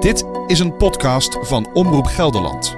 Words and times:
Dit 0.00 0.26
is 0.46 0.58
een 0.58 0.76
podcast 0.76 1.38
van 1.40 1.68
Omroep 1.72 2.04
Gelderland. 2.04 2.76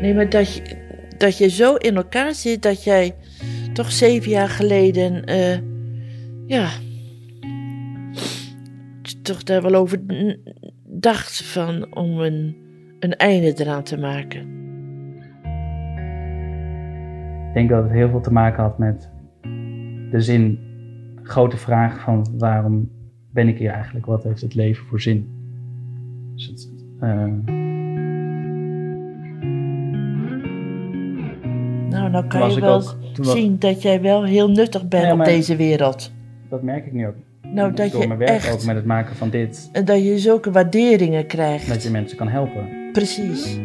Nee, 0.00 0.14
maar 0.14 0.30
dat 0.30 0.54
je, 0.54 0.62
dat 1.18 1.38
je 1.38 1.48
zo 1.48 1.74
in 1.74 1.96
elkaar 1.96 2.34
zit 2.34 2.62
dat 2.62 2.84
jij 2.84 3.14
toch 3.72 3.92
zeven 3.92 4.30
jaar 4.30 4.48
geleden, 4.48 5.24
eh, 5.24 5.58
ja, 6.46 6.68
toch 9.22 9.42
daar 9.42 9.62
wel 9.62 9.74
over 9.74 10.00
dacht 10.86 11.44
van 11.44 11.94
om 11.94 12.18
een, 12.20 12.56
een 13.00 13.16
einde 13.16 13.54
eraan 13.56 13.82
te 13.82 13.98
maken. 13.98 14.40
Ik 17.48 17.54
denk 17.54 17.70
dat 17.70 17.82
het 17.82 17.92
heel 17.92 18.08
veel 18.08 18.20
te 18.20 18.32
maken 18.32 18.62
had 18.62 18.78
met 18.78 19.10
de 20.10 20.20
zin, 20.20 20.58
grote 21.32 21.56
vraag 21.56 22.00
van 22.00 22.26
waarom 22.38 22.90
ben 23.30 23.48
ik 23.48 23.58
hier 23.58 23.70
eigenlijk? 23.70 24.06
Wat 24.06 24.24
heeft 24.24 24.40
het 24.40 24.54
leven 24.54 24.86
voor 24.86 25.00
zin? 25.00 25.28
Dus 26.34 26.46
het, 26.46 26.68
uh... 27.00 27.10
Nou, 31.88 32.10
nou 32.10 32.26
kan 32.26 32.52
je 32.52 32.60
wel 32.60 32.82
zien 33.12 33.58
dat 33.58 33.82
jij 33.82 34.00
wel 34.00 34.24
heel 34.24 34.50
nuttig 34.50 34.88
bent 34.88 35.04
ja, 35.04 35.12
op 35.12 35.24
deze 35.24 35.56
wereld. 35.56 36.12
Dat 36.48 36.62
merk 36.62 36.86
ik 36.86 36.92
nu 36.92 37.06
ook. 37.06 37.14
Nou, 37.42 37.72
dat 37.72 37.90
door 37.90 38.00
je 38.00 38.06
mijn 38.06 38.18
werk 38.18 38.30
echt, 38.30 38.52
ook 38.52 38.64
met 38.64 38.76
het 38.76 38.84
maken 38.84 39.16
van 39.16 39.30
dit. 39.30 39.68
En 39.72 39.84
dat 39.84 40.04
je 40.04 40.18
zulke 40.18 40.50
waarderingen 40.50 41.26
krijgt. 41.26 41.68
Dat 41.68 41.82
je 41.82 41.90
mensen 41.90 42.16
kan 42.16 42.28
helpen. 42.28 42.68
Precies. 42.92 43.58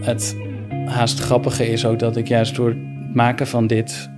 Het 0.00 0.36
haast 0.84 1.20
grappige 1.20 1.66
is 1.70 1.86
ook 1.86 1.98
dat 1.98 2.16
ik 2.16 2.28
juist 2.28 2.56
door 2.56 2.68
het 2.68 3.14
maken 3.14 3.46
van 3.46 3.66
dit 3.66 4.10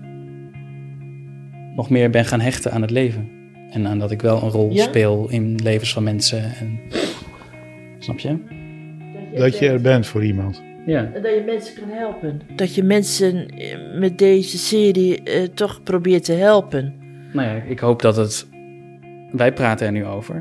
nog 1.76 1.90
meer 1.90 2.10
ben 2.10 2.24
gaan 2.24 2.40
hechten 2.40 2.72
aan 2.72 2.82
het 2.82 2.90
leven. 2.90 3.30
En 3.70 3.86
aan 3.86 3.98
dat 3.98 4.10
ik 4.10 4.22
wel 4.22 4.42
een 4.42 4.50
rol 4.50 4.72
Ja? 4.72 4.82
speel 4.82 5.28
in 5.30 5.54
levens 5.62 5.92
van 5.92 6.02
mensen. 6.02 6.42
En... 6.42 6.80
Snap 7.98 8.18
je? 8.18 8.38
Dat 9.34 9.58
je 9.58 9.68
er 9.68 9.80
bent 9.80 10.06
voor 10.06 10.24
iemand. 10.24 10.62
Ja. 10.86 11.10
En 11.14 11.22
dat 11.22 11.34
je 11.34 11.42
mensen 11.46 11.74
kan 11.80 11.88
helpen. 11.88 12.40
Dat 12.56 12.74
je 12.74 12.82
mensen 12.82 13.48
eh, 13.48 13.76
met 13.98 14.18
deze 14.18 14.58
serie 14.58 15.22
eh, 15.22 15.42
toch 15.42 15.82
probeert 15.82 16.24
te 16.24 16.32
helpen. 16.32 16.94
Nou 17.32 17.48
ja, 17.48 17.62
ik 17.62 17.78
hoop 17.78 18.02
dat 18.02 18.16
het. 18.16 18.48
Wij 19.32 19.52
praten 19.52 19.86
er 19.86 19.92
nu 19.92 20.04
over. 20.04 20.34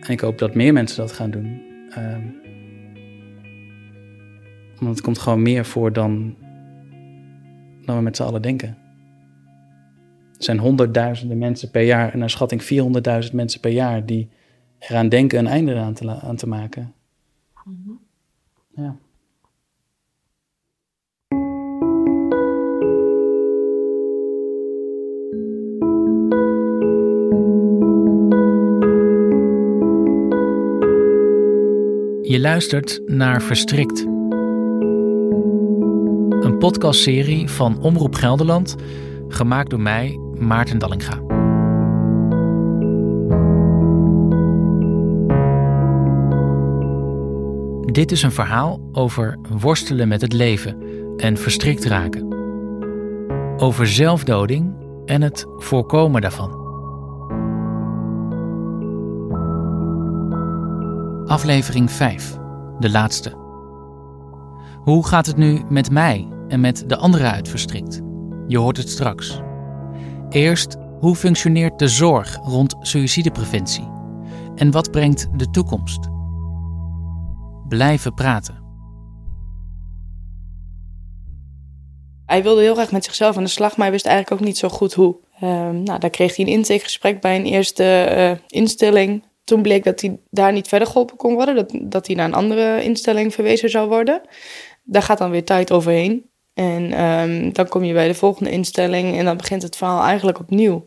En 0.00 0.08
ik 0.08 0.20
hoop 0.20 0.38
dat 0.38 0.54
meer 0.54 0.72
mensen 0.72 0.96
dat 0.96 1.12
gaan 1.12 1.30
doen. 1.30 1.62
Ehm, 1.90 2.22
want 4.78 4.90
het 4.90 5.00
komt 5.00 5.18
gewoon 5.18 5.42
meer 5.42 5.64
voor 5.64 5.92
dan. 5.92 6.36
dan 7.84 7.96
we 7.96 8.02
met 8.02 8.16
z'n 8.16 8.22
allen 8.22 8.42
denken. 8.42 8.76
Er 10.42 10.48
zijn 10.48 10.60
honderdduizenden 10.60 11.38
mensen 11.38 11.70
per 11.70 11.82
jaar, 11.82 12.12
en 12.12 12.18
naar 12.18 12.30
schatting 12.30 12.62
400.000 13.28 13.32
mensen 13.32 13.60
per 13.60 13.70
jaar, 13.70 14.06
die 14.06 14.28
eraan 14.78 15.08
denken 15.08 15.38
een 15.38 15.46
einde 15.46 15.76
aan 15.76 15.94
te, 15.94 16.20
aan 16.20 16.36
te 16.36 16.48
maken. 16.48 16.94
Ja. 18.74 18.96
Je 32.22 32.40
luistert 32.40 33.02
naar 33.06 33.42
Verstrikt. 33.42 34.00
Een 36.40 36.56
podcastserie 36.58 37.48
van 37.48 37.82
Omroep 37.82 38.14
Gelderland, 38.14 38.76
gemaakt 39.28 39.70
door 39.70 39.80
mij, 39.80 40.21
Maarten 40.42 40.78
Dallinga. 40.78 41.20
Dit 47.92 48.12
is 48.12 48.22
een 48.22 48.32
verhaal 48.32 48.80
over 48.92 49.38
worstelen 49.60 50.08
met 50.08 50.20
het 50.20 50.32
leven 50.32 50.76
en 51.16 51.36
verstrikt 51.36 51.84
raken. 51.84 52.34
Over 53.56 53.86
zelfdoding 53.86 54.74
en 55.04 55.22
het 55.22 55.46
voorkomen 55.56 56.20
daarvan. 56.20 56.60
Aflevering 61.26 61.90
5, 61.90 62.38
de 62.78 62.90
laatste. 62.90 63.40
Hoe 64.82 65.06
gaat 65.06 65.26
het 65.26 65.36
nu 65.36 65.62
met 65.68 65.90
mij 65.90 66.28
en 66.48 66.60
met 66.60 66.84
de 66.86 66.96
anderen 66.96 67.30
uit 67.30 67.48
Verstrikt? 67.48 68.00
Je 68.46 68.58
hoort 68.58 68.76
het 68.76 68.88
straks. 68.88 69.40
Eerst, 70.32 70.76
hoe 71.00 71.16
functioneert 71.16 71.78
de 71.78 71.88
zorg 71.88 72.38
rond 72.42 72.76
suïcidepreventie? 72.80 73.88
En 74.54 74.70
wat 74.70 74.90
brengt 74.90 75.28
de 75.36 75.50
toekomst? 75.50 76.08
Blijven 77.68 78.14
praten. 78.14 78.60
Hij 82.26 82.42
wilde 82.42 82.60
heel 82.60 82.74
graag 82.74 82.92
met 82.92 83.04
zichzelf 83.04 83.36
aan 83.36 83.42
de 83.42 83.48
slag, 83.48 83.76
maar 83.76 83.86
hij 83.86 83.94
wist 83.94 84.06
eigenlijk 84.06 84.40
ook 84.40 84.46
niet 84.48 84.58
zo 84.58 84.68
goed 84.68 84.92
hoe. 84.92 85.16
Ehm, 85.40 85.82
nou, 85.82 85.98
daar 85.98 86.10
kreeg 86.10 86.36
hij 86.36 86.44
een 86.44 86.52
intakegesprek 86.52 87.20
bij 87.20 87.36
een 87.36 87.46
eerste 87.46 87.84
eh, 87.84 88.32
instelling. 88.46 89.24
Toen 89.44 89.62
bleek 89.62 89.84
dat 89.84 90.00
hij 90.00 90.20
daar 90.30 90.52
niet 90.52 90.68
verder 90.68 90.88
geholpen 90.88 91.16
kon 91.16 91.34
worden, 91.34 91.54
dat, 91.54 91.78
dat 91.82 92.06
hij 92.06 92.16
naar 92.16 92.26
een 92.26 92.34
andere 92.34 92.82
instelling 92.82 93.34
verwezen 93.34 93.70
zou 93.70 93.88
worden. 93.88 94.20
Daar 94.82 95.02
gaat 95.02 95.18
dan 95.18 95.30
weer 95.30 95.44
tijd 95.44 95.72
overheen. 95.72 96.30
En 96.54 96.92
ehm, 96.92 97.52
dan 97.52 97.68
kom 97.68 97.84
je 97.84 97.92
bij 97.92 98.08
de 98.08 98.14
volgende 98.14 98.50
instelling 98.50 99.18
en 99.18 99.24
dan 99.24 99.36
begint 99.36 99.62
het 99.62 99.76
verhaal 99.76 100.02
eigenlijk 100.02 100.38
opnieuw. 100.38 100.86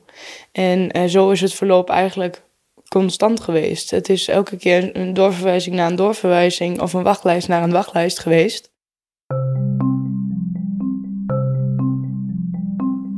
En 0.51 0.91
eh, 0.91 1.05
zo 1.05 1.29
is 1.29 1.41
het 1.41 1.53
verloop 1.53 1.89
eigenlijk 1.89 2.43
constant 2.87 3.39
geweest. 3.39 3.91
Het 3.91 4.09
is 4.09 4.27
elke 4.27 4.57
keer 4.57 4.95
een 4.97 5.13
doorverwijzing 5.13 5.75
naar 5.75 5.89
een 5.89 5.95
doorverwijzing 5.95 6.81
of 6.81 6.93
een 6.93 7.03
wachtlijst 7.03 7.47
naar 7.47 7.63
een 7.63 7.71
wachtlijst 7.71 8.19
geweest. 8.19 8.73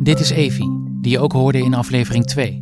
Dit 0.03 0.19
is 0.19 0.29
Evie, 0.29 0.97
die 1.01 1.11
je 1.11 1.19
ook 1.19 1.31
hoorde 1.31 1.59
in 1.59 1.73
aflevering 1.73 2.25
2. 2.25 2.59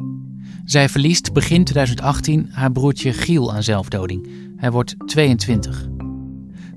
Zij 0.64 0.90
verliest 0.90 1.34
begin 1.34 1.64
2018 1.64 2.50
haar 2.52 2.72
broertje 2.72 3.14
Giel 3.14 3.54
aan 3.54 3.64
zelfdoding. 3.64 4.28
Hij 4.56 4.72
wordt 4.72 4.96
22. 5.06 5.95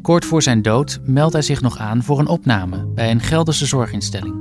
Kort 0.08 0.24
voor 0.24 0.42
zijn 0.42 0.62
dood 0.62 0.98
meldt 1.04 1.32
hij 1.32 1.42
zich 1.42 1.60
nog 1.60 1.78
aan 1.78 2.02
voor 2.02 2.18
een 2.18 2.28
opname 2.28 2.86
bij 2.86 3.10
een 3.10 3.20
Gelderse 3.20 3.66
zorginstelling. 3.66 4.34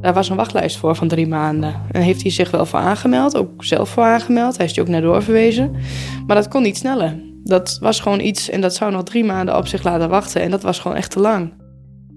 Daar 0.00 0.14
was 0.14 0.28
een 0.28 0.36
wachtlijst 0.36 0.76
voor 0.76 0.96
van 0.96 1.08
drie 1.08 1.26
maanden. 1.26 1.82
En 1.90 2.02
heeft 2.02 2.22
hij 2.22 2.30
zich 2.30 2.50
wel 2.50 2.66
voor 2.66 2.78
aangemeld, 2.78 3.36
ook 3.36 3.64
zelf 3.64 3.88
voor 3.88 4.02
aangemeld. 4.02 4.56
Hij 4.56 4.66
is 4.66 4.78
ook 4.78 4.88
naar 4.88 5.00
doorverwezen. 5.00 5.74
Maar 6.26 6.36
dat 6.36 6.48
kon 6.48 6.62
niet 6.62 6.76
sneller. 6.76 7.20
Dat 7.44 7.78
was 7.80 8.00
gewoon 8.00 8.20
iets 8.20 8.50
en 8.50 8.60
dat 8.60 8.74
zou 8.74 8.92
nog 8.92 9.02
drie 9.02 9.24
maanden 9.24 9.56
op 9.56 9.66
zich 9.66 9.82
laten 9.82 10.08
wachten. 10.08 10.42
En 10.42 10.50
dat 10.50 10.62
was 10.62 10.78
gewoon 10.78 10.96
echt 10.96 11.10
te 11.10 11.20
lang. 11.20 11.52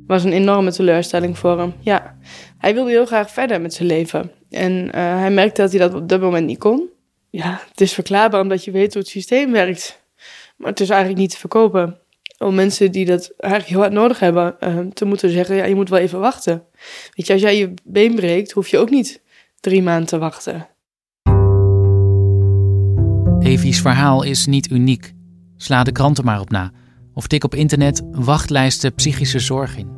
was 0.07 0.23
een 0.23 0.33
enorme 0.33 0.71
teleurstelling 0.71 1.37
voor 1.37 1.59
hem. 1.59 1.73
Ja, 1.79 2.17
hij 2.57 2.73
wilde 2.73 2.89
heel 2.89 3.05
graag 3.05 3.31
verder 3.31 3.61
met 3.61 3.73
zijn 3.73 3.87
leven. 3.87 4.31
En 4.49 4.91
eh, 4.91 5.01
hij 5.01 5.31
merkte 5.31 5.61
dat 5.61 5.71
hij 5.71 5.79
dat 5.79 5.93
op 5.93 6.09
dat 6.09 6.21
moment 6.21 6.45
niet 6.45 6.59
kon. 6.59 6.89
Ja, 7.29 7.61
het 7.69 7.81
is 7.81 7.93
verklaarbaar 7.93 8.41
omdat 8.41 8.63
je 8.63 8.71
weet 8.71 8.93
hoe 8.93 9.01
het 9.01 9.11
systeem 9.11 9.51
werkt. 9.51 10.01
Maar 10.57 10.69
het 10.69 10.79
is 10.79 10.89
eigenlijk 10.89 11.19
niet 11.21 11.31
te 11.31 11.37
verkopen. 11.37 11.97
Om 12.37 12.55
mensen 12.55 12.91
die 12.91 13.05
dat 13.05 13.33
eigenlijk 13.37 13.73
heel 13.73 13.81
hard 13.81 13.93
nodig 13.93 14.19
hebben, 14.19 14.59
eh, 14.59 14.77
te 14.77 15.05
moeten 15.05 15.29
zeggen: 15.29 15.55
ja, 15.55 15.65
je 15.65 15.75
moet 15.75 15.89
wel 15.89 15.99
even 15.99 16.19
wachten. 16.19 16.63
Weet 17.13 17.27
je, 17.27 17.33
als 17.33 17.41
jij 17.41 17.57
je 17.57 17.73
been 17.83 18.15
breekt, 18.15 18.51
hoef 18.51 18.67
je 18.67 18.77
ook 18.77 18.89
niet 18.89 19.21
drie 19.59 19.83
maanden 19.83 20.07
te 20.07 20.17
wachten. 20.17 20.67
Evie's 23.39 23.81
verhaal 23.81 24.23
is 24.23 24.45
niet 24.45 24.71
uniek. 24.71 25.13
Sla 25.57 25.83
de 25.83 25.91
kranten 25.91 26.25
maar 26.25 26.39
op 26.39 26.49
na. 26.49 26.71
Of 27.13 27.27
tik 27.27 27.43
op 27.43 27.55
internet 27.55 28.01
wachtlijsten 28.11 28.93
psychische 28.93 29.39
zorg 29.39 29.77
in. 29.77 29.95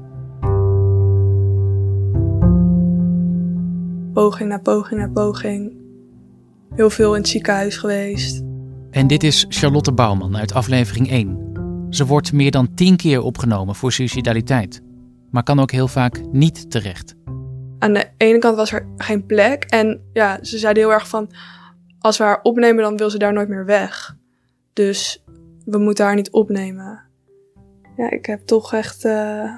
Poging 4.14 4.50
na 4.50 4.58
poging 4.58 5.00
na 5.00 5.10
poging. 5.10 5.74
Heel 6.76 6.90
veel 6.90 7.14
in 7.14 7.22
het 7.22 7.30
ziekenhuis 7.30 7.78
geweest. 7.78 8.44
En 8.92 9.08
dit 9.08 9.24
is 9.24 9.46
Charlotte 9.50 9.92
Bouwman 9.92 10.38
uit 10.38 10.54
aflevering 10.54 11.10
1. 11.10 11.49
Ze 11.90 12.06
wordt 12.06 12.34
meer 12.34 12.52
dan 12.52 12.74
tien 12.74 12.96
keer 12.96 13.22
opgenomen 13.22 13.76
voor 13.76 13.92
suicidaliteit. 13.92 14.82
Maar 15.32 15.44
kan 15.44 15.60
ook 15.60 15.72
heel 15.72 15.88
vaak 15.88 16.22
niet 16.32 16.72
terecht. 16.72 17.16
Aan 17.80 17.94
de 17.94 18.10
ene 18.18 18.38
kant 18.38 18.56
was 18.56 18.72
er 18.72 18.88
geen 18.98 19.26
plek. 19.26 19.64
En 19.64 20.10
ja, 20.14 20.44
ze 20.44 20.58
zeiden 20.58 20.84
heel 20.84 20.92
erg 20.92 21.08
van... 21.08 21.32
Als 22.00 22.18
we 22.18 22.24
haar 22.24 22.40
opnemen, 22.42 22.84
dan 22.84 22.98
wil 22.98 23.10
ze 23.10 23.18
daar 23.18 23.34
nooit 23.34 23.50
meer 23.50 23.66
weg. 23.66 24.18
Dus 24.74 25.24
we 25.66 25.78
moeten 25.78 26.06
haar 26.06 26.16
niet 26.16 26.32
opnemen. 26.32 27.02
Ja, 27.96 28.10
ik 28.10 28.26
heb 28.26 28.42
toch 28.46 28.74
echt 28.74 29.06
eh, 29.06 29.54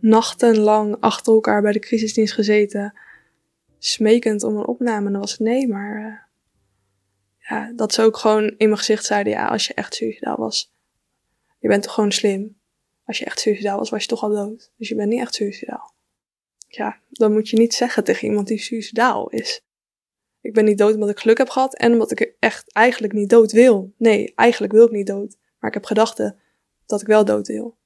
nachtenlang 0.00 0.96
achter 1.00 1.32
elkaar 1.32 1.62
bij 1.62 1.72
de 1.72 1.78
crisisdienst 1.78 2.34
gezeten. 2.34 2.94
Smekend 3.78 4.42
om 4.42 4.56
een 4.56 4.66
opname. 4.66 5.06
En 5.06 5.12
dan 5.12 5.20
was 5.20 5.30
het 5.30 5.40
nee, 5.40 5.68
maar... 5.68 6.04
eh, 6.04 6.22
ja, 7.48 7.72
dat 7.76 7.92
ze 7.92 8.02
ook 8.02 8.16
gewoon 8.16 8.42
in 8.44 8.66
mijn 8.66 8.78
gezicht 8.78 9.04
zeiden... 9.04 9.32
Ja, 9.32 9.46
als 9.46 9.66
je 9.66 9.74
echt 9.74 9.94
suicidaal 9.94 10.36
was... 10.36 10.73
Je 11.64 11.70
bent 11.70 11.82
toch 11.82 11.94
gewoon 11.94 12.12
slim? 12.12 12.56
Als 13.04 13.18
je 13.18 13.24
echt 13.24 13.40
suicidaal 13.40 13.78
was, 13.78 13.90
was 13.90 14.02
je 14.02 14.08
toch 14.08 14.22
al 14.22 14.30
dood. 14.30 14.70
Dus 14.76 14.88
je 14.88 14.94
bent 14.94 15.08
niet 15.08 15.20
echt 15.20 15.34
suicidaal. 15.34 15.94
Ja, 16.68 16.98
dan 17.10 17.32
moet 17.32 17.48
je 17.48 17.56
niet 17.56 17.74
zeggen 17.74 18.04
tegen 18.04 18.28
iemand 18.28 18.46
die 18.46 18.58
suicidaal 18.58 19.28
is. 19.28 19.64
Ik 20.40 20.52
ben 20.52 20.64
niet 20.64 20.78
dood 20.78 20.94
omdat 20.94 21.08
ik 21.08 21.18
geluk 21.18 21.38
heb 21.38 21.48
gehad 21.48 21.76
en 21.76 21.92
omdat 21.92 22.10
ik 22.10 22.34
echt 22.38 22.72
eigenlijk 22.72 23.12
niet 23.12 23.30
dood 23.30 23.52
wil. 23.52 23.92
Nee, 23.96 24.32
eigenlijk 24.34 24.72
wil 24.72 24.84
ik 24.84 24.90
niet 24.90 25.06
dood. 25.06 25.36
Maar 25.58 25.68
ik 25.68 25.74
heb 25.74 25.84
gedachten 25.84 26.38
dat 26.86 27.00
ik 27.00 27.06
wel 27.06 27.24
dood 27.24 27.46
wil. 27.46 27.76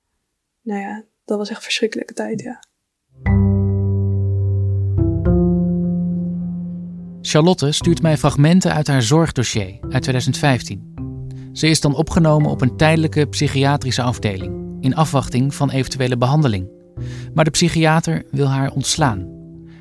Nou 0.60 0.80
ja, 0.80 1.04
dat 1.24 1.38
was 1.38 1.50
echt 1.50 1.62
verschrikkelijke 1.62 2.14
tijd, 2.14 2.40
ja. 2.40 2.62
Charlotte 7.20 7.72
stuurt 7.72 8.02
mij 8.02 8.16
fragmenten 8.16 8.74
uit 8.74 8.86
haar 8.86 9.02
zorgdossier 9.02 9.78
uit 9.80 10.02
2015. 10.02 10.97
Ze 11.58 11.68
is 11.68 11.80
dan 11.80 11.94
opgenomen 11.94 12.50
op 12.50 12.60
een 12.60 12.76
tijdelijke 12.76 13.26
psychiatrische 13.26 14.02
afdeling, 14.02 14.76
in 14.80 14.94
afwachting 14.94 15.54
van 15.54 15.70
eventuele 15.70 16.16
behandeling. 16.16 16.68
Maar 17.34 17.44
de 17.44 17.50
psychiater 17.50 18.22
wil 18.30 18.46
haar 18.46 18.70
ontslaan. 18.70 19.26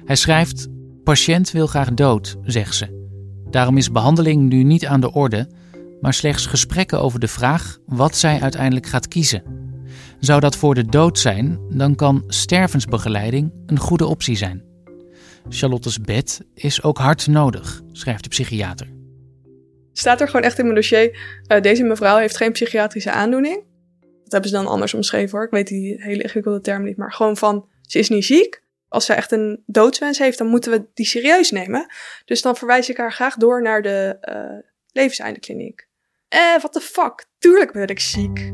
Hij 0.06 0.16
schrijft: 0.16 0.68
Patiënt 1.04 1.52
wil 1.52 1.68
graag 1.68 1.94
dood, 1.94 2.38
zegt 2.44 2.76
ze. 2.76 3.10
Daarom 3.50 3.78
is 3.78 3.92
behandeling 3.92 4.50
nu 4.50 4.64
niet 4.64 4.86
aan 4.86 5.02
de 5.02 5.14
orde, 5.14 5.50
maar 6.02 6.14
slechts 6.14 6.46
gesprekken 6.46 7.02
over 7.02 7.20
de 7.20 7.28
vraag 7.28 7.78
wat 7.86 8.16
zij 8.16 8.42
uiteindelijk 8.42 8.86
gaat 8.86 9.08
kiezen. 9.08 9.44
Zou 10.20 10.40
dat 10.40 10.56
voor 10.56 10.76
de 10.76 10.86
dood 10.86 11.20
zijn, 11.20 11.60
dan 11.70 11.96
kan 11.96 12.24
stervensbegeleiding 12.28 13.52
een 13.66 13.80
goede 13.80 14.06
optie 14.06 14.36
zijn. 14.36 14.64
Charlotte's 15.50 16.02
bed 16.02 16.42
is 16.54 16.84
ook 16.84 16.98
hard 16.98 17.28
nodig, 17.28 17.82
schrijft 17.92 18.24
de 18.24 18.30
psychiater. 18.30 18.97
Staat 19.98 20.22
er 20.22 20.28
gewoon 20.28 20.42
echt 20.42 20.58
in 20.58 20.64
mijn 20.64 20.76
dossier, 20.76 21.20
uh, 21.48 21.62
deze 21.62 21.84
mevrouw 21.84 22.18
heeft 22.18 22.38
geen 22.38 22.52
psychiatrische 22.52 23.12
aandoening. 23.12 23.64
Dat 24.00 24.32
hebben 24.32 24.50
ze 24.50 24.56
dan 24.56 24.68
anders 24.68 24.94
omschreven 24.94 25.38
hoor. 25.38 25.46
Ik 25.46 25.52
weet 25.52 25.68
die 25.68 26.02
hele 26.02 26.24
ingewikkelde 26.24 26.62
term 26.62 26.84
niet, 26.84 26.98
maar 26.98 27.14
gewoon 27.14 27.38
van, 27.38 27.68
ze 27.82 28.00
is 28.00 28.10
niet 28.10 28.26
ziek. 28.26 28.64
Als 28.90 29.06
ze 29.06 29.14
echt 29.14 29.32
een 29.32 29.64
doodswens 29.66 30.18
heeft, 30.18 30.38
dan 30.38 30.48
moeten 30.48 30.72
we 30.72 30.86
die 30.94 31.06
serieus 31.06 31.52
nemen. 31.52 31.86
Dus 32.26 32.42
dan 32.42 32.56
verwijs 32.56 32.90
ik 32.90 32.98
haar 32.98 33.14
graag 33.14 33.36
door 33.36 33.62
naar 33.62 33.82
de 33.82 34.18
uh, 34.22 34.70
levenseindekliniek. 34.92 35.88
Eh, 36.28 36.40
what 36.58 36.74
the 36.74 36.82
fuck? 36.82 37.26
Tuurlijk 37.40 37.72
ben 37.72 37.88
ik 37.88 38.00
ziek. 38.00 38.52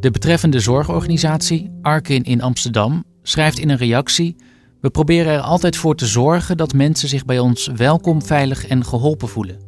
De 0.00 0.10
betreffende 0.10 0.60
zorgorganisatie, 0.60 1.78
Arkin 1.82 2.22
in 2.22 2.42
Amsterdam, 2.42 3.04
schrijft 3.22 3.58
in 3.58 3.68
een 3.68 3.76
reactie 3.76 4.36
we 4.80 4.90
proberen 4.90 5.32
er 5.32 5.40
altijd 5.40 5.76
voor 5.76 5.96
te 5.96 6.06
zorgen 6.06 6.56
dat 6.56 6.72
mensen 6.72 7.08
zich 7.08 7.24
bij 7.24 7.38
ons 7.38 7.66
welkom, 7.66 8.22
veilig 8.22 8.66
en 8.66 8.84
geholpen 8.84 9.28
voelen. 9.28 9.65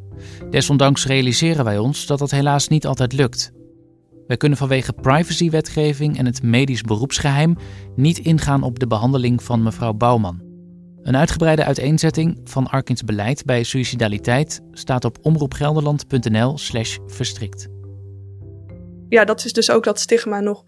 Desondanks 0.49 1.05
realiseren 1.05 1.65
wij 1.65 1.77
ons 1.77 2.05
dat 2.05 2.19
dat 2.19 2.31
helaas 2.31 2.67
niet 2.67 2.85
altijd 2.85 3.13
lukt. 3.13 3.51
Wij 4.27 4.37
kunnen 4.37 4.57
vanwege 4.57 4.93
privacywetgeving 4.93 6.17
en 6.17 6.25
het 6.25 6.43
medisch 6.43 6.81
beroepsgeheim 6.81 7.55
niet 7.95 8.17
ingaan 8.17 8.63
op 8.63 8.79
de 8.79 8.87
behandeling 8.87 9.43
van 9.43 9.63
mevrouw 9.63 9.93
Bouwman. 9.93 10.41
Een 11.01 11.15
uitgebreide 11.15 11.65
uiteenzetting 11.65 12.39
van 12.43 12.67
Arkins 12.67 13.03
beleid 13.03 13.45
bij 13.45 13.63
suicidaliteit 13.63 14.61
staat 14.71 15.05
op 15.05 15.17
omroepgelderland.nl/slash 15.21 16.97
verstrikt. 17.07 17.67
Ja, 19.09 19.25
dat 19.25 19.45
is 19.45 19.53
dus 19.53 19.71
ook 19.71 19.83
dat 19.83 19.99
stigma 19.99 20.39
nog. 20.39 20.63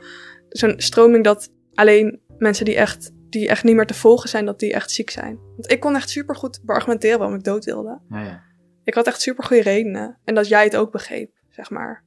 Zo'n 0.49 0.73
stroming 0.77 1.23
dat 1.23 1.49
alleen 1.73 2.19
mensen 2.37 2.65
die 2.65 2.75
echt 2.75 3.11
die 3.29 3.47
echt 3.47 3.63
niet 3.63 3.75
meer 3.75 3.85
te 3.85 3.93
volgen 3.93 4.29
zijn, 4.29 4.45
dat 4.45 4.59
die 4.59 4.73
echt 4.73 4.91
ziek 4.91 5.09
zijn. 5.09 5.39
Want 5.55 5.71
ik 5.71 5.79
kon 5.79 5.95
echt 5.95 6.09
supergoed 6.09 6.59
beargumenteren 6.63 7.19
waarom 7.19 7.37
ik 7.37 7.43
dood 7.43 7.65
wilde. 7.65 7.99
Ja, 8.09 8.23
ja. 8.23 8.43
Ik 8.91 8.97
had 8.97 9.07
echt 9.07 9.21
super 9.21 9.43
goede 9.43 9.63
redenen. 9.63 10.17
En 10.23 10.35
dat 10.35 10.47
jij 10.47 10.63
het 10.63 10.75
ook 10.75 10.91
begreep, 10.91 11.31
zeg 11.49 11.69
maar. 11.69 12.03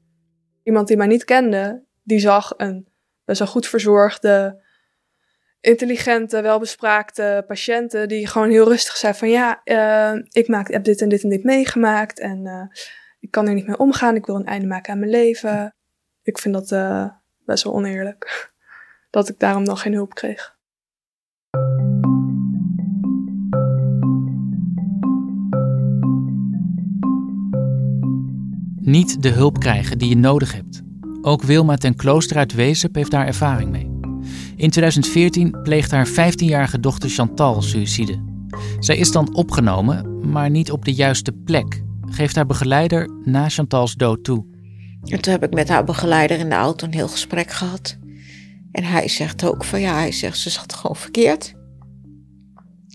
Iemand 0.63 0.89
die 0.89 0.97
mij 0.97 1.07
niet 1.07 1.25
kende, 1.25 1.85
die 2.03 2.19
zag 2.19 2.53
een 2.57 2.89
best 3.25 3.39
wel 3.39 3.49
goed 3.49 3.67
verzorgde, 3.67 4.63
intelligente, 5.61 6.41
welbespraakte 6.41 7.45
patiënten 7.47 8.09
die 8.09 8.27
gewoon 8.27 8.51
heel 8.51 8.69
rustig 8.69 8.97
zei 8.97 9.15
van 9.15 9.29
ja, 9.29 9.61
uh, 9.65 10.23
ik 10.31 10.49
maak, 10.49 10.69
heb 10.69 10.85
dit 10.85 11.01
en 11.01 11.09
dit 11.09 11.23
en 11.23 11.29
dit 11.29 11.45
meegemaakt 11.45 12.21
en 12.21 12.47
uh, 12.47 12.63
ik 13.21 13.31
kan 13.31 13.49
er 13.49 13.55
niet 13.55 13.67
mee 13.67 13.79
omgaan. 13.79 14.17
Ik 14.17 14.27
wil 14.27 14.35
een 14.35 14.47
einde 14.47 14.67
maken 14.67 14.93
aan 14.93 14.99
mijn 14.99 15.11
leven. 15.11 15.75
Ik 16.23 16.39
vind 16.39 16.55
dat 16.55 16.71
uh, 16.71 17.07
best 17.39 17.65
wel 17.65 17.75
oneerlijk. 17.75 18.53
dat 19.11 19.29
ik 19.29 19.39
daarom 19.39 19.65
dan 19.65 19.77
geen 19.77 19.95
hulp 19.95 20.15
kreeg. 20.15 20.54
Niet 28.85 29.23
de 29.23 29.29
hulp 29.29 29.59
krijgen 29.59 29.99
die 29.99 30.09
je 30.09 30.17
nodig 30.17 30.53
hebt. 30.53 30.83
Ook 31.23 31.43
Wilma 31.43 31.77
ten 31.77 31.97
Klooster 31.97 32.37
uit 32.37 32.53
Wezep 32.53 32.95
heeft 32.95 33.11
daar 33.11 33.27
ervaring 33.27 33.71
mee. 33.71 33.91
In 34.57 34.71
2014 34.71 35.63
pleegt 35.63 35.91
haar 35.91 36.09
15-jarige 36.09 36.81
dochter 36.81 37.11
Chantal 37.11 37.63
suïcide. 37.63 38.25
Zij 38.79 38.97
is 38.97 39.11
dan 39.11 39.35
opgenomen, 39.35 40.31
maar 40.31 40.51
niet 40.51 40.71
op 40.71 40.85
de 40.85 40.93
juiste 40.93 41.33
plek, 41.33 41.83
geeft 42.09 42.35
haar 42.35 42.47
begeleider 42.47 43.11
na 43.25 43.49
Chantals 43.49 43.95
dood 43.95 44.25
toe. 44.25 44.45
En 45.05 45.21
toen 45.21 45.33
heb 45.33 45.43
ik 45.43 45.55
met 45.55 45.69
haar 45.69 45.85
begeleider 45.85 46.39
in 46.39 46.49
de 46.49 46.55
auto 46.55 46.87
een 46.87 46.95
heel 46.95 47.09
gesprek 47.09 47.51
gehad. 47.51 47.99
En 48.73 48.85
hij 48.85 49.09
zegt 49.09 49.45
ook 49.45 49.65
van 49.65 49.81
ja, 49.81 49.95
hij 49.95 50.13
zegt 50.13 50.39
ze 50.39 50.51
zat 50.51 50.75
gewoon 50.75 50.97
verkeerd. 50.97 51.55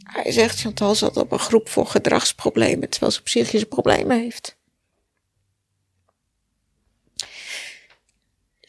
Hij 0.03 0.31
zegt 0.31 0.59
Chantal 0.59 0.95
zat 0.95 1.17
op 1.17 1.31
een 1.31 1.39
groep 1.39 1.69
voor 1.69 1.85
gedragsproblemen 1.85 2.89
terwijl 2.89 3.11
ze 3.11 3.21
psychische 3.21 3.65
problemen 3.65 4.19
heeft. 4.19 4.58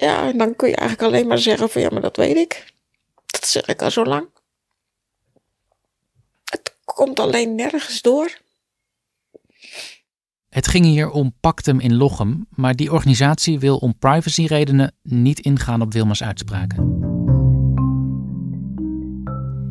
Ja, 0.00 0.29
en 0.29 0.38
dan 0.38 0.56
kun 0.56 0.69
je 0.69 0.76
eigenlijk 0.76 1.08
alleen 1.08 1.26
maar 1.26 1.38
zeggen 1.38 1.70
van 1.70 1.82
ja, 1.82 1.88
maar 1.93 2.00
dat 2.00 2.17
weet 2.17 2.37
ik. 2.37 2.73
Dat 3.26 3.47
zeg 3.47 3.67
ik 3.67 3.82
al 3.82 3.91
zo 3.91 4.05
lang. 4.05 4.26
Het 6.44 6.75
komt 6.85 7.20
alleen 7.20 7.55
nergens 7.55 8.02
door. 8.02 8.38
Het 10.49 10.69
ging 10.69 10.85
hier 10.85 11.11
om 11.11 11.35
Pactum 11.41 11.81
in 11.81 11.97
Lochem, 11.97 12.47
maar 12.50 12.76
die 12.76 12.93
organisatie 12.93 13.58
wil 13.58 13.76
om 13.76 13.99
privacyredenen 13.99 14.94
niet 15.02 15.41
ingaan 15.41 15.82
op 15.82 15.93
Wilma's 15.93 16.23
uitspraken. 16.23 16.99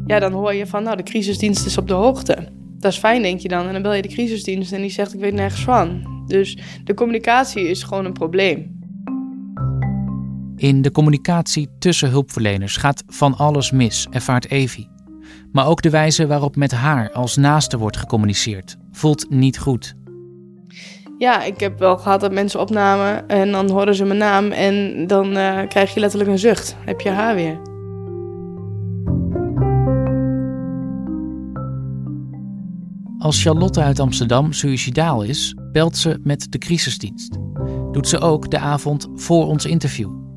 Ja, 0.05 0.19
dan 0.19 0.31
hoor 0.31 0.53
je 0.53 0.67
van, 0.67 0.83
nou, 0.83 0.97
de 0.97 1.03
crisisdienst 1.03 1.65
is 1.65 1.77
op 1.77 1.87
de 1.87 1.93
hoogte. 1.93 2.51
Dat 2.77 2.91
is 2.91 2.97
fijn, 2.97 3.21
denk 3.21 3.39
je 3.39 3.47
dan. 3.47 3.67
En 3.67 3.73
dan 3.73 3.81
bel 3.81 3.93
je 3.93 4.01
de 4.01 4.07
crisisdienst 4.07 4.71
en 4.71 4.81
die 4.81 4.89
zegt, 4.89 5.13
ik 5.13 5.19
weet 5.19 5.33
nergens 5.33 5.63
van. 5.63 6.07
Dus 6.27 6.57
de 6.83 6.93
communicatie 6.93 7.67
is 7.67 7.83
gewoon 7.83 8.05
een 8.05 8.13
probleem. 8.13 8.78
In 10.59 10.81
de 10.81 10.91
communicatie 10.91 11.69
tussen 11.79 12.09
hulpverleners 12.09 12.77
gaat 12.77 13.03
van 13.07 13.37
alles 13.37 13.71
mis, 13.71 14.07
ervaart 14.11 14.49
Evie. 14.51 14.89
Maar 15.51 15.67
ook 15.67 15.81
de 15.81 15.89
wijze 15.89 16.27
waarop 16.27 16.55
met 16.55 16.71
haar 16.71 17.11
als 17.11 17.35
naaste 17.35 17.77
wordt 17.77 17.97
gecommuniceerd 17.97 18.77
voelt 18.91 19.29
niet 19.29 19.59
goed. 19.59 19.95
Ja, 21.17 21.43
ik 21.43 21.59
heb 21.59 21.79
wel 21.79 21.97
gehad 21.97 22.21
dat 22.21 22.31
mensen 22.31 22.59
opnamen 22.59 23.27
en 23.27 23.51
dan 23.51 23.69
horen 23.69 23.95
ze 23.95 24.05
mijn 24.05 24.19
naam 24.19 24.51
en 24.51 25.07
dan 25.07 25.37
uh, 25.37 25.67
krijg 25.67 25.93
je 25.93 25.99
letterlijk 25.99 26.31
een 26.31 26.39
zucht. 26.39 26.75
Heb 26.85 27.01
je 27.01 27.09
haar 27.09 27.35
weer. 27.35 27.59
Als 33.19 33.41
Charlotte 33.41 33.81
uit 33.81 33.99
Amsterdam 33.99 34.53
suicidaal 34.53 35.23
is, 35.23 35.55
belt 35.71 35.97
ze 35.97 36.19
met 36.23 36.51
de 36.51 36.57
crisisdienst. 36.57 37.37
Doet 37.91 38.07
ze 38.07 38.19
ook 38.19 38.51
de 38.51 38.59
avond 38.59 39.07
voor 39.15 39.47
ons 39.47 39.65
interview. 39.65 40.28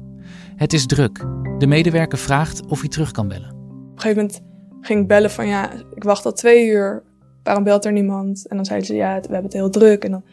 Het 0.63 0.73
is 0.73 0.87
druk. 0.87 1.19
De 1.59 1.67
medewerker 1.67 2.19
vraagt 2.19 2.67
of 2.67 2.81
hij 2.81 2.89
terug 2.89 3.11
kan 3.11 3.29
bellen. 3.29 3.51
Op 3.51 3.93
een 3.95 4.01
gegeven 4.01 4.23
moment 4.23 4.43
ging 4.81 5.01
ik 5.01 5.07
bellen 5.07 5.31
van 5.31 5.47
ja, 5.47 5.73
ik 5.95 6.03
wacht 6.05 6.25
al 6.25 6.33
twee 6.33 6.67
uur. 6.67 7.03
Waarom 7.43 7.65
belt 7.65 7.85
er 7.85 7.93
niemand? 7.93 8.47
En 8.47 8.57
dan 8.57 8.65
zeiden 8.65 8.87
ze 8.87 8.95
ja, 8.95 9.15
we 9.15 9.21
hebben 9.21 9.43
het 9.43 9.53
heel 9.53 9.71
druk. 9.71 10.05
En, 10.05 10.11
dan... 10.11 10.25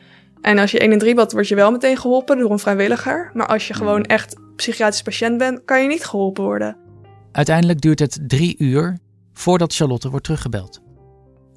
en 0.42 0.58
als 0.58 0.72
je 0.72 0.80
1 0.80 0.92
en 0.92 0.98
3 0.98 1.16
belt, 1.16 1.32
word 1.32 1.48
je 1.48 1.56
wel 1.56 1.72
meteen 1.72 1.98
geholpen 1.98 2.38
door 2.38 2.52
een 2.52 2.60
vrijwilliger. 2.60 3.32
Maar 3.34 3.48
als 3.48 3.68
je 3.68 3.74
gewoon 3.74 4.04
echt 4.04 4.36
psychiatrisch 4.56 5.02
patiënt 5.02 5.38
bent, 5.38 5.66
kan 5.66 5.82
je 5.82 5.88
niet 5.88 6.06
geholpen 6.06 6.44
worden. 6.44 6.78
Uiteindelijk 7.32 7.82
duurt 7.82 8.00
het 8.00 8.20
drie 8.28 8.56
uur 8.58 8.98
voordat 9.34 9.76
Charlotte 9.76 10.10
wordt 10.10 10.26
teruggebeld. 10.26 10.82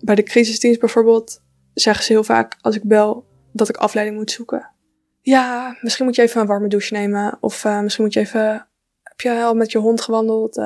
Bij 0.00 0.14
de 0.14 0.22
crisisdienst 0.22 0.80
bijvoorbeeld 0.80 1.42
zeggen 1.74 2.04
ze 2.04 2.12
heel 2.12 2.24
vaak 2.24 2.56
als 2.60 2.76
ik 2.76 2.84
bel 2.84 3.26
dat 3.52 3.68
ik 3.68 3.76
afleiding 3.76 4.18
moet 4.18 4.30
zoeken 4.30 4.71
ja, 5.22 5.76
misschien 5.80 6.04
moet 6.04 6.14
je 6.14 6.22
even 6.22 6.40
een 6.40 6.46
warme 6.46 6.68
douche 6.68 6.92
nemen. 6.92 7.38
Of 7.40 7.64
uh, 7.64 7.80
misschien 7.80 8.04
moet 8.04 8.14
je 8.14 8.20
even, 8.20 8.68
heb 9.02 9.20
je 9.20 9.42
al 9.42 9.54
met 9.54 9.72
je 9.72 9.78
hond 9.78 10.00
gewandeld? 10.00 10.56
Uh, 10.56 10.64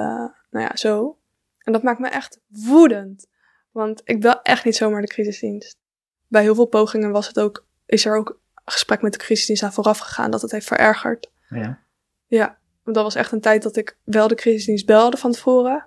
nou 0.51 0.65
ja, 0.65 0.77
zo. 0.77 1.19
En 1.63 1.73
dat 1.73 1.83
maakt 1.83 1.99
me 1.99 2.09
echt 2.09 2.41
woedend. 2.47 3.27
Want 3.71 4.01
ik 4.05 4.23
wil 4.23 4.43
echt 4.43 4.65
niet 4.65 4.77
zomaar 4.77 5.01
de 5.01 5.07
crisisdienst. 5.07 5.79
Bij 6.27 6.43
heel 6.43 6.55
veel 6.55 6.67
pogingen 6.67 7.11
was 7.11 7.27
het 7.29 7.41
ook, 7.41 7.67
is 7.87 8.05
er 8.05 8.17
ook 8.17 8.29
een 8.55 8.73
gesprek 8.73 9.03
met 9.03 9.13
de 9.13 9.19
crisisdienst 9.19 9.63
aan 9.63 9.73
vooraf 9.73 9.99
gegaan 9.99 10.31
dat 10.31 10.43
het 10.43 10.51
heeft 10.51 10.67
verergerd. 10.67 11.31
Ja. 11.49 11.79
Ja, 12.27 12.59
want 12.83 12.97
dat 12.97 13.05
was 13.05 13.15
echt 13.15 13.33
een 13.33 13.41
tijd 13.41 13.63
dat 13.63 13.77
ik 13.77 13.99
wel 14.05 14.29
de 14.29 14.35
crisisdienst 14.35 14.87
belde 14.87 15.17
van 15.17 15.33
tevoren. 15.33 15.87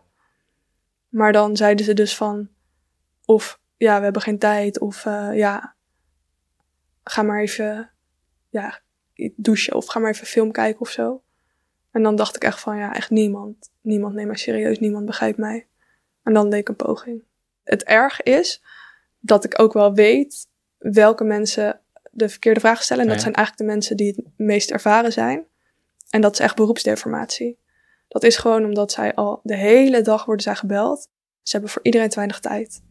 Maar 1.09 1.31
dan 1.31 1.57
zeiden 1.57 1.85
ze 1.85 1.93
dus 1.93 2.15
van, 2.15 2.49
of 3.25 3.59
ja, 3.77 3.97
we 3.97 4.03
hebben 4.03 4.21
geen 4.21 4.39
tijd, 4.39 4.79
of 4.79 5.05
uh, 5.05 5.29
ja, 5.33 5.75
ga 7.03 7.21
maar 7.21 7.41
even 7.41 7.91
ja, 8.49 8.79
douchen 9.35 9.75
of 9.75 9.85
ga 9.85 9.99
maar 9.99 10.11
even 10.11 10.27
film 10.27 10.51
kijken 10.51 10.81
of 10.81 10.89
zo. 10.89 11.23
En 11.91 12.03
dan 12.03 12.15
dacht 12.15 12.35
ik 12.35 12.43
echt 12.43 12.59
van, 12.59 12.77
ja, 12.77 12.95
echt 12.95 13.09
niemand. 13.09 13.71
Niemand 13.81 14.13
neemt 14.13 14.27
mij 14.27 14.37
serieus, 14.37 14.79
niemand 14.79 15.05
begrijpt 15.05 15.37
mij. 15.37 15.67
En 16.23 16.33
dan 16.33 16.49
deed 16.49 16.59
ik 16.59 16.69
een 16.69 16.75
poging. 16.75 17.23
Het 17.63 17.83
erg 17.83 18.21
is 18.21 18.63
dat 19.19 19.43
ik 19.43 19.59
ook 19.59 19.73
wel 19.73 19.93
weet 19.93 20.47
welke 20.77 21.23
mensen 21.23 21.79
de 22.11 22.29
verkeerde 22.29 22.59
vragen 22.59 22.83
stellen. 22.83 23.03
En 23.03 23.09
dat 23.09 23.17
Ja. 23.17 23.23
zijn 23.23 23.35
eigenlijk 23.35 23.67
de 23.67 23.73
mensen 23.75 23.97
die 23.97 24.07
het 24.15 24.25
meest 24.37 24.71
ervaren 24.71 25.11
zijn. 25.11 25.45
En 26.09 26.21
dat 26.21 26.33
is 26.33 26.39
echt 26.39 26.55
beroepsdeformatie. 26.55 27.57
Dat 28.07 28.23
is 28.23 28.37
gewoon 28.37 28.65
omdat 28.65 28.91
zij 28.91 29.15
al 29.15 29.39
de 29.43 29.55
hele 29.55 30.01
dag 30.01 30.25
worden 30.25 30.43
zij 30.43 30.55
gebeld. 30.55 31.07
Ze 31.41 31.51
hebben 31.51 31.69
voor 31.69 31.83
iedereen 31.83 32.09
te 32.09 32.15
weinig 32.15 32.39
tijd. 32.39 32.81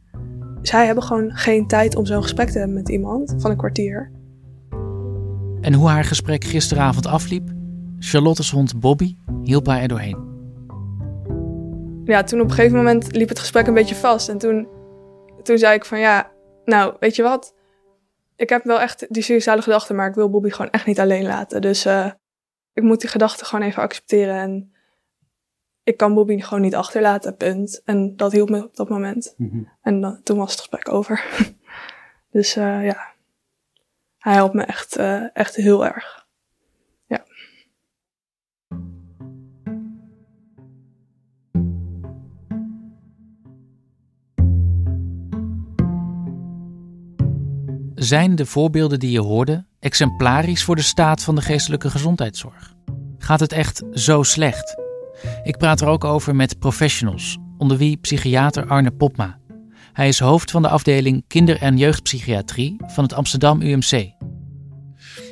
Zij 0.63 0.87
hebben 0.87 1.05
gewoon 1.05 1.37
geen 1.37 1.67
tijd 1.67 1.97
om 1.97 2.07
zo'n 2.07 2.23
gesprek 2.23 2.51
te 2.51 2.59
hebben 2.59 2.77
met 2.77 2.89
iemand 2.89 3.35
van 3.39 3.51
een 3.51 3.57
kwartier. 3.57 4.13
En 5.61 5.75
hoe 5.75 5.89
haar 5.89 6.05
gesprek 6.05 6.45
gisteravond 6.45 7.07
afliep? 7.07 7.51
Charlotte's 7.99 8.51
hond 8.51 8.81
Bobby 8.81 9.17
hielp 9.43 9.67
haar 9.67 9.81
er 9.81 9.89
doorheen. 9.89 10.27
ja, 12.05 12.23
toen 12.23 12.41
op 12.41 12.49
een 12.49 12.55
gegeven 12.55 12.77
moment 12.77 13.17
liep 13.17 13.29
het 13.29 13.39
gesprek 13.39 13.67
een 13.67 13.75
beetje 13.75 13.95
vast. 13.95 14.29
En 14.29 14.39
toen, 14.39 14.69
toen 15.43 15.59
zei 15.59 15.75
ik 15.75 15.85
van 15.85 15.99
ja, 15.99 16.31
nou, 16.65 16.97
weet 17.01 17.17
je 17.17 17.23
wat? 17.23 17.55
Ik 18.37 18.49
heb 18.49 18.65
wel 18.65 18.81
echt 18.81 19.07
die 19.09 19.23
suïcidale 19.23 19.63
gedachten, 19.63 19.97
maar 19.97 20.09
ik 20.09 20.15
wil 20.15 20.31
Bobby 20.31 20.51
gewoon 20.51 20.71
echt 20.71 20.87
niet 20.87 21.01
alleen 21.01 21.25
laten. 21.25 21.61
Dus 21.61 21.85
eh, 21.85 22.11
ik 22.73 22.83
moet 22.83 23.01
die 23.01 23.11
gedachten 23.11 23.47
gewoon 23.47 23.67
even 23.67 23.83
accepteren. 23.83 24.35
En 24.35 24.73
ik 25.83 25.97
kan 25.97 26.15
Bobby 26.15 26.41
gewoon 26.41 26.63
niet 26.63 26.75
achterlaten, 26.75 27.37
punt. 27.37 27.83
En 27.85 28.17
dat 28.17 28.33
hielp 28.33 28.51
me 28.51 28.65
op 28.65 28.77
dat 28.77 28.89
moment. 28.89 29.35
En 29.83 30.01
dan, 30.01 30.23
toen 30.23 30.39
was 30.39 30.51
het 30.51 30.61
gesprek 30.61 30.93
over. 30.93 31.25
dus 32.33 32.57
eh, 32.57 32.85
ja, 32.85 33.08
hij 34.19 34.33
helpt 34.33 34.55
me 34.55 34.63
echt, 34.63 34.97
eh, 34.97 35.37
echt 35.37 35.55
heel 35.55 35.87
erg. 35.87 36.27
Zijn 47.99 48.35
de 48.35 48.47
voorbeelden 48.47 48.99
die 48.99 49.11
je 49.11 49.21
hoorde 49.21 49.67
exemplarisch 49.81 50.65
voor 50.65 50.77
de 50.77 50.83
staat 50.83 51.23
van 51.23 51.35
de 51.35 51.41
geestelijke 51.41 51.91
gezondheidszorg? 51.91 52.75
Gaat 53.19 53.41
het 53.41 53.53
echt 53.53 53.83
zo 53.93 54.23
slecht? 54.23 54.77
Ik 55.43 55.57
praat 55.57 55.81
er 55.81 55.89
ook 55.89 56.05
over 56.05 56.37
met 56.37 56.59
professionals, 56.59 57.39
onder 57.57 57.77
wie 57.77 57.97
psychiater 57.97 58.67
Arne 58.67 58.91
Popma. 58.91 59.38
Hij 59.99 60.09
is 60.09 60.19
hoofd 60.19 60.51
van 60.51 60.63
de 60.63 60.69
afdeling 60.69 61.25
kinder- 61.27 61.61
en 61.61 61.77
jeugdpsychiatrie 61.77 62.77
van 62.87 63.05
het 63.05 63.13
Amsterdam 63.13 63.63
UMC. 63.63 64.13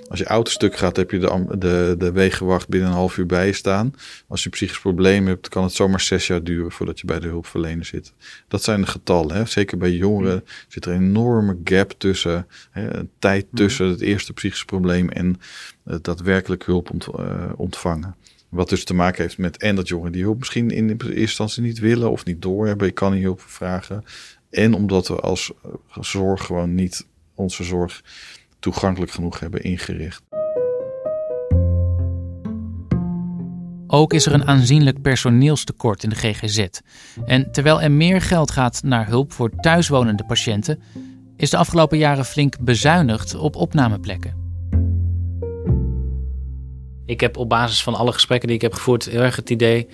Als 0.09 0.19
je 0.19 0.25
auto 0.25 0.51
stuk 0.51 0.77
gaat, 0.77 0.97
heb 0.97 1.11
je 1.11 1.19
de, 1.19 1.57
de, 1.59 1.95
de 1.99 2.13
wegenwacht 2.13 2.69
binnen 2.69 2.89
een 2.89 2.95
half 2.95 3.17
uur 3.17 3.27
bij 3.27 3.47
je 3.47 3.53
staan. 3.53 3.95
Als 4.29 4.43
je 4.43 4.49
psychisch 4.49 4.81
probleem 4.81 5.27
hebt, 5.27 5.49
kan 5.49 5.63
het 5.63 5.73
zomaar 5.73 6.01
zes 6.01 6.27
jaar 6.27 6.43
duren 6.43 6.73
voordat 6.73 7.01
je 7.01 7.07
bij 7.07 7.21
de 7.21 7.27
hulpverlener 7.27 7.85
zit. 7.85 8.13
Dat 8.49 8.63
zijn 8.63 8.81
de 8.81 8.87
getallen. 8.87 9.37
Hè. 9.37 9.45
Zeker 9.45 9.79
bij 9.79 9.93
jongeren 9.93 10.45
zit 10.69 10.85
er 10.85 10.93
een 10.93 11.03
enorme 11.03 11.57
gap 11.65 11.95
tussen, 11.99 12.47
hè, 12.71 12.97
een 12.97 13.11
tijd 13.19 13.47
tussen 13.55 13.89
het 13.89 14.01
eerste 14.01 14.33
psychisch 14.33 14.65
probleem 14.65 15.09
en 15.09 15.41
uh, 15.87 15.97
daadwerkelijk 16.03 16.65
hulp 16.65 16.91
ont, 16.91 17.07
uh, 17.19 17.53
ontvangen. 17.57 18.17
Wat 18.49 18.69
dus 18.69 18.85
te 18.85 18.95
maken 18.95 19.23
heeft 19.23 19.39
met 19.39 19.57
en 19.57 19.77
dat 19.77 19.89
jongeren 19.89 20.13
die 20.13 20.23
hulp 20.23 20.39
misschien 20.39 20.71
in 20.71 20.89
eerste 20.89 21.15
instantie 21.15 21.63
niet 21.63 21.79
willen 21.79 22.11
of 22.11 22.25
niet 22.25 22.43
doorhebben. 22.43 22.87
Je 22.87 22.93
kan 22.93 23.13
niet 23.13 23.23
hulp 23.23 23.41
vragen. 23.41 24.05
En 24.57 24.75
omdat 24.75 25.09
we 25.09 25.21
als 25.21 25.53
zorg 26.01 26.45
gewoon 26.45 26.75
niet 26.75 27.07
onze 27.35 27.65
zorg 27.65 28.03
toegankelijk 28.59 29.13
genoeg 29.13 29.41
hebben 29.41 29.63
ingericht. 29.63 30.23
Ook 33.87 34.13
is 34.13 34.27
er 34.27 34.33
een 34.33 34.45
aanzienlijk 34.45 35.03
personeelstekort 35.03 36.03
in 36.03 36.09
de 36.09 36.17
GGZ. 36.17 36.67
En 37.25 37.53
terwijl 37.53 37.83
er 37.83 37.91
meer 37.91 38.21
geld 38.21 38.51
gaat 38.51 38.83
naar 38.83 39.07
hulp 39.07 39.33
voor 39.33 39.51
thuiswonende 39.61 40.25
patiënten, 40.25 40.83
is 41.37 41.51
de 41.51 41.57
afgelopen 41.57 41.99
jaren 41.99 42.25
flink 42.25 42.59
bezuinigd 42.61 43.35
op 43.35 43.57
opnameplekken. 43.57 44.45
Ik 47.07 47.21
heb 47.21 47.37
op 47.37 47.49
basis 47.49 47.83
van 47.83 47.95
alle 47.95 48.13
gesprekken 48.13 48.49
die 48.49 48.57
ik 48.57 48.63
heb 48.63 48.75
gevoerd 48.75 49.05
heel 49.05 49.23
erg 49.23 49.37
het 49.37 49.51
idee 49.51 49.89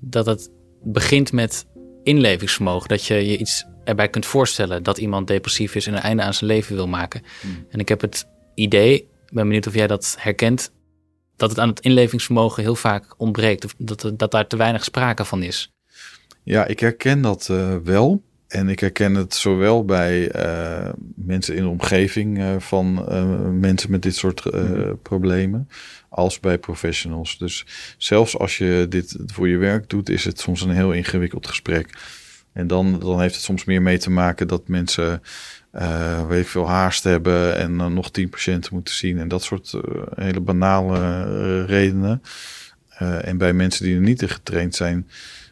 dat 0.00 0.26
het 0.26 0.50
begint 0.82 1.32
met 1.32 1.66
inlevingsvermogen. 2.02 2.88
Dat 2.88 3.04
je 3.04 3.14
je 3.14 3.38
iets 3.38 3.64
erbij 3.84 4.08
kunt 4.08 4.26
voorstellen 4.26 4.82
dat 4.82 4.98
iemand 4.98 5.26
depressief 5.26 5.74
is 5.74 5.86
en 5.86 5.94
een 5.94 6.00
einde 6.00 6.22
aan 6.22 6.34
zijn 6.34 6.50
leven 6.50 6.74
wil 6.74 6.88
maken. 6.88 7.22
Hmm. 7.40 7.66
En 7.68 7.78
ik 7.78 7.88
heb 7.88 8.00
het 8.00 8.26
idee, 8.54 9.08
ben 9.32 9.46
benieuwd 9.46 9.66
of 9.66 9.74
jij 9.74 9.86
dat 9.86 10.16
herkent, 10.18 10.72
dat 11.36 11.50
het 11.50 11.58
aan 11.58 11.68
het 11.68 11.80
inlevingsvermogen 11.80 12.62
heel 12.62 12.74
vaak 12.74 13.14
ontbreekt. 13.16 13.64
Of 13.64 13.74
dat, 13.78 14.12
dat 14.16 14.30
daar 14.30 14.46
te 14.46 14.56
weinig 14.56 14.84
sprake 14.84 15.24
van 15.24 15.42
is. 15.42 15.72
Ja, 16.42 16.66
ik 16.66 16.80
herken 16.80 17.22
dat 17.22 17.48
uh, 17.50 17.76
wel. 17.84 18.22
En 18.48 18.68
ik 18.68 18.80
herken 18.80 19.14
het 19.14 19.34
zowel 19.34 19.84
bij 19.84 20.36
uh, 20.36 20.88
mensen 21.16 21.56
in 21.56 21.62
de 21.62 21.68
omgeving 21.68 22.38
uh, 22.38 22.58
van 22.58 23.04
mensen 23.60 23.90
met 23.90 24.02
dit 24.02 24.16
soort 24.16 24.42
problemen, 25.02 25.68
als 26.08 26.40
bij 26.40 26.58
professionals. 26.58 27.38
Dus 27.38 27.66
zelfs 27.98 28.38
als 28.38 28.58
je 28.58 28.86
dit 28.88 29.16
voor 29.26 29.48
je 29.48 29.56
werk 29.56 29.88
doet, 29.88 30.08
is 30.08 30.24
het 30.24 30.40
soms 30.40 30.62
een 30.62 30.70
heel 30.70 30.92
ingewikkeld 30.92 31.46
gesprek. 31.46 31.88
En 32.54 32.66
dan, 32.66 32.98
dan 32.98 33.20
heeft 33.20 33.34
het 33.34 33.44
soms 33.44 33.64
meer 33.64 33.82
mee 33.82 33.98
te 33.98 34.10
maken 34.10 34.48
dat 34.48 34.68
mensen, 34.68 35.22
uh, 35.74 36.26
weet 36.26 36.42
ik 36.42 36.48
veel, 36.48 36.68
haast 36.68 37.04
hebben 37.04 37.56
en 37.56 37.94
nog 37.94 38.10
tien 38.10 38.28
patiënten 38.28 38.74
moeten 38.74 38.94
zien. 38.94 39.18
En 39.18 39.28
dat 39.28 39.42
soort 39.42 39.72
uh, 39.72 39.82
hele 40.14 40.40
banale 40.40 41.64
redenen. 41.64 42.22
en 42.98 43.38
bij 43.38 43.52
mensen 43.52 43.84
die 43.84 43.94
er 43.94 44.00
niet 44.00 44.22
in 44.22 44.28
getraind 44.28 44.74
zijn, 44.74 45.08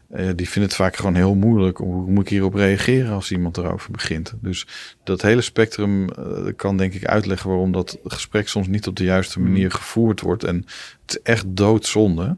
die 0.09 0.49
vinden 0.49 0.62
het 0.62 0.75
vaak 0.75 0.97
gewoon 0.97 1.14
heel 1.14 1.35
moeilijk. 1.35 1.78
Hoe 1.78 2.11
moet 2.11 2.25
ik 2.25 2.28
hierop 2.28 2.54
reageren 2.54 3.12
als 3.12 3.30
iemand 3.32 3.56
erover 3.56 3.90
begint? 3.90 4.35
Dus 4.40 4.66
dat 5.04 5.23
hele 5.23 5.40
spectrum 5.40 6.09
kan 6.56 6.76
denk 6.76 6.94
ik 6.94 7.06
uitleggen 7.06 7.49
waarom 7.49 7.73
dat 7.73 7.99
gesprek 8.04 8.49
soms 8.49 8.66
niet 8.66 8.87
op 8.87 8.97
de 8.97 9.04
juiste 9.04 9.40
manier 9.40 9.71
gevoerd 9.71 10.21
wordt. 10.21 10.44
En 10.44 10.56
het 10.56 11.14
is 11.14 11.23
echt 11.23 11.44
doodzonde. 11.49 12.37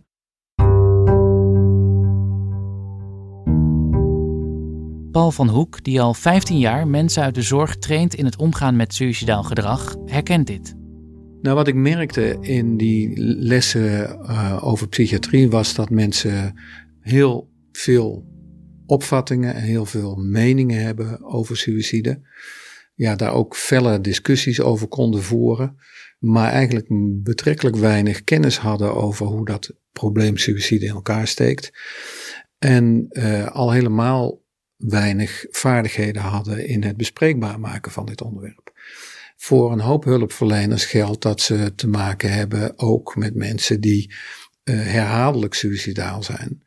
Paul 5.14 5.30
van 5.30 5.48
Hoek, 5.48 5.84
die 5.84 6.00
al 6.00 6.14
15 6.14 6.58
jaar 6.58 6.88
mensen 6.88 7.22
uit 7.22 7.34
de 7.34 7.42
zorg 7.42 7.76
traint 7.76 8.14
in 8.14 8.24
het 8.24 8.36
omgaan 8.36 8.76
met 8.76 8.94
suicidaal 8.94 9.42
gedrag, 9.42 9.96
herkent 10.04 10.46
dit. 10.46 10.74
Nou, 11.42 11.56
wat 11.56 11.68
ik 11.68 11.74
merkte 11.74 12.38
in 12.40 12.76
die 12.76 13.12
lessen 13.22 14.02
uh, 14.04 14.60
over 14.64 14.88
psychiatrie 14.88 15.50
was 15.50 15.74
dat 15.74 15.90
mensen 15.90 16.60
heel 17.00 17.50
veel 17.72 18.26
opvattingen 18.86 19.54
en 19.54 19.62
heel 19.62 19.84
veel 19.84 20.16
meningen 20.16 20.82
hebben 20.82 21.24
over 21.24 21.56
suïcide. 21.56 22.20
Ja, 22.94 23.16
daar 23.16 23.32
ook 23.32 23.56
felle 23.56 24.00
discussies 24.00 24.60
over 24.60 24.88
konden 24.88 25.22
voeren, 25.22 25.76
maar 26.18 26.50
eigenlijk 26.50 26.86
betrekkelijk 27.22 27.76
weinig 27.76 28.24
kennis 28.24 28.58
hadden 28.58 28.94
over 28.94 29.26
hoe 29.26 29.44
dat 29.44 29.74
probleem 29.92 30.36
suïcide 30.36 30.86
in 30.86 30.94
elkaar 30.94 31.26
steekt. 31.26 31.72
En 32.58 33.06
uh, 33.10 33.46
al 33.46 33.72
helemaal 33.72 34.42
weinig 34.76 35.46
vaardigheden 35.50 36.22
hadden 36.22 36.66
in 36.66 36.82
het 36.82 36.96
bespreekbaar 36.96 37.60
maken 37.60 37.92
van 37.92 38.06
dit 38.06 38.22
onderwerp. 38.22 38.72
Voor 39.36 39.72
een 39.72 39.80
hoop 39.80 40.04
hulpverleners 40.04 40.84
geldt 40.84 41.22
dat 41.22 41.40
ze 41.40 41.74
te 41.74 41.88
maken 41.88 42.32
hebben 42.32 42.78
ook 42.78 43.16
met 43.16 43.34
mensen 43.34 43.80
die 43.80 44.14
uh, 44.64 44.74
herhaaldelijk 44.74 45.54
suicidaal 45.54 46.22
zijn. 46.22 46.62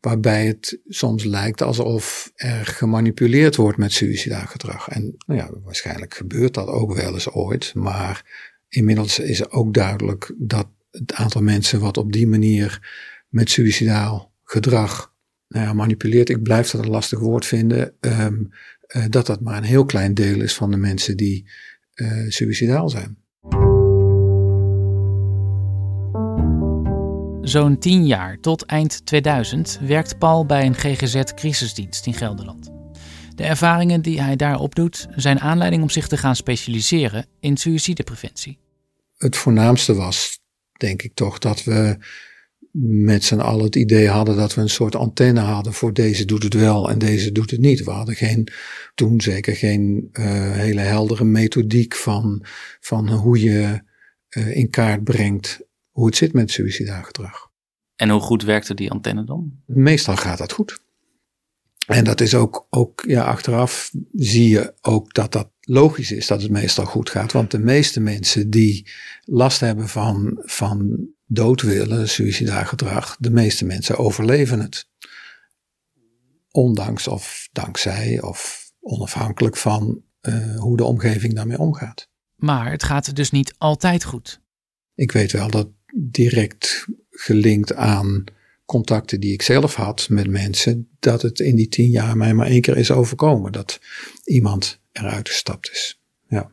Waarbij 0.00 0.46
het 0.46 0.78
soms 0.88 1.24
lijkt 1.24 1.62
alsof 1.62 2.32
er 2.34 2.66
gemanipuleerd 2.66 3.56
wordt 3.56 3.78
met 3.78 3.92
suicidaal 3.92 4.46
gedrag. 4.46 4.88
En 4.88 5.14
nou 5.26 5.40
ja, 5.40 5.50
waarschijnlijk 5.64 6.14
gebeurt 6.14 6.54
dat 6.54 6.68
ook 6.68 6.94
wel 6.94 7.14
eens 7.14 7.30
ooit. 7.30 7.74
Maar 7.74 8.24
inmiddels 8.68 9.18
is 9.18 9.50
ook 9.50 9.74
duidelijk 9.74 10.34
dat 10.38 10.68
het 10.90 11.12
aantal 11.12 11.42
mensen 11.42 11.80
wat 11.80 11.96
op 11.96 12.12
die 12.12 12.26
manier 12.26 12.88
met 13.28 13.50
suicidaal 13.50 14.32
gedrag 14.44 15.16
nou 15.48 15.66
ja, 15.66 15.72
manipuleert, 15.72 16.28
ik 16.28 16.42
blijf 16.42 16.70
dat 16.70 16.84
een 16.84 16.90
lastig 16.90 17.18
woord 17.18 17.46
vinden, 17.46 17.94
um, 18.00 18.48
uh, 18.96 19.04
dat 19.08 19.26
dat 19.26 19.40
maar 19.40 19.56
een 19.56 19.62
heel 19.62 19.84
klein 19.84 20.14
deel 20.14 20.40
is 20.40 20.54
van 20.54 20.70
de 20.70 20.76
mensen 20.76 21.16
die 21.16 21.50
uh, 21.94 22.30
suicidaal 22.30 22.88
zijn. 22.88 23.16
Zo'n 27.42 27.78
tien 27.78 28.06
jaar 28.06 28.40
tot 28.40 28.64
eind 28.64 29.06
2000 29.06 29.78
werkt 29.82 30.18
Paul 30.18 30.46
bij 30.46 30.66
een 30.66 30.74
GGZ-crisisdienst 30.74 32.06
in 32.06 32.14
Gelderland. 32.14 32.70
De 33.34 33.44
ervaringen 33.44 34.02
die 34.02 34.20
hij 34.20 34.36
daar 34.36 34.58
opdoet 34.58 35.06
zijn 35.16 35.40
aanleiding 35.40 35.82
om 35.82 35.90
zich 35.90 36.08
te 36.08 36.16
gaan 36.16 36.36
specialiseren 36.36 37.26
in 37.40 37.56
suïcidepreventie. 37.56 38.58
Het 39.16 39.36
voornaamste 39.36 39.94
was, 39.94 40.40
denk 40.72 41.02
ik 41.02 41.14
toch, 41.14 41.38
dat 41.38 41.64
we 41.64 41.96
met 42.72 43.24
z'n 43.24 43.38
allen 43.38 43.64
het 43.64 43.76
idee 43.76 44.08
hadden 44.08 44.36
dat 44.36 44.54
we 44.54 44.60
een 44.60 44.68
soort 44.68 44.94
antenne 44.94 45.40
hadden 45.40 45.72
voor 45.72 45.92
deze 45.92 46.24
doet 46.24 46.42
het 46.42 46.54
wel 46.54 46.90
en 46.90 46.98
deze 46.98 47.32
doet 47.32 47.50
het 47.50 47.60
niet. 47.60 47.84
We 47.84 47.90
hadden 47.90 48.14
geen, 48.14 48.48
toen 48.94 49.20
zeker 49.20 49.56
geen 49.56 50.08
uh, 50.12 50.52
hele 50.52 50.80
heldere 50.80 51.24
methodiek 51.24 51.94
van, 51.94 52.44
van 52.80 53.08
hoe 53.08 53.42
je 53.42 53.82
uh, 54.36 54.56
in 54.56 54.70
kaart 54.70 55.04
brengt 55.04 55.60
hoe 55.90 56.06
het 56.06 56.16
zit 56.16 56.32
met 56.32 56.50
suicidaal 56.50 57.02
gedrag. 57.02 57.50
En 57.96 58.10
hoe 58.10 58.20
goed 58.20 58.42
werkte 58.42 58.74
die 58.74 58.90
antenne 58.90 59.24
dan? 59.24 59.52
Meestal 59.66 60.16
gaat 60.16 60.38
dat 60.38 60.52
goed. 60.52 60.80
En 61.86 62.04
dat 62.04 62.20
is 62.20 62.34
ook, 62.34 62.66
ook 62.70 63.04
ja, 63.06 63.24
achteraf 63.24 63.90
zie 64.12 64.48
je 64.48 64.74
ook 64.80 65.14
dat 65.14 65.32
dat 65.32 65.50
logisch 65.60 66.12
is 66.12 66.26
dat 66.26 66.42
het 66.42 66.50
meestal 66.50 66.84
goed 66.84 67.10
gaat. 67.10 67.32
Want 67.32 67.50
de 67.50 67.58
meeste 67.58 68.00
mensen 68.00 68.50
die 68.50 68.90
last 69.24 69.60
hebben 69.60 69.88
van, 69.88 70.38
van 70.40 71.08
doodwillen, 71.28 72.08
suicidaal 72.08 72.64
gedrag, 72.64 73.16
de 73.18 73.30
meeste 73.30 73.64
mensen 73.64 73.96
overleven 73.96 74.60
het. 74.60 74.88
Ondanks 76.50 77.08
of 77.08 77.48
dankzij 77.52 78.22
of 78.22 78.70
onafhankelijk 78.80 79.56
van 79.56 80.02
uh, 80.22 80.56
hoe 80.58 80.76
de 80.76 80.84
omgeving 80.84 81.34
daarmee 81.34 81.58
omgaat. 81.58 82.08
Maar 82.36 82.70
het 82.70 82.82
gaat 82.82 83.16
dus 83.16 83.30
niet 83.30 83.54
altijd 83.58 84.04
goed. 84.04 84.40
Ik 84.94 85.12
weet 85.12 85.32
wel 85.32 85.50
dat 85.50 85.68
direct 85.94 86.86
gelinkt 87.10 87.74
aan 87.74 88.24
contacten 88.64 89.20
die 89.20 89.32
ik 89.32 89.42
zelf 89.42 89.74
had 89.74 90.08
met 90.08 90.28
mensen, 90.28 90.88
dat 90.98 91.22
het 91.22 91.40
in 91.40 91.56
die 91.56 91.68
tien 91.68 91.90
jaar 91.90 92.16
mij 92.16 92.34
maar 92.34 92.46
één 92.46 92.60
keer 92.60 92.76
is 92.76 92.90
overkomen. 92.90 93.52
Dat 93.52 93.80
iemand 94.24 94.80
eruit 94.92 95.28
gestapt 95.28 95.70
is. 95.70 96.00
Ja. 96.28 96.50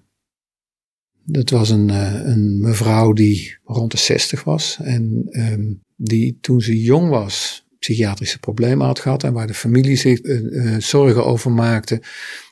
Dat 1.28 1.50
was 1.50 1.70
een, 1.70 1.90
uh, 1.90 2.26
een 2.26 2.60
mevrouw 2.60 3.14
die 3.14 3.58
rond 3.64 3.92
de 3.92 3.98
60 3.98 4.44
was 4.44 4.78
en 4.82 5.28
um, 5.30 5.82
die 5.96 6.38
toen 6.42 6.62
ze 6.62 6.82
jong 6.82 7.10
was 7.10 7.66
psychiatrische 7.80 8.40
problemen 8.40 8.86
had 8.86 9.00
gehad 9.00 9.24
en 9.24 9.34
waar 9.34 9.48
de 9.48 9.54
familie 9.54 9.96
zich 9.96 10.24
uh, 10.24 10.76
zorgen 10.80 11.26
over 11.26 11.52
maakte 11.52 12.02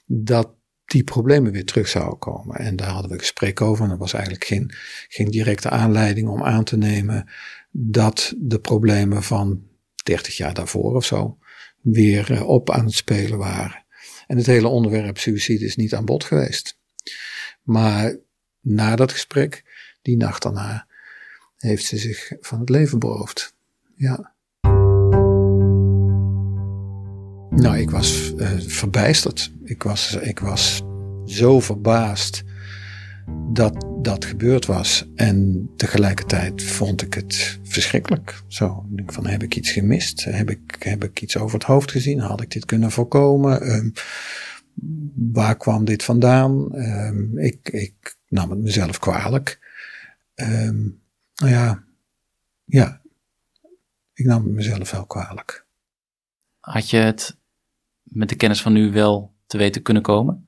dat 0.06 0.56
die 0.86 1.04
problemen 1.04 1.52
weer 1.52 1.66
terug 1.66 1.88
zouden 1.88 2.20
komen. 2.20 2.56
En 2.56 2.76
daar 2.76 2.90
hadden 2.90 3.12
we 3.12 3.18
gesprek 3.18 3.62
over 3.62 3.86
en 3.86 3.92
er 3.92 3.98
was 3.98 4.14
eigenlijk 4.14 4.46
geen, 4.46 4.72
geen 5.08 5.30
directe 5.30 5.70
aanleiding 5.70 6.28
om 6.28 6.44
aan 6.44 6.64
te 6.64 6.78
nemen 6.78 7.30
dat 7.72 8.34
de 8.38 8.60
problemen 8.60 9.24
van 9.24 9.64
30 10.04 10.38
jaar 10.38 10.54
daarvoor 10.54 10.96
of 10.96 11.06
zo 11.06 11.38
weer 11.82 12.46
op 12.46 12.70
aan 12.70 12.86
het 12.86 12.94
spelen 12.94 13.38
waren. 13.38 13.86
En 14.28 14.38
het 14.38 14.46
hele 14.46 14.68
onderwerp 14.68 15.18
suïcide 15.18 15.66
is 15.66 15.76
niet 15.76 15.94
aan 15.94 16.06
bod 16.06 16.24
geweest. 16.24 16.80
Maar 17.62 18.18
na 18.64 18.96
dat 18.96 19.12
gesprek, 19.12 19.64
die 20.02 20.18
nacht 20.18 20.42
daarna, 20.42 20.88
heeft 21.58 21.86
ze 21.86 21.98
zich 21.98 22.32
van 22.40 22.60
het 22.60 22.70
leven 22.70 23.00
beroofd. 23.00 23.54
Ja. 23.96 24.32
Nou, 27.50 27.78
ik 27.78 27.90
was 27.90 28.34
uh, 28.38 28.50
verbijsterd. 28.60 29.52
Ik 29.64 29.84
was, 29.84 30.16
ik 30.22 30.40
was 30.40 30.82
zo 31.26 31.60
verbaasd 31.60 32.44
dat 33.54 33.86
dat 34.02 34.26
gebeurd 34.26 34.66
was. 34.66 35.06
En 35.16 35.70
tegelijkertijd 35.76 36.64
vond 36.64 37.02
ik 37.02 37.14
het 37.14 37.60
verschrikkelijk. 37.64 38.44
Zo, 38.48 38.86
ik 38.96 39.12
van, 39.12 39.26
heb 39.26 39.44
ik 39.44 39.56
iets 39.56 39.72
gemist? 39.72 40.24
Heb 40.24 40.50
ik, 40.50 40.76
heb 40.80 41.04
ik 41.04 41.22
iets 41.22 41.38
over 41.38 41.58
het 41.58 41.68
hoofd 41.68 41.92
gezien? 41.92 42.20
Had 42.20 42.42
ik 42.42 42.52
dit 42.52 42.66
kunnen 42.66 42.92
voorkomen? 42.92 43.72
Um, 43.72 43.94
waar 45.16 45.58
kwam 45.58 45.86
dit 45.86 46.04
vandaan? 46.04 46.76
Um, 46.76 47.38
ik, 47.38 47.70
ik 47.70 48.18
nam 48.28 48.50
het 48.50 48.60
mezelf 48.60 49.00
kwalijk. 49.00 49.60
Um, 50.36 51.02
nou 51.36 51.52
ja, 51.52 51.84
ja, 52.66 53.02
ik 54.14 54.26
nam 54.26 54.44
het 54.44 54.54
mezelf 54.54 54.92
wel 54.92 55.06
kwalijk. 55.06 55.66
Had 56.60 56.90
je 56.90 56.98
het 56.98 57.38
met 58.04 58.30
de 58.30 58.36
kennis 58.36 58.62
van 58.62 58.74
nu 58.74 58.92
wel 58.92 59.34
te 59.46 59.58
weten 59.58 59.82
kunnen 59.82 60.04
komen? 60.04 60.48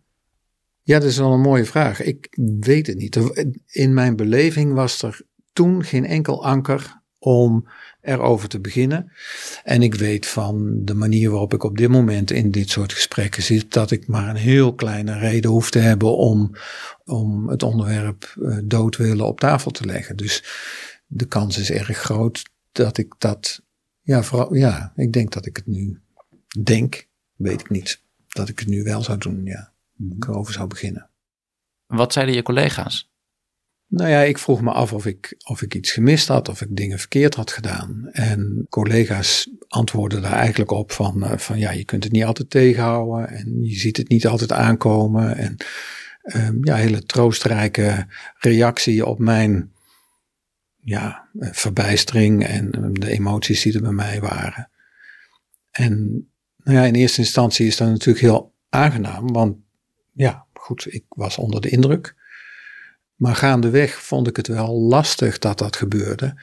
Ja, 0.81 0.99
dat 0.99 1.09
is 1.09 1.17
wel 1.17 1.33
een 1.33 1.41
mooie 1.41 1.65
vraag. 1.65 2.01
Ik 2.01 2.37
weet 2.59 2.87
het 2.87 2.97
niet. 2.97 3.15
In 3.65 3.93
mijn 3.93 4.15
beleving 4.15 4.73
was 4.73 5.01
er 5.01 5.21
toen 5.53 5.83
geen 5.83 6.05
enkel 6.05 6.45
anker 6.45 7.01
om 7.17 7.67
erover 8.05 8.49
te 8.49 8.59
beginnen. 8.59 9.11
En 9.63 9.81
ik 9.81 9.95
weet 9.95 10.27
van 10.27 10.85
de 10.85 10.93
manier 10.93 11.29
waarop 11.29 11.53
ik 11.53 11.63
op 11.63 11.77
dit 11.77 11.89
moment 11.89 12.31
in 12.31 12.51
dit 12.51 12.69
soort 12.69 12.93
gesprekken 12.93 13.43
zit, 13.43 13.73
dat 13.73 13.91
ik 13.91 14.07
maar 14.07 14.29
een 14.29 14.35
heel 14.35 14.73
kleine 14.73 15.17
reden 15.17 15.51
hoef 15.51 15.69
te 15.69 15.79
hebben 15.79 16.17
om, 16.17 16.55
om 17.05 17.49
het 17.49 17.63
onderwerp 17.63 18.35
uh, 18.39 18.57
doodwillen 18.63 19.25
op 19.25 19.39
tafel 19.39 19.71
te 19.71 19.85
leggen. 19.85 20.15
Dus 20.15 20.43
de 21.07 21.25
kans 21.25 21.57
is 21.57 21.71
erg 21.71 21.97
groot 21.97 22.43
dat 22.71 22.97
ik 22.97 23.13
dat, 23.17 23.61
ja, 24.01 24.23
vooral, 24.23 24.53
ja, 24.53 24.93
ik 24.95 25.13
denk 25.13 25.31
dat 25.31 25.45
ik 25.45 25.55
het 25.55 25.67
nu 25.67 26.01
denk, 26.63 27.07
weet 27.35 27.61
ik 27.61 27.69
niet, 27.69 28.01
dat 28.27 28.49
ik 28.49 28.59
het 28.59 28.67
nu 28.67 28.83
wel 28.83 29.01
zou 29.01 29.17
doen, 29.17 29.41
ja 29.45 29.73
ik 29.97 30.27
erover 30.27 30.53
zou 30.53 30.67
beginnen. 30.67 31.09
Wat 31.85 32.13
zeiden 32.13 32.35
je 32.35 32.41
collega's? 32.41 33.13
Nou 33.87 34.09
ja, 34.09 34.21
ik 34.21 34.37
vroeg 34.37 34.61
me 34.61 34.71
af 34.71 34.93
of 34.93 35.05
ik, 35.05 35.35
of 35.43 35.61
ik 35.61 35.75
iets 35.75 35.91
gemist 35.91 36.27
had, 36.27 36.49
of 36.49 36.61
ik 36.61 36.75
dingen 36.75 36.99
verkeerd 36.99 37.35
had 37.35 37.51
gedaan. 37.51 38.09
En 38.11 38.65
collega's 38.69 39.49
antwoordden 39.67 40.21
daar 40.21 40.31
eigenlijk 40.31 40.71
op 40.71 40.91
van, 40.91 41.23
uh, 41.23 41.37
van 41.37 41.59
ja, 41.59 41.71
je 41.71 41.85
kunt 41.85 42.03
het 42.03 42.13
niet 42.13 42.23
altijd 42.23 42.49
tegenhouden 42.49 43.29
en 43.29 43.63
je 43.63 43.75
ziet 43.75 43.97
het 43.97 44.09
niet 44.09 44.27
altijd 44.27 44.51
aankomen. 44.51 45.37
En 45.37 45.57
um, 46.35 46.65
ja, 46.65 46.75
hele 46.75 47.03
troostrijke 47.03 48.07
reactie 48.37 49.05
op 49.05 49.19
mijn 49.19 49.71
ja, 50.81 51.27
verbijstering 51.39 52.45
en 52.45 52.93
de 52.93 53.09
emoties 53.09 53.61
die 53.61 53.73
er 53.73 53.81
bij 53.81 53.91
mij 53.91 54.19
waren. 54.19 54.69
En 55.71 56.27
nou 56.63 56.77
ja, 56.77 56.83
in 56.83 56.95
eerste 56.95 57.21
instantie 57.21 57.67
is 57.67 57.77
dat 57.77 57.87
natuurlijk 57.87 58.25
heel 58.25 58.53
aangenaam, 58.69 59.31
want 59.31 59.57
ja, 60.13 60.45
goed, 60.53 60.93
ik 60.93 61.03
was 61.09 61.37
onder 61.37 61.61
de 61.61 61.69
indruk. 61.69 62.15
Maar 63.15 63.35
gaandeweg 63.35 64.01
vond 64.01 64.27
ik 64.27 64.35
het 64.35 64.47
wel 64.47 64.81
lastig 64.81 65.39
dat 65.39 65.57
dat 65.57 65.75
gebeurde. 65.75 66.41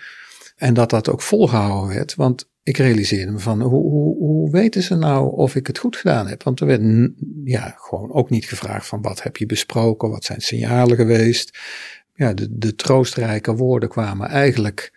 En 0.57 0.75
dat 0.75 0.91
dat 0.91 1.09
ook 1.09 1.23
volgehouden 1.23 1.97
werd. 1.97 2.15
Want 2.15 2.51
ik 2.63 2.77
realiseerde 2.77 3.33
me 3.33 3.39
van, 3.39 3.61
hoe, 3.61 3.91
hoe, 3.91 4.17
hoe 4.17 4.51
weten 4.51 4.83
ze 4.83 4.95
nou 4.95 5.37
of 5.37 5.55
ik 5.55 5.67
het 5.67 5.79
goed 5.79 5.97
gedaan 5.97 6.27
heb? 6.27 6.43
Want 6.43 6.61
er 6.61 6.67
werd 6.67 7.11
ja, 7.45 7.75
gewoon 7.79 8.13
ook 8.13 8.31
niet 8.31 8.45
gevraagd 8.45 8.87
van, 8.87 9.03
wat 9.03 9.23
heb 9.23 9.37
je 9.37 9.47
besproken? 9.47 10.11
Wat 10.11 10.25
zijn 10.25 10.41
signalen 10.41 10.97
geweest? 10.97 11.59
Ja, 12.15 12.33
de, 12.33 12.47
de 12.51 12.75
troostrijke 12.75 13.55
woorden 13.55 13.89
kwamen 13.89 14.29
eigenlijk 14.29 14.93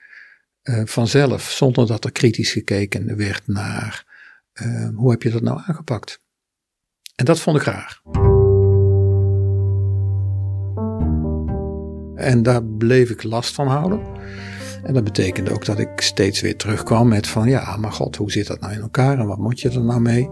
uh, 0.64 0.82
vanzelf, 0.86 1.52
zonder 1.52 1.88
dat 1.88 2.06
er 2.06 2.12
kritisch 2.12 2.52
gekeken 2.52 3.18
werd 3.18 3.48
naar, 3.48 4.06
uh, 4.54 4.90
hoe 4.96 5.12
heb 5.12 5.24
je 5.24 5.30
dat 5.30 5.42
nou 5.42 5.62
aangepakt? 5.66 6.20
En 7.16 7.26
dat 7.26 7.40
vond 7.40 7.58
ik 7.58 7.64
raar. 7.64 8.02
En 12.26 12.44
daar 12.44 12.64
bleef 12.64 13.10
ik 13.10 13.24
last 13.24 13.54
van 13.54 13.68
houden. 13.68 14.00
En 14.84 14.94
dat 14.94 15.04
betekende 15.04 15.52
ook 15.52 15.66
dat 15.66 15.80
ik 15.80 16.02
steeds 16.02 16.42
weer 16.42 16.56
terugkwam 16.56 17.08
met 17.08 17.28
van 17.28 17.50
ja, 17.50 17.78
maar 17.78 17.92
god, 17.92 18.16
hoe 18.16 18.32
zit 18.32 18.48
dat 18.48 18.60
nou 18.60 18.74
in 18.74 18.82
elkaar 18.82 19.20
en 19.20 19.28
wat 19.28 19.38
moet 19.38 19.60
je 19.60 19.70
er 19.70 19.84
nou 19.84 20.02
mee? 20.02 20.30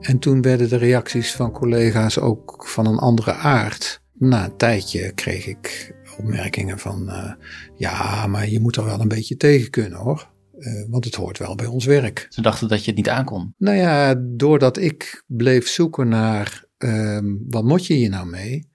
En 0.00 0.18
toen 0.18 0.42
werden 0.42 0.68
de 0.68 0.76
reacties 0.76 1.32
van 1.32 1.52
collega's 1.52 2.18
ook 2.18 2.66
van 2.68 2.86
een 2.86 2.98
andere 2.98 3.32
aard. 3.32 4.02
Na 4.12 4.44
een 4.44 4.56
tijdje 4.56 5.12
kreeg 5.12 5.46
ik 5.46 5.94
opmerkingen 6.18 6.78
van 6.78 7.02
uh, 7.08 7.32
ja, 7.76 8.26
maar 8.26 8.48
je 8.48 8.60
moet 8.60 8.76
er 8.76 8.84
wel 8.84 9.00
een 9.00 9.08
beetje 9.08 9.36
tegen 9.36 9.70
kunnen 9.70 9.98
hoor. 9.98 10.30
Uh, 10.58 10.84
want 10.88 11.04
het 11.04 11.14
hoort 11.14 11.38
wel 11.38 11.54
bij 11.54 11.66
ons 11.66 11.84
werk. 11.84 12.26
Ze 12.28 12.42
dachten 12.42 12.68
dat 12.68 12.80
je 12.80 12.86
het 12.86 12.96
niet 12.96 13.08
aankon. 13.08 13.54
Nou 13.58 13.76
ja, 13.76 14.14
doordat 14.18 14.76
ik 14.76 15.24
bleef 15.26 15.68
zoeken 15.68 16.08
naar 16.08 16.64
uh, 16.78 17.18
wat 17.48 17.64
moet 17.64 17.86
je 17.86 17.94
hier 17.94 18.10
nou 18.10 18.26
mee, 18.26 18.68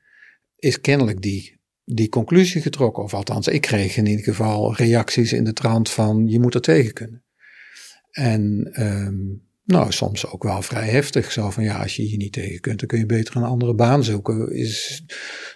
is 0.57 0.81
kennelijk 0.81 1.21
die 1.21 1.61
die 1.85 2.09
conclusie 2.09 2.61
getrokken. 2.61 3.03
Of 3.03 3.13
althans, 3.13 3.47
ik 3.47 3.61
kreeg 3.61 3.97
in 3.97 4.05
ieder 4.05 4.23
geval 4.23 4.75
reacties 4.75 5.33
in 5.33 5.43
de 5.43 5.53
trant 5.53 5.89
van 5.89 6.27
je 6.27 6.39
moet 6.39 6.53
er 6.53 6.61
tegen 6.61 6.93
kunnen. 6.93 7.23
En 8.11 8.71
um, 8.81 9.41
nou, 9.65 9.91
soms 9.91 10.27
ook 10.27 10.43
wel 10.43 10.61
vrij 10.61 10.87
heftig. 10.87 11.31
Zo 11.31 11.49
van 11.49 11.63
ja, 11.63 11.81
als 11.81 11.95
je 11.95 12.03
hier 12.03 12.17
niet 12.17 12.33
tegen 12.33 12.59
kunt, 12.59 12.79
dan 12.79 12.87
kun 12.87 12.99
je 12.99 13.05
beter 13.05 13.35
een 13.35 13.43
andere 13.43 13.75
baan 13.75 14.03
zoeken. 14.03 14.51
Is, 14.51 15.03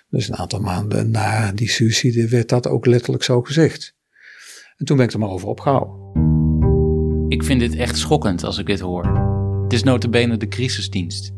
dus 0.10 0.28
een 0.28 0.36
aantal 0.36 0.60
maanden 0.60 1.12
na 1.12 1.52
die 1.52 1.70
suicide 1.70 2.28
werd 2.28 2.50
dat 2.50 2.68
ook 2.68 2.86
letterlijk 2.86 3.24
zo 3.24 3.42
gezegd. 3.42 3.96
En 4.78 4.86
toen 4.86 4.98
ben 4.98 5.06
ik 5.06 5.14
er 5.14 5.20
maar 5.20 5.30
over 5.30 5.48
opgehouden. 5.48 5.96
Ik 7.30 7.44
vind 7.44 7.60
dit 7.60 7.76
echt 7.76 7.98
schokkend 7.98 8.44
als 8.44 8.58
ik 8.58 8.66
dit 8.66 8.80
hoor. 8.80 9.06
Het 9.64 9.74
is 9.74 9.84
notabene 9.84 10.38
de 10.38 10.48
crisisdienst. 10.48 11.32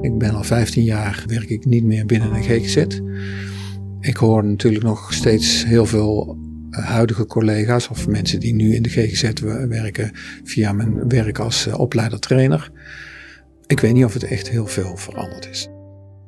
Ik 0.00 0.18
ben 0.18 0.34
al 0.34 0.44
15 0.44 0.84
jaar, 0.84 1.24
werk 1.26 1.48
ik 1.48 1.64
niet 1.64 1.84
meer 1.84 2.06
binnen 2.06 2.34
een 2.34 2.42
GGZ. 2.42 3.00
Ik 4.00 4.16
hoor 4.16 4.44
natuurlijk 4.44 4.84
nog 4.84 5.12
steeds 5.12 5.64
heel 5.64 5.86
veel 5.86 6.38
eh, 6.70 6.84
huidige 6.84 7.26
collega's 7.26 7.88
of 7.88 8.06
mensen 8.06 8.40
die 8.40 8.54
nu 8.54 8.74
in 8.74 8.82
de 8.82 8.88
GGZ 8.88 9.40
werken 9.68 10.10
via 10.44 10.72
mijn 10.72 11.08
werk 11.08 11.38
als 11.38 11.66
uh, 11.66 11.78
opleider-trainer. 11.78 12.70
Ik 13.66 13.80
weet 13.80 13.92
niet 13.92 14.04
of 14.04 14.12
het 14.12 14.24
echt 14.24 14.48
heel 14.48 14.66
veel 14.66 14.96
veranderd 14.96 15.48
is. 15.48 15.68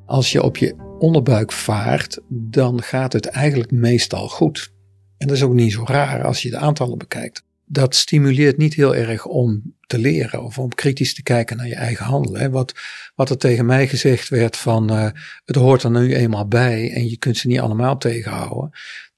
Als 0.06 0.33
je 0.33 0.42
op 0.42 0.56
je 0.56 0.74
onderbuik 0.98 1.52
vaart, 1.52 2.20
dan 2.28 2.83
gaat 2.83 3.12
het 3.12 3.26
eigenlijk 3.26 3.70
meestal 3.70 4.28
goed. 4.28 4.72
En 5.18 5.26
dat 5.26 5.37
is 5.37 5.42
ook 5.42 5.54
niet 5.54 5.72
zo 5.72 5.83
raar 5.87 6.24
als 6.24 6.42
je 6.42 6.50
de 6.50 6.59
aantallen 6.59 6.98
bekijkt 6.98 7.44
dat 7.72 7.94
stimuleert 7.94 8.56
niet 8.56 8.74
heel 8.74 8.94
erg 8.94 9.26
om 9.26 9.74
te 9.87 9.98
leren 9.98 10.42
of 10.42 10.59
om 10.59 10.74
kritisch 10.74 11.14
te 11.14 11.22
kijken 11.22 11.56
naar 11.56 11.66
je 11.66 11.74
eigen 11.74 12.04
handelen. 12.04 12.50
Wat, 12.50 12.74
wat 13.14 13.30
er 13.30 13.38
tegen 13.38 13.66
mij 13.66 13.88
gezegd 13.88 14.28
werd 14.28 14.56
van 14.56 14.92
uh, 14.92 15.11
het 15.44 15.56
hoort 15.56 15.83
er 15.83 15.90
nu 15.90 16.14
eenmaal 16.14 16.48
bij 16.48 16.92
en 16.92 17.09
je 17.09 17.16
kunt 17.16 17.37
ze 17.37 17.46
niet 17.46 17.61
allemaal 17.61 17.98
tegenhouden. 17.98 18.70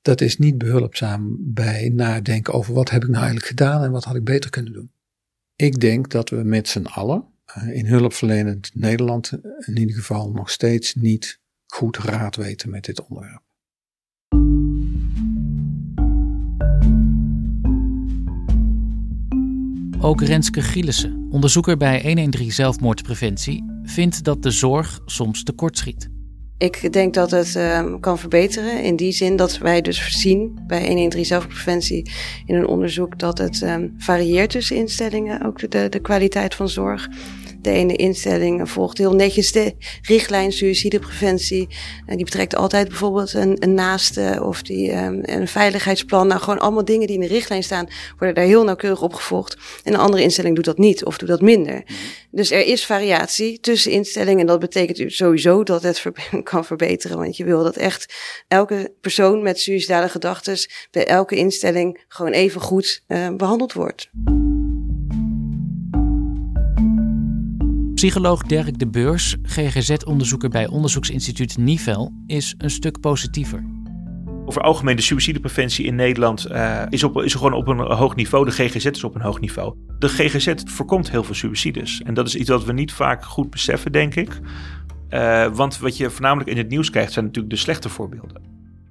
Dat 0.02 0.20
is 0.20 0.38
niet 0.38 0.58
behulpzaam 0.58 1.36
bij 1.40 1.90
nadenken 1.94 2.52
over 2.52 2.74
wat 2.74 2.90
heb 2.90 3.02
ik 3.02 3.08
nou 3.08 3.24
eigenlijk 3.24 3.46
gedaan 3.46 3.82
en 3.82 3.90
wat 3.90 4.04
had 4.04 4.16
ik 4.16 4.24
beter 4.24 4.50
kunnen 4.50 4.72
doen. 4.72 4.92
Ik 5.56 5.80
denk 5.80 6.10
dat 6.10 6.30
we 6.30 6.36
met 6.36 6.68
z'n 6.68 6.86
allen, 6.86 7.24
uh, 7.56 7.76
in 7.76 7.86
hulpverlenend 7.86 8.70
Nederland 8.74 9.32
in 9.58 9.76
ieder 9.76 9.96
geval 9.96 10.30
nog 10.30 10.50
steeds 10.50 10.94
niet 10.94 11.40
goed 11.66 11.96
raad 11.96 12.36
weten 12.36 12.70
met 12.70 12.84
dit 12.84 13.08
onderwerp. 13.08 13.42
Ook 20.04 20.22
Renske 20.22 20.60
Gielissen, 20.60 21.26
onderzoeker 21.30 21.76
bij 21.76 22.02
113 22.02 22.52
Zelfmoordpreventie, 22.52 23.64
vindt 23.82 24.24
dat 24.24 24.42
de 24.42 24.50
zorg 24.50 25.00
soms 25.06 25.42
tekortschiet. 25.42 26.10
Ik 26.58 26.92
denk 26.92 27.14
dat 27.14 27.30
het 27.30 27.54
uh, 27.54 27.94
kan 28.00 28.18
verbeteren 28.18 28.82
in 28.82 28.96
die 28.96 29.12
zin 29.12 29.36
dat 29.36 29.58
wij 29.58 29.80
dus 29.80 30.20
zien 30.20 30.58
bij 30.66 30.78
113 30.78 31.24
zelfpreventie 31.24 32.10
in 32.46 32.54
een 32.54 32.66
onderzoek 32.66 33.18
dat 33.18 33.38
het 33.38 33.62
um, 33.62 33.94
varieert 33.98 34.50
tussen 34.50 34.76
instellingen, 34.76 35.46
ook 35.46 35.70
de, 35.70 35.88
de 35.88 36.00
kwaliteit 36.00 36.54
van 36.54 36.68
zorg. 36.68 37.08
De 37.62 37.70
ene 37.70 37.96
instelling 37.96 38.70
volgt 38.70 38.98
heel 38.98 39.14
netjes 39.14 39.52
de 39.52 39.74
richtlijn 40.02 40.52
suïcidepreventie. 40.52 41.68
En 42.06 42.16
die 42.16 42.24
betrekt 42.24 42.56
altijd 42.56 42.88
bijvoorbeeld 42.88 43.34
een, 43.34 43.56
een 43.58 43.74
naaste 43.74 44.40
of 44.42 44.62
die, 44.62 44.96
um, 44.96 45.20
een 45.22 45.48
veiligheidsplan. 45.48 46.26
Nou, 46.26 46.40
gewoon 46.40 46.58
allemaal 46.58 46.84
dingen 46.84 47.06
die 47.06 47.16
in 47.16 47.22
de 47.22 47.34
richtlijn 47.34 47.62
staan, 47.62 47.88
worden 48.18 48.34
daar 48.34 48.44
heel 48.44 48.64
nauwkeurig 48.64 49.02
op 49.02 49.14
gevolgd. 49.14 49.56
En 49.82 49.92
een 49.92 50.00
andere 50.00 50.22
instelling 50.22 50.54
doet 50.54 50.64
dat 50.64 50.78
niet 50.78 51.04
of 51.04 51.18
doet 51.18 51.28
dat 51.28 51.40
minder. 51.40 51.84
Dus 52.30 52.50
er 52.50 52.66
is 52.66 52.86
variatie 52.86 53.60
tussen 53.60 53.92
instellingen. 53.92 54.40
En 54.40 54.46
dat 54.46 54.60
betekent 54.60 55.12
sowieso 55.12 55.62
dat 55.62 55.82
het 55.82 56.04
kan 56.42 56.64
verbeteren. 56.64 57.18
Want 57.18 57.36
je 57.36 57.44
wil 57.44 57.62
dat 57.62 57.76
echt 57.76 58.14
elke 58.48 58.92
persoon 59.00 59.42
met 59.42 59.60
suïcidale 59.60 60.08
gedachten 60.08 60.56
bij 60.90 61.06
elke 61.06 61.36
instelling 61.36 62.04
gewoon 62.08 62.32
even 62.32 62.60
goed 62.60 63.02
uh, 63.08 63.28
behandeld 63.36 63.72
wordt. 63.72 64.10
Psycholoog 68.02 68.42
Dirk 68.42 68.78
de 68.78 68.86
Beurs, 68.86 69.36
GGZ-onderzoeker 69.42 70.48
bij 70.48 70.66
onderzoeksinstituut 70.66 71.58
Nivel, 71.58 72.12
is 72.26 72.54
een 72.58 72.70
stuk 72.70 73.00
positiever. 73.00 73.64
Over 74.46 74.62
algemeen 74.62 74.96
de 74.96 75.02
suïcidepreventie 75.02 75.84
in 75.84 75.94
Nederland 75.94 76.50
uh, 76.50 76.82
is, 76.88 77.04
op, 77.04 77.22
is 77.22 77.34
gewoon 77.34 77.52
op 77.52 77.68
een 77.68 77.78
hoog 77.78 78.14
niveau. 78.14 78.44
De 78.44 78.50
GGZ 78.50 78.84
is 78.84 79.04
op 79.04 79.14
een 79.14 79.20
hoog 79.20 79.40
niveau. 79.40 79.76
De 79.98 80.08
GGZ 80.08 80.54
voorkomt 80.64 81.10
heel 81.10 81.24
veel 81.24 81.34
suïcides. 81.34 82.02
En 82.04 82.14
dat 82.14 82.26
is 82.26 82.34
iets 82.34 82.48
wat 82.48 82.64
we 82.64 82.72
niet 82.72 82.92
vaak 82.92 83.24
goed 83.24 83.50
beseffen, 83.50 83.92
denk 83.92 84.14
ik. 84.14 84.40
Uh, 85.10 85.54
want 85.54 85.78
wat 85.78 85.96
je 85.96 86.10
voornamelijk 86.10 86.50
in 86.50 86.56
het 86.56 86.68
nieuws 86.68 86.90
krijgt, 86.90 87.12
zijn 87.12 87.24
natuurlijk 87.24 87.54
de 87.54 87.60
slechte 87.60 87.88
voorbeelden. 87.88 88.42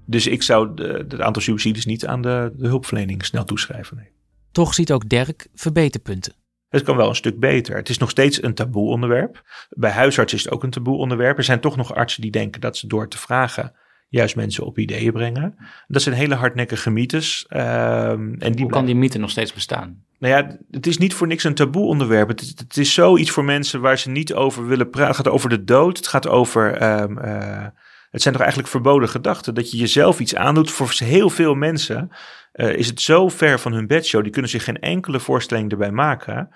Dus 0.05 0.27
ik 0.27 0.43
zou 0.43 0.83
het 0.83 1.21
aantal 1.21 1.41
suïcides 1.41 1.85
niet 1.85 2.05
aan 2.05 2.21
de, 2.21 2.53
de 2.57 2.67
hulpverlening 2.67 3.25
snel 3.25 3.43
toeschrijven. 3.43 3.97
Nee. 3.97 4.09
Toch 4.51 4.73
ziet 4.73 4.91
ook 4.91 5.09
Dirk 5.09 5.47
verbeterpunten. 5.53 6.33
Het 6.71 6.83
kan 6.83 6.95
wel 6.95 7.09
een 7.09 7.15
stuk 7.15 7.39
beter. 7.39 7.75
Het 7.75 7.89
is 7.89 7.97
nog 7.97 8.09
steeds 8.09 8.43
een 8.43 8.53
taboe 8.53 8.89
onderwerp. 8.89 9.43
Bij 9.69 9.91
huisartsen 9.91 10.37
is 10.37 10.43
het 10.43 10.53
ook 10.53 10.63
een 10.63 10.69
taboe 10.69 10.97
onderwerp. 10.97 11.37
Er 11.37 11.43
zijn 11.43 11.59
toch 11.59 11.75
nog 11.75 11.95
artsen 11.95 12.21
die 12.21 12.31
denken 12.31 12.61
dat 12.61 12.77
ze 12.77 12.87
door 12.87 13.07
te 13.07 13.17
vragen 13.17 13.73
juist 14.09 14.35
mensen 14.35 14.65
op 14.65 14.79
ideeën 14.79 15.11
brengen. 15.11 15.55
Dat 15.87 16.01
zijn 16.01 16.15
hele 16.15 16.35
hardnekkige 16.35 16.89
mythes. 16.89 17.45
Um, 17.49 17.59
en 17.59 18.51
die 18.51 18.61
Hoe 18.61 18.69
kan 18.69 18.85
die 18.85 18.95
mythe 18.95 19.17
nog 19.17 19.29
steeds 19.29 19.53
bestaan? 19.53 20.03
Nou 20.19 20.33
ja, 20.33 20.57
het 20.71 20.87
is 20.87 20.97
niet 20.97 21.13
voor 21.13 21.27
niks 21.27 21.43
een 21.43 21.53
taboe 21.53 21.85
onderwerp. 21.85 22.27
Het 22.27 22.41
is, 22.41 22.53
het 22.57 22.77
is 22.77 22.93
zoiets 22.93 23.31
voor 23.31 23.43
mensen 23.43 23.81
waar 23.81 23.97
ze 23.97 24.09
niet 24.09 24.33
over 24.33 24.67
willen 24.67 24.89
praten. 24.89 25.15
Het 25.15 25.25
gaat 25.25 25.33
over 25.33 25.49
de 25.49 25.63
dood. 25.63 25.97
Het 25.97 26.07
gaat 26.07 26.27
over... 26.27 26.83
Um, 27.01 27.17
uh, 27.17 27.65
het 28.11 28.21
zijn 28.21 28.33
toch 28.33 28.43
eigenlijk 28.43 28.71
verboden 28.71 29.09
gedachten. 29.09 29.53
Dat 29.53 29.71
je 29.71 29.77
jezelf 29.77 30.19
iets 30.19 30.35
aandoet. 30.35 30.71
Voor 30.71 30.93
heel 30.97 31.29
veel 31.29 31.55
mensen 31.55 32.11
uh, 32.53 32.75
is 32.75 32.87
het 32.87 33.01
zo 33.01 33.29
ver 33.29 33.59
van 33.59 33.73
hun 33.73 33.87
bedshow. 33.87 34.23
Die 34.23 34.31
kunnen 34.31 34.51
zich 34.51 34.63
geen 34.63 34.79
enkele 34.79 35.19
voorstelling 35.19 35.71
erbij 35.71 35.91
maken. 35.91 36.49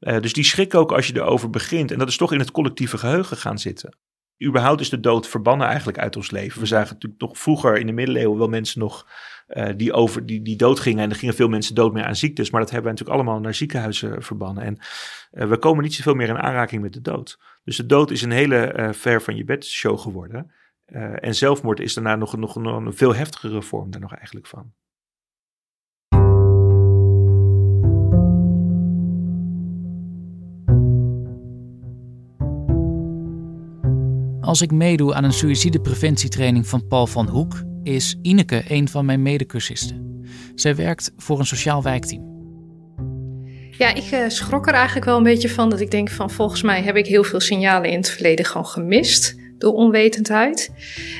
Uh, 0.00 0.20
dus 0.20 0.32
die 0.32 0.44
schrikken 0.44 0.78
ook 0.78 0.92
als 0.92 1.06
je 1.06 1.16
erover 1.16 1.50
begint. 1.50 1.90
En 1.90 1.98
dat 1.98 2.08
is 2.08 2.16
toch 2.16 2.32
in 2.32 2.38
het 2.38 2.50
collectieve 2.50 2.98
geheugen 2.98 3.36
gaan 3.36 3.58
zitten. 3.58 3.96
Überhaupt 4.44 4.80
is 4.80 4.90
de 4.90 5.00
dood 5.00 5.28
verbannen 5.28 5.66
eigenlijk 5.66 5.98
uit 5.98 6.16
ons 6.16 6.30
leven. 6.30 6.60
We 6.60 6.66
zagen 6.66 6.92
natuurlijk 6.92 7.20
toch 7.20 7.38
vroeger 7.38 7.76
in 7.78 7.86
de 7.86 7.92
middeleeuwen 7.92 8.38
wel 8.38 8.48
mensen 8.48 8.80
nog 8.80 9.06
uh, 9.48 9.68
die, 9.76 9.92
over, 9.92 10.26
die, 10.26 10.42
die 10.42 10.56
dood 10.56 10.80
gingen. 10.80 11.04
En 11.04 11.10
er 11.10 11.16
gingen 11.16 11.34
veel 11.34 11.48
mensen 11.48 11.74
dood 11.74 11.92
meer 11.92 12.04
aan 12.04 12.16
ziektes. 12.16 12.50
Maar 12.50 12.60
dat 12.60 12.70
hebben 12.70 12.92
we 12.92 12.98
natuurlijk 12.98 13.26
allemaal 13.26 13.42
naar 13.42 13.54
ziekenhuizen 13.54 14.22
verbannen. 14.22 14.64
En 14.64 14.78
we 15.48 15.58
komen 15.58 15.82
niet 15.82 15.94
zoveel 15.94 16.14
meer 16.14 16.28
in 16.28 16.38
aanraking 16.38 16.82
met 16.82 16.92
de 16.92 17.00
dood. 17.00 17.38
Dus 17.64 17.76
de 17.76 17.86
dood 17.86 18.10
is 18.10 18.22
een 18.22 18.30
hele 18.30 18.90
ver 18.92 19.22
van 19.22 19.36
je 19.36 19.44
bed 19.44 19.66
show 19.66 19.98
geworden. 19.98 20.52
En 21.20 21.34
zelfmoord 21.34 21.80
is 21.80 21.94
daarna 21.94 22.16
nog, 22.16 22.36
nog, 22.36 22.56
nog 22.56 22.76
een 22.76 22.94
veel 22.94 23.14
heftigere 23.14 23.62
vorm 23.62 23.90
daar 23.90 24.00
nog 24.00 24.14
eigenlijk 24.14 24.46
van. 24.46 24.72
Als 34.40 34.62
ik 34.62 34.70
meedoe 34.70 35.14
aan 35.14 35.24
een 35.24 35.32
suïcidepreventietraining 35.32 36.66
van 36.66 36.86
Paul 36.86 37.06
van 37.06 37.28
Hoek, 37.28 37.62
is 37.82 38.18
Ineke 38.22 38.64
een 38.68 38.88
van 38.88 39.04
mijn 39.04 39.22
medecursisten. 39.22 40.24
Zij 40.54 40.76
werkt 40.76 41.12
voor 41.16 41.38
een 41.38 41.46
sociaal 41.46 41.82
wijkteam. 41.82 42.32
Ja, 43.78 43.94
ik 43.94 44.10
uh, 44.12 44.28
schrok 44.28 44.66
er 44.66 44.74
eigenlijk 44.74 45.06
wel 45.06 45.16
een 45.16 45.22
beetje 45.22 45.48
van 45.48 45.70
dat 45.70 45.80
ik 45.80 45.90
denk 45.90 46.10
van 46.10 46.30
volgens 46.30 46.62
mij 46.62 46.82
heb 46.82 46.96
ik 46.96 47.06
heel 47.06 47.24
veel 47.24 47.40
signalen 47.40 47.90
in 47.90 47.96
het 47.96 48.10
verleden 48.10 48.44
gewoon 48.44 48.66
gemist 48.66 49.36
onwetendheid. 49.72 50.70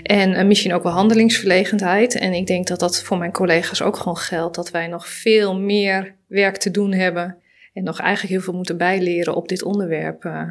En 0.03 0.31
uh, 0.31 0.45
misschien 0.45 0.75
ook 0.75 0.83
wel 0.83 0.93
handelingsverlegenheid. 0.93 2.15
En 2.15 2.33
ik 2.33 2.47
denk 2.47 2.67
dat 2.67 2.81
dat 2.81 3.03
voor 3.03 3.19
mijn 3.19 3.33
collega's 3.33 3.83
ook 3.83 3.97
gewoon 3.97 4.17
geldt. 4.17 4.57
Dat 4.57 4.71
wij 4.71 4.87
nog 4.87 5.09
veel 5.09 5.59
meer 5.59 6.15
werk 6.27 6.57
te 6.57 6.71
doen 6.71 6.93
hebben. 6.93 7.37
En 7.73 7.85
nog 7.85 8.01
eigenlijk 8.01 8.33
heel 8.35 8.43
veel 8.43 8.55
moeten 8.55 8.77
bijleren 8.77 9.35
op 9.35 9.49
dit 9.49 9.63
onderwerp. 9.63 10.25
Uh, 10.25 10.43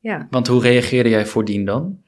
ja. 0.00 0.26
Want 0.30 0.46
hoe 0.46 0.62
reageerde 0.62 1.08
jij 1.08 1.26
voordien 1.26 1.64
dan? 1.64 1.98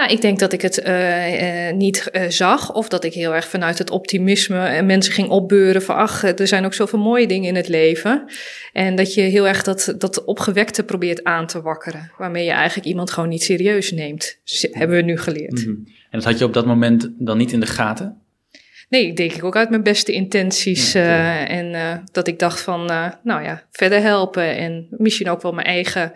Nou, 0.00 0.12
ik 0.12 0.20
denk 0.20 0.38
dat 0.38 0.52
ik 0.52 0.62
het 0.62 0.86
uh, 0.86 1.68
uh, 1.68 1.74
niet 1.74 2.08
uh, 2.12 2.22
zag. 2.28 2.72
Of 2.72 2.88
dat 2.88 3.04
ik 3.04 3.14
heel 3.14 3.34
erg 3.34 3.48
vanuit 3.48 3.78
het 3.78 3.90
optimisme 3.90 4.66
en 4.66 4.86
mensen 4.86 5.12
ging 5.12 5.28
opbeuren 5.28 5.82
van 5.82 5.96
ach, 5.96 6.22
er 6.22 6.46
zijn 6.46 6.64
ook 6.64 6.74
zoveel 6.74 6.98
mooie 6.98 7.26
dingen 7.26 7.48
in 7.48 7.54
het 7.54 7.68
leven. 7.68 8.24
En 8.72 8.94
dat 8.96 9.14
je 9.14 9.20
heel 9.20 9.48
erg 9.48 9.62
dat, 9.62 9.94
dat 9.98 10.24
opgewekte 10.24 10.84
probeert 10.84 11.24
aan 11.24 11.46
te 11.46 11.62
wakkeren. 11.62 12.10
Waarmee 12.18 12.44
je 12.44 12.50
eigenlijk 12.50 12.88
iemand 12.88 13.10
gewoon 13.10 13.28
niet 13.28 13.42
serieus 13.42 13.90
neemt. 13.90 14.38
Hebben 14.70 14.96
we 14.96 15.02
nu 15.02 15.18
geleerd. 15.18 15.52
Mm 15.52 15.64
-hmm. 15.64 15.84
En 15.86 16.18
dat 16.18 16.24
had 16.24 16.38
je 16.38 16.44
op 16.44 16.54
dat 16.54 16.66
moment 16.66 17.10
dan 17.18 17.38
niet 17.38 17.52
in 17.52 17.60
de 17.60 17.66
gaten? 17.66 18.20
Nee, 18.88 19.12
denk 19.12 19.32
ik 19.32 19.44
ook 19.44 19.56
uit 19.56 19.70
mijn 19.70 19.82
beste 19.82 20.12
intenties. 20.12 20.92
Ja, 20.92 21.46
en 21.46 22.02
dat 22.12 22.26
ik 22.26 22.38
dacht 22.38 22.60
van, 22.60 22.84
nou 23.22 23.42
ja, 23.42 23.62
verder 23.70 24.00
helpen. 24.00 24.56
En 24.56 24.86
misschien 24.90 25.30
ook 25.30 25.42
wel 25.42 25.52
mijn 25.52 25.66
eigen 25.66 26.12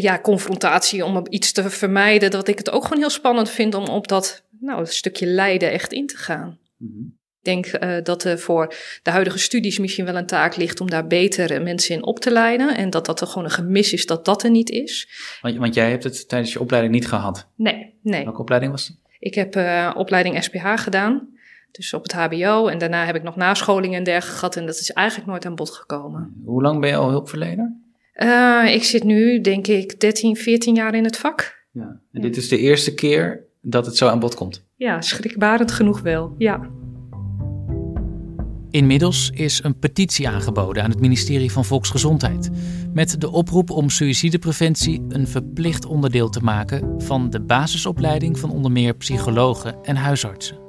ja, 0.00 0.18
confrontatie 0.20 1.04
om 1.04 1.22
iets 1.28 1.52
te 1.52 1.70
vermijden. 1.70 2.30
Dat 2.30 2.48
ik 2.48 2.58
het 2.58 2.70
ook 2.70 2.82
gewoon 2.82 2.98
heel 2.98 3.10
spannend 3.10 3.50
vind 3.50 3.74
om 3.74 3.88
op 3.88 4.08
dat 4.08 4.44
nou, 4.60 4.86
stukje 4.86 5.26
lijden 5.26 5.70
echt 5.70 5.92
in 5.92 6.06
te 6.06 6.16
gaan. 6.16 6.58
Mm 6.76 6.92
-hmm. 6.92 7.14
Ik 7.38 7.52
denk 7.52 7.82
uh, 7.82 7.96
dat 8.02 8.24
er 8.24 8.38
voor 8.38 8.74
de 9.02 9.10
huidige 9.10 9.38
studies 9.38 9.78
misschien 9.78 10.04
wel 10.04 10.16
een 10.16 10.26
taak 10.26 10.56
ligt 10.56 10.80
om 10.80 10.90
daar 10.90 11.06
beter 11.06 11.62
mensen 11.62 11.94
in 11.94 12.04
op 12.04 12.18
te 12.18 12.30
leiden. 12.30 12.76
En 12.76 12.90
dat 12.90 13.06
dat 13.06 13.20
er 13.20 13.26
gewoon 13.26 13.44
een 13.44 13.50
gemis 13.50 13.92
is 13.92 14.06
dat 14.06 14.24
dat 14.24 14.42
er 14.42 14.50
niet 14.50 14.70
is. 14.70 15.08
Want, 15.40 15.56
want 15.56 15.74
jij 15.74 15.90
hebt 15.90 16.04
het 16.04 16.28
tijdens 16.28 16.52
je 16.52 16.60
opleiding 16.60 16.94
niet 16.94 17.08
gehad? 17.08 17.48
Nee, 17.56 17.94
nee. 18.02 18.24
Welke 18.24 18.40
opleiding 18.40 18.72
was 18.72 18.86
het? 18.86 18.96
Ik 19.18 19.34
heb 19.34 19.56
uh, 19.56 19.92
opleiding 19.96 20.42
SPH 20.42 20.72
gedaan. 20.74 21.28
Dus 21.70 21.94
op 21.94 22.02
het 22.02 22.12
HBO. 22.12 22.66
En 22.66 22.78
daarna 22.78 23.04
heb 23.04 23.14
ik 23.14 23.22
nog 23.22 23.36
nascholingen 23.36 23.98
en 23.98 24.04
dergelijke 24.04 24.38
gehad. 24.38 24.56
En 24.56 24.66
dat 24.66 24.78
is 24.78 24.90
eigenlijk 24.90 25.28
nooit 25.28 25.46
aan 25.46 25.54
bod 25.54 25.70
gekomen. 25.70 26.42
Hoe 26.44 26.62
lang 26.62 26.80
ben 26.80 26.90
je 26.90 26.96
al 26.96 27.08
hulpverlener? 27.08 27.76
Uh, 28.16 28.74
ik 28.74 28.84
zit 28.84 29.04
nu, 29.04 29.40
denk 29.40 29.66
ik, 29.66 30.00
13, 30.00 30.36
14 30.36 30.74
jaar 30.74 30.94
in 30.94 31.04
het 31.04 31.16
vak. 31.16 31.64
Ja. 31.72 31.82
En 31.82 32.00
ja. 32.10 32.20
dit 32.20 32.36
is 32.36 32.48
de 32.48 32.58
eerste 32.58 32.94
keer 32.94 33.44
dat 33.60 33.86
het 33.86 33.96
zo 33.96 34.08
aan 34.08 34.18
bod 34.18 34.34
komt? 34.34 34.64
Ja, 34.76 35.00
schrikbarend 35.00 35.72
genoeg 35.72 36.00
wel, 36.00 36.34
ja. 36.38 36.70
Inmiddels 38.70 39.30
is 39.34 39.62
een 39.62 39.78
petitie 39.78 40.28
aangeboden 40.28 40.82
aan 40.82 40.90
het 40.90 41.00
ministerie 41.00 41.52
van 41.52 41.64
Volksgezondheid. 41.64 42.50
Met 42.92 43.20
de 43.20 43.30
oproep 43.30 43.70
om 43.70 43.90
suïcidepreventie 43.90 45.04
een 45.08 45.26
verplicht 45.26 45.84
onderdeel 45.84 46.28
te 46.28 46.40
maken 46.40 47.02
van 47.02 47.30
de 47.30 47.40
basisopleiding 47.40 48.38
van 48.38 48.50
onder 48.50 48.72
meer 48.72 48.94
psychologen 48.94 49.78
en 49.82 49.96
huisartsen. 49.96 50.65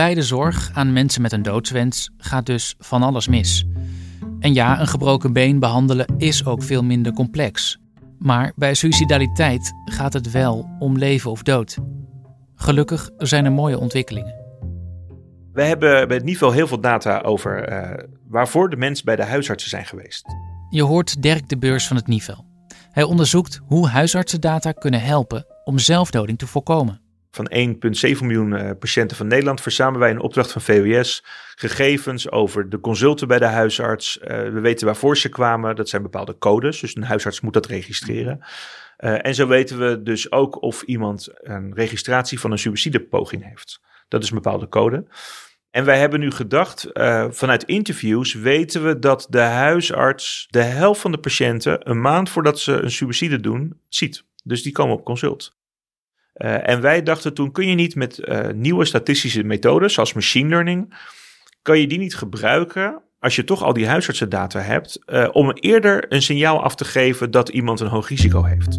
Bij 0.00 0.14
de 0.14 0.22
zorg 0.22 0.70
aan 0.74 0.92
mensen 0.92 1.22
met 1.22 1.32
een 1.32 1.42
doodswens 1.42 2.10
gaat 2.16 2.46
dus 2.46 2.74
van 2.78 3.02
alles 3.02 3.28
mis. 3.28 3.64
En 4.38 4.54
ja, 4.54 4.80
een 4.80 4.86
gebroken 4.86 5.32
been 5.32 5.58
behandelen 5.58 6.14
is 6.16 6.44
ook 6.44 6.62
veel 6.62 6.84
minder 6.84 7.12
complex. 7.12 7.78
Maar 8.18 8.52
bij 8.56 8.74
suicidaliteit 8.74 9.72
gaat 9.84 10.12
het 10.12 10.30
wel 10.30 10.70
om 10.78 10.98
leven 10.98 11.30
of 11.30 11.42
dood. 11.42 11.78
Gelukkig 12.54 13.10
zijn 13.18 13.44
er 13.44 13.52
mooie 13.52 13.78
ontwikkelingen. 13.78 14.34
We 15.52 15.62
hebben 15.62 16.08
bij 16.08 16.16
het 16.16 16.26
niveau 16.26 16.54
heel 16.54 16.66
veel 16.66 16.80
data 16.80 17.20
over 17.20 17.72
uh, 17.72 18.04
waarvoor 18.28 18.70
de 18.70 18.76
mensen 18.76 19.04
bij 19.04 19.16
de 19.16 19.24
huisartsen 19.24 19.70
zijn 19.70 19.86
geweest. 19.86 20.24
Je 20.70 20.82
hoort 20.82 21.22
Dirk 21.22 21.48
de 21.48 21.58
Beurs 21.58 21.86
van 21.86 21.96
het 21.96 22.06
niveau. 22.06 22.40
Hij 22.90 23.02
onderzoekt 23.02 23.60
hoe 23.66 23.88
huisartsendata 23.88 24.72
kunnen 24.72 25.00
helpen 25.02 25.46
om 25.64 25.78
zelfdoding 25.78 26.38
te 26.38 26.46
voorkomen. 26.46 27.00
Van 27.30 27.50
1,7 27.54 28.20
miljoen 28.20 28.52
uh, 28.52 28.70
patiënten 28.78 29.16
van 29.16 29.26
Nederland 29.26 29.60
verzamelen 29.60 30.00
wij 30.00 30.10
in 30.10 30.20
opdracht 30.20 30.52
van 30.52 30.62
VWS 30.62 31.24
gegevens 31.54 32.30
over 32.30 32.68
de 32.68 32.80
consulten 32.80 33.28
bij 33.28 33.38
de 33.38 33.44
huisarts. 33.44 34.18
Uh, 34.22 34.28
we 34.28 34.60
weten 34.60 34.86
waarvoor 34.86 35.16
ze 35.16 35.28
kwamen. 35.28 35.76
Dat 35.76 35.88
zijn 35.88 36.02
bepaalde 36.02 36.38
codes, 36.38 36.80
dus 36.80 36.96
een 36.96 37.02
huisarts 37.02 37.40
moet 37.40 37.52
dat 37.52 37.66
registreren. 37.66 38.40
Uh, 38.98 39.26
en 39.26 39.34
zo 39.34 39.46
weten 39.46 39.78
we 39.78 40.02
dus 40.02 40.32
ook 40.32 40.62
of 40.62 40.82
iemand 40.82 41.28
een 41.34 41.74
registratie 41.74 42.40
van 42.40 42.50
een 42.50 42.58
suïcidepoging 42.58 43.44
heeft. 43.44 43.80
Dat 44.08 44.22
is 44.22 44.28
een 44.28 44.34
bepaalde 44.34 44.68
code. 44.68 45.04
En 45.70 45.84
wij 45.84 45.98
hebben 45.98 46.20
nu 46.20 46.30
gedacht, 46.30 46.86
vanuit 47.30 47.64
interviews 47.64 48.34
weten 48.34 48.84
we 48.84 48.98
dat 48.98 49.26
de 49.30 49.40
huisarts 49.40 50.46
de 50.50 50.62
helft 50.62 51.00
van 51.00 51.12
de 51.12 51.18
patiënten 51.18 51.90
een 51.90 52.00
maand 52.00 52.30
voordat 52.30 52.58
ze 52.58 52.72
een 52.72 52.90
suïcide 52.90 53.40
doen, 53.40 53.80
ziet. 53.88 54.24
Dus 54.44 54.62
die 54.62 54.72
komen 54.72 54.96
op 54.96 55.04
consult. 55.04 55.59
Uh, 56.44 56.68
en 56.68 56.80
wij 56.80 57.02
dachten 57.02 57.34
toen, 57.34 57.52
kun 57.52 57.68
je 57.68 57.74
niet 57.74 57.94
met 57.94 58.18
uh, 58.18 58.48
nieuwe 58.54 58.84
statistische 58.84 59.42
methodes, 59.42 59.94
zoals 59.94 60.12
machine 60.12 60.48
learning, 60.48 60.94
kan 61.62 61.78
je 61.78 61.86
die 61.86 61.98
niet 61.98 62.16
gebruiken 62.16 63.02
als 63.18 63.36
je 63.36 63.44
toch 63.44 63.62
al 63.62 63.72
die 63.72 63.86
huisartsendata 63.86 64.60
hebt, 64.60 65.02
uh, 65.06 65.28
om 65.32 65.50
eerder 65.50 66.12
een 66.12 66.22
signaal 66.22 66.62
af 66.62 66.74
te 66.74 66.84
geven 66.84 67.30
dat 67.30 67.48
iemand 67.48 67.80
een 67.80 67.86
hoog 67.86 68.08
risico 68.08 68.42
heeft. 68.42 68.78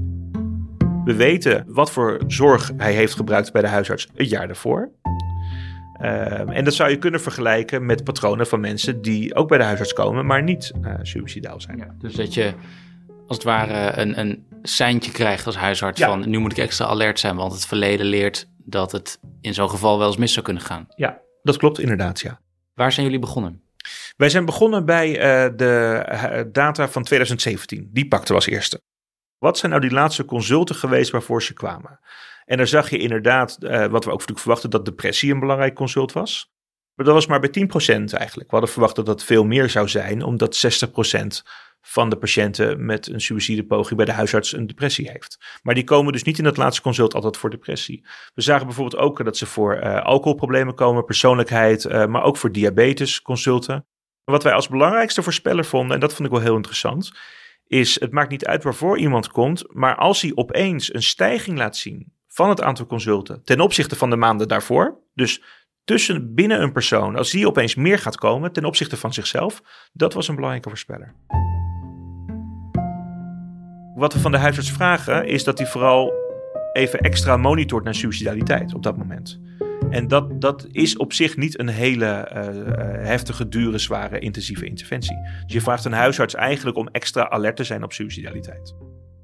We 1.04 1.16
weten 1.16 1.66
wat 1.68 1.92
voor 1.92 2.22
zorg 2.28 2.72
hij 2.78 2.94
heeft 2.94 3.14
gebruikt 3.14 3.52
bij 3.52 3.62
de 3.62 3.68
huisarts 3.68 4.08
het 4.16 4.30
jaar 4.30 4.48
daarvoor. 4.48 4.92
en 6.48 6.64
dat 6.64 6.74
zou 6.74 6.90
je 6.90 6.98
kunnen 6.98 7.22
vergelijken 7.22 7.86
met 7.86 8.04
patronen 8.04 8.48
van 8.48 8.60
mensen 8.60 9.02
die 9.02 9.36
ook 9.36 9.48
bij 9.48 9.58
de 9.58 9.64
huisarts 9.64 9.94
komen, 9.94 10.26
maar 10.26 10.44
niet 10.44 10.72
suicidaal 11.02 11.62
zijn. 11.62 11.78
Ja, 11.78 11.96
dus 12.00 12.14
dat 12.14 12.34
je 12.34 12.54
als 13.32 13.44
het 13.44 13.50
ware 13.56 13.98
een, 14.00 14.20
een 14.20 14.46
seintje 14.62 15.12
krijgt 15.12 15.46
als 15.46 15.56
huisarts 15.56 16.02
van 16.02 16.30
nu 16.30 16.38
moet 16.38 16.52
ik 16.52 16.58
extra 16.58 16.86
alert 16.86 17.20
zijn, 17.20 17.36
want 17.36 17.54
het 17.54 17.66
verleden 17.66 18.06
leert 18.06 18.48
dat 18.58 18.92
het 18.92 19.20
in 19.42 19.54
zo'n 19.54 19.70
geval 19.70 19.98
wel 19.98 20.08
eens 20.08 20.18
mis 20.18 20.34
zou 20.34 20.46
kunnen 20.46 20.64
gaan. 20.64 20.88
Ja, 20.96 21.22
dat 21.44 21.58
klopt 21.58 21.80
inderdaad, 21.80 22.20
ja. 22.20 22.42
Waar 22.74 22.92
zijn 22.92 23.06
jullie 23.06 23.22
begonnen? 23.22 23.62
Wij 24.18 24.30
zijn 24.30 24.46
begonnen 24.46 24.86
bij 24.86 25.10
uh, 25.10 25.58
de 25.58 26.06
uh, 26.12 26.42
data 26.52 26.90
van 26.90 27.04
2017. 27.04 27.90
Die 27.94 28.08
pakten 28.08 28.28
we 28.28 28.34
als 28.34 28.48
eerste. 28.48 28.82
Wat 29.38 29.58
zijn 29.58 29.72
nou 29.72 29.84
die 29.84 29.94
laatste 29.94 30.26
consulten 30.26 30.76
geweest 30.76 31.12
waarvoor 31.12 31.44
ze 31.44 31.54
kwamen? 31.54 32.00
En 32.46 32.58
daar 32.58 32.68
zag 32.68 32.90
je 32.90 32.98
inderdaad, 32.98 33.58
uh, 33.60 33.86
wat 33.86 34.06
we 34.06 34.12
ook 34.12 34.22
verwachten, 34.26 34.70
dat 34.70 34.86
depressie 34.86 35.34
een 35.34 35.40
belangrijk 35.40 35.74
consult 35.76 36.12
was. 36.12 36.52
Maar 36.96 37.06
dat 37.06 37.16
was 37.16 37.28
maar 37.28 37.40
bij 37.40 37.50
10% 37.50 38.14
eigenlijk. 38.14 38.50
We 38.50 38.56
hadden 38.56 38.70
verwacht 38.70 38.96
dat 38.96 39.06
dat 39.06 39.24
veel 39.24 39.46
meer 39.46 39.70
zou 39.70 39.88
zijn, 39.88 40.24
omdat 40.24 40.86
60% 40.90 41.42
van 41.82 42.10
de 42.10 42.18
patiënten 42.18 42.86
met 42.86 43.08
een 43.08 43.22
suïcidepoging 43.22 43.96
bij 43.96 44.06
de 44.06 44.12
huisarts 44.12 44.54
een 44.54 44.68
depressie 44.68 45.10
heeft. 45.12 45.60
Maar 45.64 45.76
die 45.76 45.84
komen 45.84 46.14
dus 46.14 46.24
niet 46.24 46.38
in 46.38 46.44
dat 46.44 46.58
laatste 46.58 46.82
consult 46.82 47.14
altijd 47.14 47.38
voor 47.38 47.50
depressie. 47.50 48.06
We 48.34 48.42
zagen 48.42 48.66
bijvoorbeeld 48.66 49.02
ook 49.02 49.24
dat 49.24 49.38
ze 49.38 49.46
voor 49.46 49.76
uh, 49.76 50.02
alcoholproblemen 50.02 50.76
komen, 50.76 51.06
persoonlijkheid, 51.06 51.86
uh, 51.86 52.06
maar 52.06 52.24
ook 52.24 52.38
voor 52.38 52.52
diabetes 52.52 53.22
consulten. 53.22 53.86
Wat 54.24 54.44
wij 54.44 54.54
als 54.54 54.68
belangrijkste 54.68 55.24
voorspeller 55.24 55.66
vonden, 55.66 55.94
en 55.94 56.00
dat 56.00 56.14
vond 56.14 56.28
ik 56.28 56.34
wel 56.34 56.44
heel 56.44 56.56
interessant, 56.56 57.12
is 57.68 58.00
het 58.00 58.12
maakt 58.12 58.30
niet 58.30 58.46
uit 58.46 58.64
waarvoor 58.64 58.98
iemand 58.98 59.28
komt, 59.28 59.64
maar 59.74 59.96
als 59.96 60.22
hij 60.22 60.32
opeens 60.36 60.94
een 60.94 61.04
stijging 61.04 61.58
laat 61.58 61.78
zien 61.78 62.14
van 62.28 62.50
het 62.50 62.62
aantal 62.62 62.86
consulten 62.86 63.44
ten 63.44 63.60
opzichte 63.60 63.96
van 63.96 64.10
de 64.10 64.16
maanden 64.16 64.48
daarvoor, 64.48 65.00
dus 65.14 65.44
tussen 65.84 66.34
binnen 66.34 66.62
een 66.62 66.72
persoon, 66.72 67.16
als 67.16 67.32
die 67.32 67.48
opeens 67.48 67.76
meer 67.76 68.00
gaat 68.00 68.18
komen 68.18 68.52
ten 68.52 68.66
opzichte 68.66 68.98
van 68.98 69.14
zichzelf, 69.14 69.62
dat 69.94 70.14
was 70.14 70.28
een 70.28 70.36
belangrijke 70.36 70.70
voorspeller. 70.70 71.16
Wat 74.02 74.14
we 74.14 74.20
van 74.20 74.32
de 74.32 74.38
huisarts 74.38 74.72
vragen 74.72 75.28
is 75.28 75.44
dat 75.44 75.58
hij 75.58 75.68
vooral 75.68 76.14
even 76.74 77.00
extra 77.00 77.38
monitort 77.38 77.84
naar 77.84 77.96
suicidaliteit 77.96 78.74
op 78.74 78.84
dat 78.84 78.98
moment. 78.98 79.40
En 79.90 80.08
dat, 80.08 80.42
dat 80.42 80.68
is 80.72 80.98
op 80.98 81.14
zich 81.14 81.38
niet 81.38 81.60
een 81.60 81.68
hele 81.68 82.32
uh, 82.34 82.40
heftige, 83.06 83.48
dure, 83.48 83.78
zware, 83.78 84.20
intensieve 84.20 84.66
interventie. 84.66 85.16
Dus 85.16 85.54
je 85.54 85.62
vraagt 85.62 85.86
een 85.86 85.92
huisarts 85.92 86.36
eigenlijk 86.36 86.78
om 86.78 86.88
extra 86.88 87.30
alert 87.30 87.56
te 87.56 87.64
zijn 87.64 87.84
op 87.84 87.94
suicidaliteit. 87.94 88.76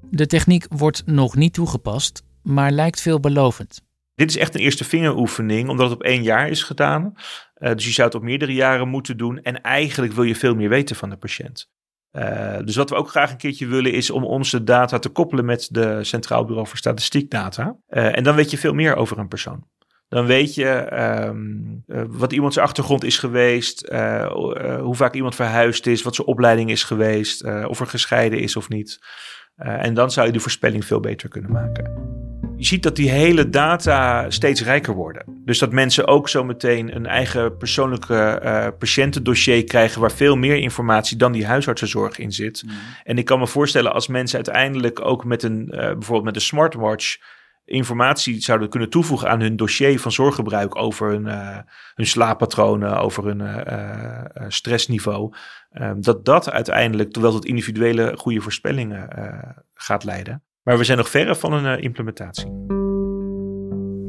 De 0.10 0.28
techniek 0.28 0.66
wordt 0.70 1.06
nog 1.06 1.36
niet 1.36 1.54
toegepast, 1.54 2.24
maar 2.44 2.72
lijkt 2.72 3.02
veelbelovend. 3.02 3.82
Dit 4.16 4.30
is 4.30 4.38
echt 4.38 4.56
een 4.56 4.62
eerste 4.62 4.84
vingeroefening, 4.84 5.70
omdat 5.70 5.90
het 5.90 6.00
op 6.00 6.06
één 6.06 6.24
jaar 6.24 6.50
is 6.50 6.64
gedaan. 6.64 7.14
Uh, 7.58 7.74
dus 7.74 7.86
je 7.86 7.92
zou 7.92 8.08
het 8.08 8.18
op 8.18 8.24
meerdere 8.24 8.54
jaren 8.54 8.88
moeten 8.88 9.18
doen. 9.18 9.42
En 9.42 9.62
eigenlijk 9.62 10.14
wil 10.14 10.24
je 10.24 10.36
veel 10.36 10.56
meer 10.56 10.70
weten 10.70 10.96
van 10.96 11.10
de 11.10 11.18
patiënt. 11.18 11.76
Uh, 12.18 12.58
dus 12.64 12.76
wat 12.76 12.90
we 12.90 12.96
ook 12.96 13.10
graag 13.10 13.32
een 13.32 13.38
keertje 13.38 13.68
willen 13.68 13.92
is 13.92 14.10
om 14.10 14.24
onze 14.24 14.64
data 14.64 15.00
te 15.00 15.10
koppelen 15.10 15.46
met 15.46 15.68
de 15.72 16.04
Centraal 16.04 16.46
Bureau 16.46 16.68
voor 16.68 16.78
Statistiekdata. 16.78 17.76
Uh, 17.90 18.18
en 18.18 18.24
dan 18.24 18.36
weet 18.36 18.52
je 18.52 18.58
veel 18.58 18.74
meer 18.74 18.96
over 18.96 19.18
een 19.18 19.28
persoon. 19.28 19.66
Dan 20.10 20.26
weet 20.26 20.56
je 20.56 21.00
um, 21.26 21.84
uh, 21.88 22.02
wat 22.08 22.34
iemands 22.34 22.58
achtergrond 22.58 23.04
is 23.04 23.18
geweest, 23.18 23.88
hoe 24.80 24.96
vaak 24.96 25.14
iemand 25.14 25.36
verhuisd 25.36 25.88
is, 25.88 26.02
wat 26.02 26.16
zijn 26.16 26.28
opleiding 26.28 26.70
is 26.70 26.84
geweest, 26.84 27.44
of 27.44 27.80
er 27.80 27.88
gescheiden 27.88 28.40
is 28.40 28.56
of 28.56 28.70
niet. 28.70 29.00
en 29.56 29.94
dan 29.94 30.12
zou 30.12 30.28
je 30.28 30.34
de 30.34 30.40
voorspelling 30.40 30.86
veel 30.86 31.00
beter 31.00 31.30
kunnen 31.30 31.52
maken 31.52 32.16
je 32.58 32.66
ziet 32.66 32.84
dat 32.84 32.96
die 32.96 33.10
hele 33.10 33.50
data 33.50 34.30
steeds 34.30 34.64
rijker 34.64 34.94
worden. 34.94 35.24
Dus 35.46 35.60
dat 35.60 35.72
mensen 35.72 36.08
ook 36.08 36.30
zo 36.30 36.44
meteen 36.44 36.96
een 36.96 37.06
eigen 37.06 37.58
persoonlijke 37.58 38.42
uh, 38.44 38.68
patiëntendossier 38.80 39.64
krijgen 39.64 40.02
waar 40.02 40.12
veel 40.12 40.36
meer 40.36 40.56
informatie 40.56 41.18
dan 41.18 41.32
die 41.32 41.46
huisartsenzorg 41.46 42.18
in 42.18 42.32
zit. 42.32 42.64
Mm. 42.66 42.72
En 43.04 43.18
ik 43.18 43.26
kan 43.26 43.40
me 43.40 43.48
voorstellen 43.48 43.94
als 43.94 44.08
mensen 44.08 44.36
uiteindelijk 44.36 45.06
ook 45.06 45.26
met 45.26 45.44
een, 45.44 45.68
uh, 45.72 45.80
bijvoorbeeld 45.80 46.24
met 46.24 46.36
een 46.36 46.42
smartwatch 46.42 47.18
informatie 47.66 48.42
zouden 48.42 48.70
kunnen 48.70 48.90
toevoegen 48.90 49.30
aan 49.30 49.42
hun 49.42 49.56
dossier 49.56 50.00
van 50.00 50.12
zorggebruik 50.12 50.76
over 50.76 51.10
hun, 51.10 51.26
uh, 51.26 51.58
hun 51.96 52.06
slaappatronen, 52.06 53.00
over 53.00 53.26
hun 53.26 53.40
uh, 53.40 54.46
stressniveau. 54.48 55.34
Um, 55.74 56.02
dat 56.02 56.26
dat 56.26 56.52
uiteindelijk 56.52 57.16
wel 57.16 57.32
tot 57.32 57.46
individuele 57.46 58.14
goede 58.18 58.42
voorspellingen 58.42 59.10
gaat 59.74 60.04
leiden. 60.04 60.42
Maar 60.68 60.78
we 60.78 60.84
zijn 60.84 60.98
nog 60.98 61.10
verre 61.10 61.36
van 61.36 61.54
een 61.54 61.78
uh, 61.78 61.84
implementatie. 61.84 62.46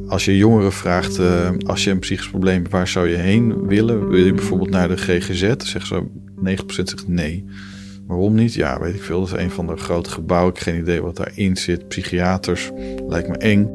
Als 0.07 0.25
je 0.25 0.37
jongeren 0.37 0.71
vraagt, 0.71 1.19
uh, 1.19 1.49
als 1.65 1.83
je 1.83 1.91
een 1.91 1.99
psychisch 1.99 2.29
probleem 2.29 2.55
hebt, 2.55 2.71
waar 2.71 2.87
zou 2.87 3.07
je 3.09 3.15
heen 3.15 3.67
willen? 3.67 4.09
Wil 4.09 4.25
je 4.25 4.33
bijvoorbeeld 4.33 4.69
naar 4.69 4.87
de 4.87 4.97
GGZ? 4.97 5.55
Zegt 5.57 5.87
zo 5.87 6.11
9% 6.45 6.51
zegt 6.65 7.07
nee. 7.07 7.45
Waarom 8.07 8.35
niet? 8.35 8.53
Ja, 8.53 8.79
weet 8.79 8.95
ik 8.95 9.03
veel. 9.03 9.19
Dat 9.19 9.37
is 9.37 9.43
een 9.43 9.51
van 9.51 9.67
de 9.67 9.77
grote 9.77 10.09
gebouwen. 10.09 10.49
Ik 10.49 10.59
heb 10.59 10.67
geen 10.67 10.81
idee 10.81 11.01
wat 11.01 11.15
daarin 11.15 11.57
zit. 11.57 11.87
Psychiaters, 11.87 12.71
lijkt 13.07 13.27
me 13.27 13.37
eng. 13.37 13.69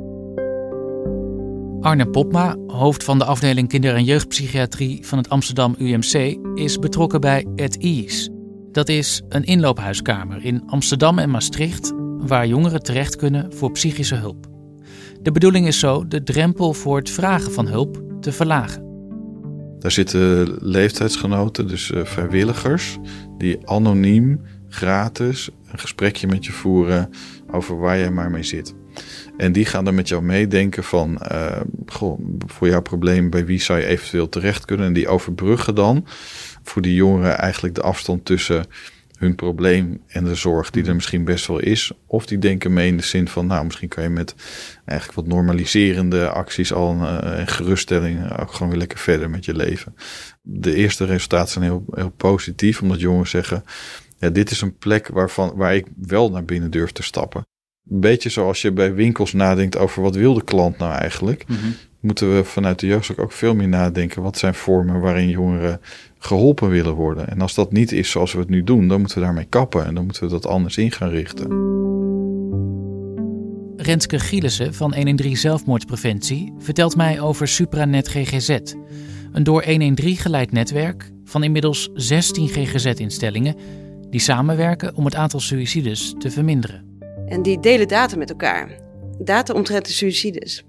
Arne 1.81 2.07
Popma, 2.07 2.57
hoofd 2.67 3.05
van 3.05 3.19
de 3.19 3.25
afdeling 3.25 3.69
kinder- 3.69 3.95
en 3.95 4.05
jeugdpsychiatrie 4.05 5.07
van 5.07 5.19
het 5.19 5.29
Amsterdam 5.29 5.75
UMC, 5.79 6.39
is 6.55 6.79
betrokken 6.79 7.21
bij 7.21 7.47
At 7.57 7.77
Ease. 7.77 8.31
Dat 8.73 8.89
is 8.89 9.23
een 9.29 9.45
inloophuiskamer 9.45 10.45
in 10.45 10.63
Amsterdam 10.67 11.19
en 11.19 11.31
Maastricht 11.31 11.93
waar 12.27 12.47
jongeren 12.47 12.83
terecht 12.83 13.17
kunnen 13.17 13.53
voor 13.53 13.71
psychische 13.71 14.15
hulp. 14.15 14.47
De 15.23 15.33
bedoeling 15.33 15.67
is 15.67 15.79
zo 15.79 16.09
de 16.09 16.23
drempel 16.23 16.73
voor 16.73 16.97
het 16.97 17.11
vragen 17.11 17.53
van 17.53 17.67
hulp 17.67 18.03
te 18.21 18.33
verlagen. 18.33 18.83
Daar 19.79 19.93
zitten 19.93 20.57
leeftijdsgenoten, 20.61 21.69
dus 21.69 21.91
uh, 21.91 22.05
vrijwilligers, 22.05 22.99
die 23.39 23.69
anoniem, 23.69 24.41
gratis 24.69 25.51
een 25.73 25.79
gesprekje 25.79 26.27
met 26.27 26.45
je 26.45 26.53
voeren 26.53 27.11
over 27.51 27.79
waar 27.79 27.99
jij 27.99 28.11
maar 28.11 28.31
mee 28.31 28.43
zit. 28.43 28.75
En 29.37 29.53
die 29.53 29.65
gaan 29.65 29.85
dan 29.85 29.95
met 29.95 30.09
jou 30.09 30.23
meedenken 30.23 30.85
van, 30.85 31.19
uh, 31.33 31.61
goh, 31.87 32.21
voor 32.47 32.69
jouw 32.69 32.83
probleem, 32.83 33.31
bij 33.31 33.47
wie 33.47 33.61
zou 33.61 33.79
je 33.79 33.87
eventueel 33.87 34.29
terecht 34.29 34.65
kunnen? 34.65 34.87
En 34.87 34.93
die 34.93 35.09
overbruggen 35.09 35.75
dan 35.75 36.07
voor 36.63 36.83
die 36.83 36.95
jongeren 36.95 37.39
eigenlijk 37.39 37.75
de 37.75 37.83
afstand 37.83 38.25
tussen 38.25 38.67
hun 39.25 39.35
probleem 39.35 40.03
en 40.07 40.25
de 40.25 40.35
zorg 40.35 40.71
die 40.71 40.85
er 40.85 40.95
misschien 40.95 41.25
best 41.25 41.47
wel 41.47 41.59
is. 41.59 41.93
Of 42.07 42.27
die 42.27 42.39
denken 42.39 42.73
mee 42.73 42.89
in 42.89 42.97
de 42.97 43.03
zin 43.03 43.29
van, 43.29 43.47
nou, 43.47 43.65
misschien 43.65 43.89
kan 43.89 44.03
je 44.03 44.09
met 44.09 44.35
eigenlijk 44.85 45.19
wat 45.19 45.29
normaliserende 45.35 46.29
acties 46.29 46.73
al 46.73 46.91
een, 46.91 47.39
een 47.41 47.47
geruststelling 47.47 48.39
ook 48.41 48.53
gewoon 48.53 48.69
weer 48.69 48.79
lekker 48.79 48.99
verder 48.99 49.31
met 49.31 49.45
je 49.45 49.55
leven. 49.55 49.95
De 50.43 50.75
eerste 50.75 51.05
resultaten 51.05 51.53
zijn 51.53 51.65
heel, 51.65 51.85
heel 51.91 52.11
positief, 52.11 52.83
omdat 52.83 53.01
jongens 53.01 53.31
zeggen, 53.31 53.65
ja, 54.19 54.31
dit 54.31 54.51
is 54.51 54.61
een 54.61 54.77
plek 54.77 55.09
waarvan, 55.09 55.53
waar 55.57 55.75
ik 55.75 55.87
wel 55.97 56.31
naar 56.31 56.45
binnen 56.45 56.71
durf 56.71 56.93
te 56.93 57.03
stappen. 57.03 57.47
Een 57.91 58.01
beetje 58.01 58.29
zoals 58.29 58.63
je 58.63 58.73
bij 58.73 58.95
winkels 58.95 59.33
nadenkt 59.33 59.77
over 59.77 60.03
wat 60.03 60.15
wil 60.15 60.35
de 60.35 60.45
klant 60.45 60.79
nou 60.79 60.93
eigenlijk. 60.93 61.45
Mm 61.49 61.57
-hmm. 61.57 61.75
Moeten 62.01 62.37
we 62.37 62.45
vanuit 62.45 62.79
de 62.79 62.87
jeugdzorg 62.87 63.19
ook 63.19 63.33
veel 63.33 63.55
meer 63.55 63.69
nadenken. 63.69 64.23
Wat 64.23 64.39
zijn 64.39 64.55
vormen 64.55 65.01
waarin 65.01 65.29
jongeren 65.29 65.81
geholpen 66.25 66.69
willen 66.69 66.95
worden. 66.95 67.29
En 67.29 67.41
als 67.41 67.55
dat 67.55 67.73
niet 67.73 67.93
is 67.93 68.11
zoals 68.11 68.33
we 68.33 68.39
het 68.39 68.49
nu 68.49 68.65
doen, 68.65 68.89
dan 68.89 68.99
moeten 69.01 69.19
we 69.19 69.25
daarmee 69.25 69.47
kappen 69.49 69.87
en 69.87 69.95
dan 69.95 70.05
moeten 70.05 70.23
we 70.23 70.29
dat 70.29 70.47
anders 70.47 70.77
in 70.77 70.91
gaan 70.91 71.09
richten. 71.09 71.73
Renske 73.77 74.19
Gielissen 74.19 74.75
van 74.75 74.95
113 74.95 75.37
Zelfmoordpreventie 75.37 76.53
vertelt 76.59 76.97
mij 76.97 77.21
over 77.21 77.49
Supranet 77.49 78.09
GGZ. 78.09 78.49
Een 79.33 79.43
door 79.43 79.65
113 79.65 80.17
geleid 80.17 80.53
netwerk 80.53 81.11
van 81.25 81.45
inmiddels 81.45 81.91
16 81.95 82.49
GGZ-instellingen 82.49 83.57
die 84.11 84.21
samenwerken 84.21 84.95
om 84.95 85.05
het 85.05 85.15
aantal 85.15 85.41
suïcides 85.41 86.15
te 86.19 86.31
verminderen. 86.31 86.99
En 87.27 87.43
die 87.43 87.61
delen 87.61 87.89
data 87.89 88.17
met 88.17 88.31
elkaar. 88.31 88.79
Data 89.19 89.55
omtrent 89.55 89.87
de 89.87 89.93
suïcides. 89.93 90.65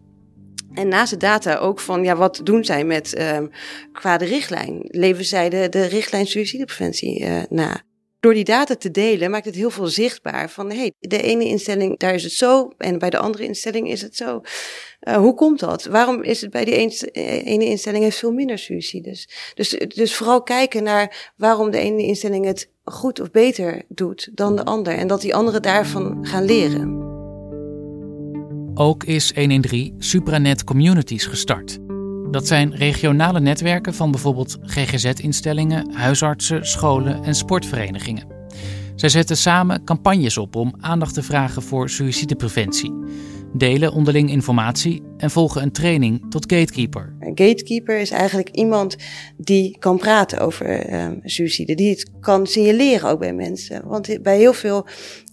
En 0.74 0.88
naast 0.88 1.12
de 1.12 1.18
data 1.18 1.58
ook 1.58 1.80
van, 1.80 2.04
ja, 2.04 2.16
wat 2.16 2.42
doen 2.44 2.66
zij 2.66 2.84
met 2.84 3.20
um, 3.20 3.52
qua 3.92 4.18
de 4.18 4.26
richtlijn? 4.26 4.80
Leven 4.82 5.26
zij 5.26 5.50
de, 5.50 5.70
de 5.70 5.86
richtlijn 5.86 6.28
suïcidepreventie 6.28 7.22
uh, 7.22 7.42
na? 7.50 7.82
Door 8.20 8.34
die 8.34 8.44
data 8.44 8.76
te 8.76 8.92
delen 8.92 9.32
maakt 9.32 9.46
het 9.46 9.56
heel 9.56 9.70
veel 9.70 9.88
zichtbaar 9.88 10.50
van, 10.50 10.72
hey, 10.72 10.92
de 11.00 11.22
ene 11.22 11.46
instelling, 11.46 12.00
daar 12.00 12.14
is 12.14 12.24
het 12.24 12.32
zo 12.32 12.74
en 12.78 13.00
bij 13.00 13.10
de 13.10 13.18
andere 13.18 13.44
instelling 13.44 13.90
is 13.90 14.02
het 14.02 14.16
zo. 14.16 14.42
Uh, 15.02 15.16
hoe 15.16 15.34
komt 15.34 15.60
dat? 15.60 15.86
Waarom 15.86 16.24
is 16.24 16.42
het 16.42 16.52
bij 16.52 16.66
die 16.66 16.74
ene 17.44 17.66
instelling 17.66 18.04
heeft 18.04 18.18
veel 18.18 18.32
minder 18.32 18.60
suicides? 18.60 19.30
Dus, 19.54 19.70
dus 19.70 20.16
vooral 20.16 20.44
kijken 20.44 20.84
naar 20.84 21.34
waarom 21.38 21.72
de 21.72 21.78
ene 21.80 22.04
instelling 22.04 22.46
het 22.46 22.70
goed 22.84 23.20
of 23.20 23.32
beter 23.32 23.84
doet 23.88 24.30
dan 24.34 24.56
de 24.56 24.66
ander. 24.66 24.94
En 24.94 25.08
dat 25.08 25.22
die 25.22 25.36
anderen 25.36 25.62
daarvan 25.62 26.26
gaan 26.28 26.46
leren. 26.46 27.05
Ook 28.78 29.04
is 29.04 29.32
113 29.36 29.96
Supranet 29.98 30.64
Communities 30.64 31.26
gestart. 31.26 31.78
Dat 32.32 32.48
zijn 32.48 32.76
regionale 32.76 33.40
netwerken 33.40 33.94
van 33.94 34.12
bijvoorbeeld 34.12 34.58
GGZ-instellingen, 34.62 35.94
huisartsen, 35.94 36.66
scholen 36.66 37.24
en 37.24 37.36
sportverenigingen. 37.36 38.28
Zij 38.96 39.10
zetten 39.10 39.38
samen 39.38 39.84
campagnes 39.84 40.38
op 40.38 40.56
om 40.56 40.76
aandacht 40.80 41.14
te 41.14 41.24
vragen 41.24 41.62
voor 41.62 41.90
suïcidepreventie, 41.90 42.94
delen 43.54 43.94
onderling 43.94 44.30
informatie 44.30 45.04
en 45.18 45.32
volgen 45.32 45.62
een 45.62 45.72
training 45.72 46.26
tot 46.30 46.54
gatekeeper. 46.54 47.16
Een 47.20 47.38
gatekeeper 47.38 48.00
is 48.00 48.12
eigenlijk 48.12 48.50
iemand 48.50 48.96
die 49.38 49.78
kan 49.80 49.98
praten 49.98 50.40
over 50.40 50.90
uh, 50.90 51.08
suïcide, 51.24 51.76
die 51.76 51.90
het 51.90 52.12
kan 52.20 52.48
signaleren 52.48 53.10
ook 53.10 53.20
bij 53.20 53.34
mensen. 53.34 53.88
Want 53.88 54.22
bij 54.22 54.38
heel 54.38 54.54
veel 54.54 54.88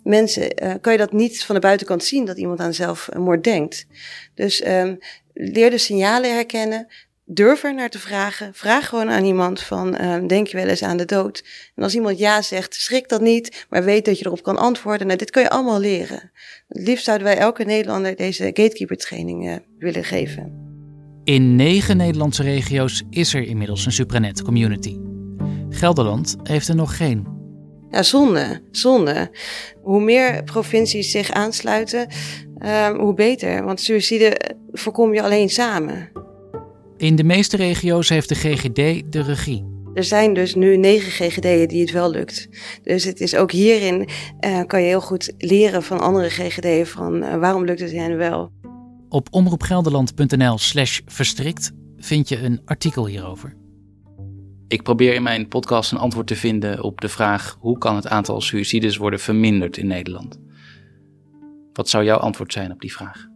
mensen 0.05 0.62
uh, 0.62 0.75
kan 0.81 0.93
je 0.93 0.99
dat 0.99 1.12
niet 1.12 1.45
van 1.45 1.55
de 1.55 1.61
buitenkant 1.61 2.05
zien 2.05 2.25
dat 2.25 2.38
iemand 2.38 2.61
aan 2.61 2.75
zelfmoord 2.75 3.45
denkt. 3.45 3.87
Dus 4.35 4.67
um, 4.67 4.99
leer 5.35 5.71
de 5.71 5.79
signalen 5.79 6.35
herkennen. 6.35 6.87
Durf 7.25 7.65
er 7.65 7.75
naar 7.75 7.91
te 7.91 7.99
vragen. 7.99 8.55
Vraag 8.55 8.88
gewoon 8.88 9.11
aan 9.11 9.25
iemand 9.25 9.61
van, 9.61 9.97
uh, 10.01 10.27
denk 10.27 10.47
je 10.47 10.57
wel 10.57 10.67
eens 10.67 10.83
aan 10.83 10.97
de 10.97 11.05
dood? 11.05 11.45
En 11.75 11.83
als 11.83 11.95
iemand 11.95 12.19
ja 12.19 12.43
zegt, 12.43 12.75
schrik 12.75 13.09
dat 13.09 13.21
niet, 13.21 13.67
maar 13.69 13.85
weet 13.85 14.05
dat 14.05 14.19
je 14.19 14.27
erop 14.27 14.43
kan 14.43 14.57
antwoorden. 14.57 15.07
Nou, 15.07 15.19
dit 15.19 15.31
kun 15.31 15.43
je 15.43 15.51
allemaal 15.51 15.81
leren. 15.81 16.31
Het 16.69 16.87
liefst 16.87 17.05
zouden 17.05 17.27
wij 17.27 17.38
elke 17.38 17.65
Nederlander 17.65 18.17
deze 18.17 18.45
gatekeeper 18.45 18.97
training 18.97 19.47
uh, 19.49 19.55
willen 19.79 20.05
geven. 20.05 20.61
In 21.25 21.57
negen 21.57 21.97
Nederlandse 21.97 22.43
regio's 22.43 23.03
is 23.11 23.35
er 23.35 23.43
inmiddels 23.43 23.87
een 23.87 23.93
supranet 23.93 24.43
community. 24.43 24.99
Gelderland 25.71 26.37
heeft 26.43 26.69
er 26.69 26.75
nog 26.75 26.97
geen. 26.97 27.41
Ja, 27.92 28.02
zonde, 28.02 28.61
zonde. 28.70 29.31
Hoe 29.83 30.00
meer 30.00 30.44
provincies 30.44 31.11
zich 31.11 31.31
aansluiten, 31.31 32.09
um, 32.64 33.00
hoe 33.00 33.14
beter. 33.14 33.64
Want 33.64 33.81
suïcide 33.81 34.57
voorkom 34.72 35.14
je 35.14 35.22
alleen 35.22 35.48
samen. 35.48 36.11
In 36.96 37.16
de 37.16 37.24
meeste 37.24 37.57
regio's 37.57 38.09
heeft 38.09 38.28
de 38.28 38.35
GGD 38.35 39.12
de 39.12 39.22
regie. 39.22 39.70
Er 39.94 40.05
zijn 40.05 40.35
dus 40.35 40.55
nu 40.55 40.76
negen 40.76 41.11
GGD'en 41.11 41.68
die 41.68 41.81
het 41.81 41.90
wel 41.90 42.11
lukt. 42.11 42.48
Dus 42.83 43.05
het 43.05 43.20
is 43.20 43.35
ook 43.35 43.52
hierin 43.52 44.09
uh, 44.40 44.61
kan 44.66 44.81
je 44.81 44.87
heel 44.87 45.00
goed 45.00 45.33
leren 45.38 45.83
van 45.83 46.00
andere 46.00 46.28
GGD'en 46.31 46.87
van 46.87 47.22
uh, 47.22 47.35
waarom 47.37 47.64
lukt 47.64 47.81
het 47.81 47.92
hen 47.92 48.16
wel. 48.16 48.52
Op 49.09 49.28
omroepgelderland.nl 49.31 50.59
slash 50.59 51.00
verstrikt 51.07 51.70
vind 51.96 52.28
je 52.28 52.38
een 52.38 52.61
artikel 52.64 53.07
hierover. 53.07 53.61
Ik 54.73 54.83
probeer 54.83 55.15
in 55.15 55.23
mijn 55.23 55.49
podcast 55.49 55.93
een 55.93 55.99
antwoord 55.99 56.27
te 56.27 56.37
vinden 56.37 56.83
op 56.83 57.01
de 57.01 57.09
vraag 57.09 57.57
hoe 57.61 57.79
kan 57.79 57.97
het 57.97 58.07
aantal 58.07 58.41
suicides 58.41 58.97
worden 58.97 59.21
verminderd 59.21 59.77
in 59.77 59.87
Nederland. 59.87 60.39
Wat 61.73 61.89
zou 61.89 62.05
jouw 62.05 62.19
antwoord 62.19 62.53
zijn 62.53 62.73
op 62.73 62.81
die 62.81 62.93
vraag? 62.93 63.27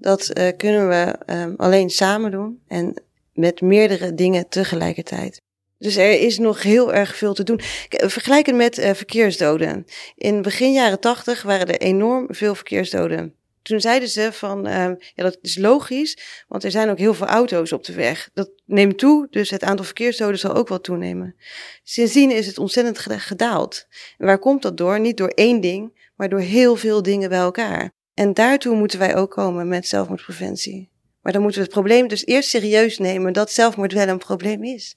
Dat 0.00 0.38
uh, 0.38 0.48
kunnen 0.56 0.88
we 0.88 1.18
um, 1.26 1.54
alleen 1.56 1.90
samen 1.90 2.30
doen 2.30 2.62
en 2.66 3.02
met 3.32 3.60
meerdere 3.60 4.14
dingen 4.14 4.48
tegelijkertijd. 4.48 5.40
Dus 5.78 5.96
er 5.96 6.20
is 6.20 6.38
nog 6.38 6.62
heel 6.62 6.94
erg 6.94 7.16
veel 7.16 7.34
te 7.34 7.42
doen. 7.42 7.60
Vergelijk 7.88 8.46
het 8.46 8.56
met 8.56 8.78
uh, 8.78 8.90
verkeersdoden. 8.90 9.84
In 10.16 10.42
begin 10.42 10.72
jaren 10.72 11.00
tachtig 11.00 11.42
waren 11.42 11.66
er 11.66 11.80
enorm 11.80 12.26
veel 12.28 12.54
verkeersdoden. 12.54 13.34
Toen 13.62 13.80
zeiden 13.80 14.08
ze 14.08 14.28
van, 14.32 14.66
uh, 14.66 14.72
ja, 15.14 15.22
dat 15.22 15.38
is 15.40 15.58
logisch, 15.58 16.44
want 16.48 16.64
er 16.64 16.70
zijn 16.70 16.90
ook 16.90 16.98
heel 16.98 17.14
veel 17.14 17.26
auto's 17.26 17.72
op 17.72 17.84
de 17.84 17.92
weg. 17.92 18.30
Dat 18.34 18.50
neemt 18.64 18.98
toe, 18.98 19.26
dus 19.30 19.50
het 19.50 19.62
aantal 19.62 19.84
verkeersdoden 19.84 20.38
zal 20.38 20.54
ook 20.54 20.68
wel 20.68 20.80
toenemen. 20.80 21.36
Sindsdien 21.82 22.30
is 22.30 22.46
het 22.46 22.58
ontzettend 22.58 22.98
gedaald. 22.98 23.86
En 24.18 24.26
waar 24.26 24.38
komt 24.38 24.62
dat 24.62 24.76
door? 24.76 25.00
Niet 25.00 25.16
door 25.16 25.28
één 25.28 25.60
ding, 25.60 26.10
maar 26.16 26.28
door 26.28 26.40
heel 26.40 26.76
veel 26.76 27.02
dingen 27.02 27.28
bij 27.28 27.38
elkaar. 27.38 27.90
En 28.14 28.34
daartoe 28.34 28.76
moeten 28.76 28.98
wij 28.98 29.16
ook 29.16 29.30
komen 29.30 29.68
met 29.68 29.86
zelfmoordpreventie. 29.86 30.90
Maar 31.20 31.32
dan 31.32 31.42
moeten 31.42 31.60
we 31.60 31.66
het 31.66 31.74
probleem 31.74 32.08
dus 32.08 32.26
eerst 32.26 32.48
serieus 32.48 32.98
nemen 32.98 33.32
dat 33.32 33.50
zelfmoord 33.50 33.92
wel 33.92 34.08
een 34.08 34.18
probleem 34.18 34.64
is. 34.64 34.96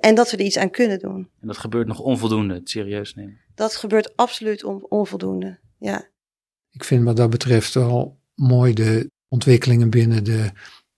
En 0.00 0.14
dat 0.14 0.30
we 0.30 0.36
er 0.36 0.44
iets 0.44 0.58
aan 0.58 0.70
kunnen 0.70 0.98
doen. 0.98 1.30
En 1.40 1.46
dat 1.46 1.56
gebeurt 1.56 1.86
nog 1.86 2.00
onvoldoende, 2.00 2.54
het 2.54 2.70
serieus 2.70 3.14
nemen? 3.14 3.40
Dat 3.54 3.76
gebeurt 3.76 4.16
absoluut 4.16 4.64
onvoldoende, 4.88 5.58
ja. 5.78 6.08
Ik 6.76 6.84
vind 6.84 7.04
wat 7.04 7.16
dat 7.16 7.30
betreft 7.30 7.74
wel 7.74 8.20
mooi 8.34 8.74
de 8.74 9.10
ontwikkelingen 9.28 9.90
binnen 9.90 10.24
de, 10.24 10.50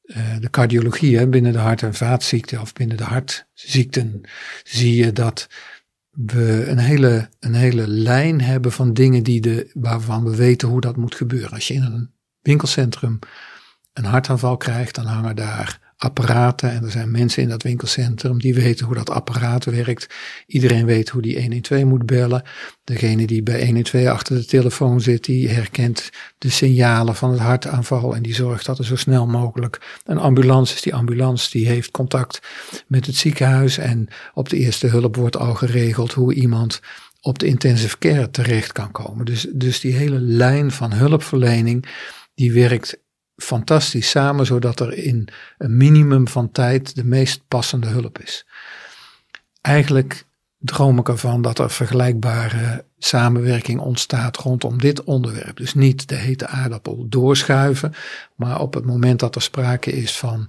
uh, 0.03 0.39
de 0.41 0.51
cardiologie, 0.51 1.19
hè, 1.19 1.29
binnen 1.29 1.53
de 1.53 1.59
hart- 1.59 1.83
en 1.83 1.95
vaatziekten 1.95 2.61
of 2.61 2.73
binnen 2.73 2.97
de 2.97 3.05
hartziekten. 3.05 4.21
Zie 4.65 5.05
je 5.05 5.13
dat 5.13 5.49
we 6.11 6.65
een 6.67 6.79
hele, 6.79 7.29
een 7.41 7.55
hele 7.55 7.89
lijn 7.89 8.41
hebben 8.41 8.73
van 8.73 8.93
dingen 8.93 9.23
die 9.23 9.41
de, 9.41 9.71
waarvan 9.75 10.25
we 10.25 10.37
weten 10.37 10.69
hoe 10.69 10.81
dat 10.81 10.97
moet 10.97 11.15
gebeuren. 11.15 11.51
Als 11.51 11.69
je 11.69 11.75
in 11.75 11.83
een 11.83 12.11
winkelcentrum 12.43 13.19
een 13.93 14.05
hartaanval 14.05 14.57
krijgt, 14.57 14.95
dan 14.95 15.07
hangen 15.07 15.37
daar 15.37 15.88
apparaten 15.99 16.71
en 16.71 16.85
er 16.85 16.91
zijn 16.91 17.11
mensen 17.11 17.43
in 17.43 17.49
dat 17.49 17.63
winkelcentrum 17.63 18.39
die 18.39 18.55
weten 18.55 18.87
hoe 18.87 18.95
dat 18.95 19.11
apparaat 19.11 19.65
werkt. 19.65 20.15
Iedereen 20.47 20.87
weet 20.87 21.09
hoe 21.09 21.23
die 21.23 21.41
112 21.41 21.85
moet 21.85 22.07
bellen. 22.07 22.43
Degene 22.85 23.27
die 23.27 23.43
bij 23.43 23.65
112 23.65 24.07
achter 24.07 24.37
de 24.37 24.45
telefoon 24.45 25.01
zit, 25.01 25.25
die 25.25 25.49
herkent 25.49 26.11
de 26.39 26.51
signalen 26.51 27.15
van 27.15 27.31
het 27.31 27.41
hartaanval 27.41 28.15
en 28.15 28.23
die 28.23 28.35
zorgt 28.35 28.67
dat 28.67 28.79
er 28.79 28.85
zo 28.85 28.97
snel 28.97 29.27
mogelijk 29.27 30.01
een 30.05 30.19
ambulance 30.19 30.75
is. 30.75 30.83
Die 30.83 30.95
ambulance 30.95 31.51
die 31.51 31.69
heeft 31.69 31.91
contact 31.91 32.41
met 32.87 33.07
het 33.07 33.17
ziekenhuis 33.17 33.79
en 33.79 34.09
op 34.35 34.49
de 34.49 34.57
eerste 34.57 34.87
hulp 34.87 35.17
wordt 35.17 35.37
al 35.37 35.55
geregeld 35.55 36.13
hoe 36.13 36.35
iemand 36.35 36.81
op 37.21 37.39
de 37.39 37.47
intensive 37.47 37.99
care 37.99 38.31
terecht 38.31 38.73
kan 38.73 38.91
komen. 38.91 39.25
Dus, 39.25 39.47
dus 39.53 39.81
die 39.81 39.95
hele 39.95 40.19
lijn 40.19 40.71
van 40.71 40.93
hulpverlening, 40.93 41.89
die 42.35 42.53
werkt 42.53 42.99
fantastisch 43.43 44.11
samen, 44.11 44.47
zodat 44.47 44.81
er 44.81 44.93
in 44.93 45.29
een 45.59 45.77
minimum 45.77 46.29
van 46.29 46.53
tijd 46.53 46.95
de 46.95 47.05
meest 47.05 47.43
passende 47.49 47.87
hulp 47.87 48.19
is. 48.19 48.47
Eigenlijk 49.61 50.25
droom 50.59 50.99
ik 50.99 51.09
ervan 51.09 51.43
dat 51.43 51.59
er 51.59 51.71
vergelijkbare 51.71 52.85
samenwerking 52.99 53.81
ontstaat 53.81 54.37
rondom 54.37 54.79
dit 54.79 55.05
onderwerp. 55.05 55.57
Dus 55.57 55.75
niet 55.75 56.09
de 56.09 56.15
hete 56.15 56.47
aardappel 56.47 57.07
doorschuiven, 57.09 57.93
maar 58.35 58.61
op 58.61 58.75
het 58.75 58.85
moment 58.85 59.21
dat 59.21 59.35
er 59.35 59.43
sprake 59.43 59.91
is 59.93 60.19
van 60.19 60.49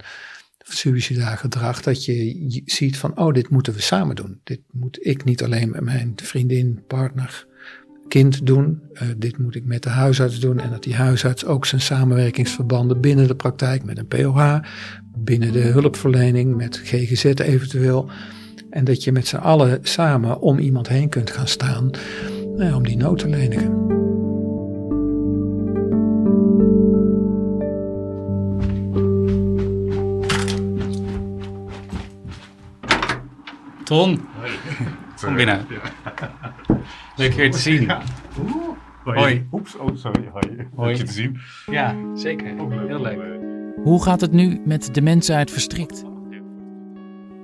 suicidaal 0.64 1.38
gedrag, 1.38 1.82
dat 1.82 2.06
je 2.06 2.62
ziet 2.66 2.98
van, 2.98 3.18
oh, 3.18 3.34
dit 3.34 3.50
moeten 3.50 3.74
we 3.74 3.82
samen 3.82 4.16
doen. 4.16 4.40
Dit 4.44 4.62
moet 4.72 5.06
ik 5.06 5.24
niet 5.24 5.44
alleen 5.44 5.70
met 5.70 5.82
mijn 5.82 6.14
vriendin, 6.16 6.84
partner, 6.88 7.48
kind 8.10 8.46
doen. 8.46 8.82
Uh, 8.94 9.02
dit 9.18 9.38
moet 9.38 9.56
ik 9.56 9.66
met 9.66 9.84
de 9.84 9.90
huisarts 9.90 10.40
doen. 10.40 10.60
En 10.60 10.70
dat 10.70 10.84
die 10.84 10.96
huisarts 10.96 11.46
ook 11.46 11.66
zijn 11.66 11.82
samenwerkingsverbanden 11.82 13.02
binnen 13.02 13.28
de 13.28 13.36
praktijk 13.36 13.84
met 13.84 13.98
een 13.98 14.08
POH, 14.08 14.56
binnen 15.18 15.52
de 15.52 15.60
hulpverlening, 15.60 16.56
met 16.56 16.82
GGZ 16.84 17.24
eventueel. 17.24 18.10
En 18.70 18.84
dat 18.84 19.04
je 19.04 19.12
met 19.12 19.28
z'n 19.28 19.36
allen 19.36 19.80
samen 19.82 20.42
om 20.42 20.58
iemand 20.58 20.88
heen 20.88 21.10
kunt 21.10 21.32
gaan 21.32 21.48
staan 21.48 21.90
nou, 22.56 22.74
om 22.74 22.84
die 22.84 22.98
nood 22.98 23.20
te 23.20 23.30
lenigen. 23.30 23.88
Ton, 33.84 34.28
kom 35.22 35.36
binnen. 35.36 35.66
Leuk 37.20 37.34
je 37.34 37.50
te 37.50 37.58
zien. 37.58 37.82
Ja. 37.82 38.02
Hoi. 39.04 39.48
Oeps, 39.52 39.76
oh 39.76 39.96
sorry. 39.96 40.30
Hoi. 40.32 40.68
Hoi. 40.76 40.88
Leuk 40.88 40.98
je 40.98 41.04
te 41.04 41.14
zien. 41.14 41.40
Ja, 41.66 41.96
zeker. 42.16 42.46
Heel 42.88 43.02
leuk. 43.02 43.20
Hoe 43.84 44.04
gaat 44.04 44.22
het 44.22 44.32
nu 44.32 44.62
met 44.66 44.94
de 44.94 45.02
mensen 45.02 45.36
uit 45.36 45.52
Verstrikt? 45.52 46.04